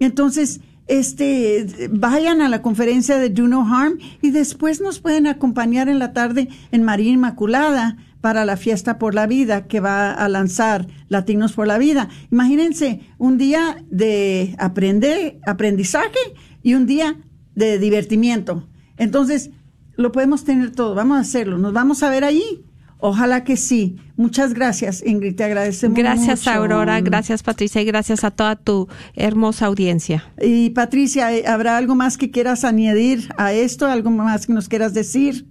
Entonces, 0.00 0.60
este, 0.86 1.88
vayan 1.90 2.40
a 2.40 2.48
la 2.48 2.62
conferencia 2.62 3.18
de 3.18 3.30
Do 3.30 3.48
No 3.48 3.66
Harm 3.66 3.98
y 4.20 4.30
después 4.30 4.80
nos 4.80 5.00
pueden 5.00 5.26
acompañar 5.26 5.88
en 5.88 5.98
la 5.98 6.12
tarde 6.12 6.48
en 6.72 6.82
María 6.82 7.12
Inmaculada 7.12 7.96
para 8.20 8.44
la 8.44 8.56
fiesta 8.56 8.98
por 8.98 9.14
la 9.14 9.26
vida 9.26 9.66
que 9.66 9.80
va 9.80 10.10
a 10.12 10.28
lanzar 10.28 10.86
Latinos 11.08 11.52
por 11.52 11.66
la 11.66 11.78
Vida. 11.78 12.08
Imagínense 12.30 13.00
un 13.18 13.36
día 13.36 13.84
de 13.90 14.54
aprender, 14.58 15.38
aprendizaje 15.46 16.18
y 16.62 16.74
un 16.74 16.86
día 16.86 17.18
de 17.54 17.78
divertimiento. 17.78 18.66
Entonces, 18.96 19.50
lo 19.96 20.10
podemos 20.12 20.44
tener 20.44 20.72
todo, 20.72 20.94
vamos 20.94 21.18
a 21.18 21.20
hacerlo, 21.20 21.58
nos 21.58 21.72
vamos 21.72 22.02
a 22.02 22.10
ver 22.10 22.24
allí. 22.24 22.64
Ojalá 23.06 23.44
que 23.44 23.58
sí. 23.58 23.96
Muchas 24.16 24.54
gracias, 24.54 25.02
Ingrid. 25.04 25.36
Te 25.36 25.44
agradecemos 25.44 25.98
gracias, 25.98 26.48
Aurora. 26.48 27.02
Gracias, 27.02 27.42
Patricia. 27.42 27.82
Y 27.82 27.84
gracias 27.84 28.24
a 28.24 28.30
toda 28.30 28.56
tu 28.56 28.88
hermosa 29.12 29.66
audiencia. 29.66 30.24
Y 30.40 30.70
Patricia, 30.70 31.28
¿habrá 31.46 31.76
algo 31.76 31.94
más 31.94 32.16
que 32.16 32.30
quieras 32.30 32.64
añadir 32.64 33.28
a 33.36 33.52
esto? 33.52 33.86
¿Algo 33.86 34.08
más 34.10 34.46
que 34.46 34.54
nos 34.54 34.70
quieras 34.70 34.94
decir? 34.94 35.46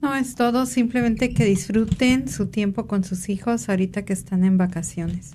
No, 0.00 0.14
es 0.14 0.36
todo. 0.36 0.66
Simplemente 0.66 1.34
que 1.34 1.44
disfruten 1.44 2.28
su 2.28 2.46
tiempo 2.46 2.86
con 2.86 3.02
sus 3.02 3.28
hijos 3.28 3.68
ahorita 3.68 4.04
que 4.04 4.12
están 4.12 4.44
en 4.44 4.56
vacaciones. 4.56 5.32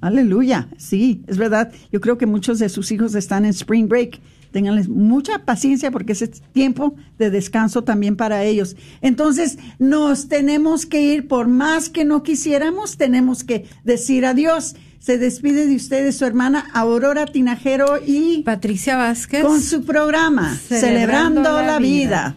Aleluya. 0.00 0.66
Sí, 0.76 1.22
es 1.28 1.38
verdad. 1.38 1.72
Yo 1.92 2.00
creo 2.00 2.18
que 2.18 2.26
muchos 2.26 2.58
de 2.58 2.68
sus 2.68 2.90
hijos 2.90 3.14
están 3.14 3.44
en 3.44 3.50
spring 3.50 3.86
break 3.86 4.18
Ténganles 4.52 4.88
mucha 4.88 5.40
paciencia 5.40 5.90
porque 5.90 6.12
es 6.12 6.42
tiempo 6.52 6.94
de 7.18 7.30
descanso 7.30 7.82
también 7.82 8.16
para 8.16 8.44
ellos. 8.44 8.76
Entonces, 9.00 9.58
nos 9.78 10.28
tenemos 10.28 10.86
que 10.86 11.00
ir, 11.00 11.26
por 11.26 11.48
más 11.48 11.88
que 11.88 12.04
no 12.04 12.22
quisiéramos, 12.22 12.96
tenemos 12.96 13.42
que 13.44 13.66
decir 13.82 14.26
adiós. 14.26 14.76
Se 14.98 15.18
despide 15.18 15.66
de 15.66 15.74
ustedes 15.74 16.16
su 16.16 16.24
hermana 16.26 16.68
Aurora 16.74 17.26
Tinajero 17.26 17.98
y 18.06 18.42
Patricia 18.42 18.96
Vázquez 18.96 19.42
con 19.42 19.60
su 19.60 19.84
programa 19.84 20.54
Celebrando, 20.54 21.42
la, 21.42 21.78
vida. 21.80 22.36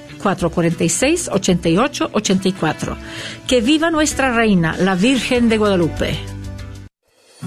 446-8884. 0.21 2.97
Que 3.47 3.61
viva 3.61 3.91
nuestra 3.91 4.33
reina, 4.33 4.75
la 4.77 4.95
Virgen 4.95 5.47
de 5.49 5.57
Guadalupe. 5.57 6.17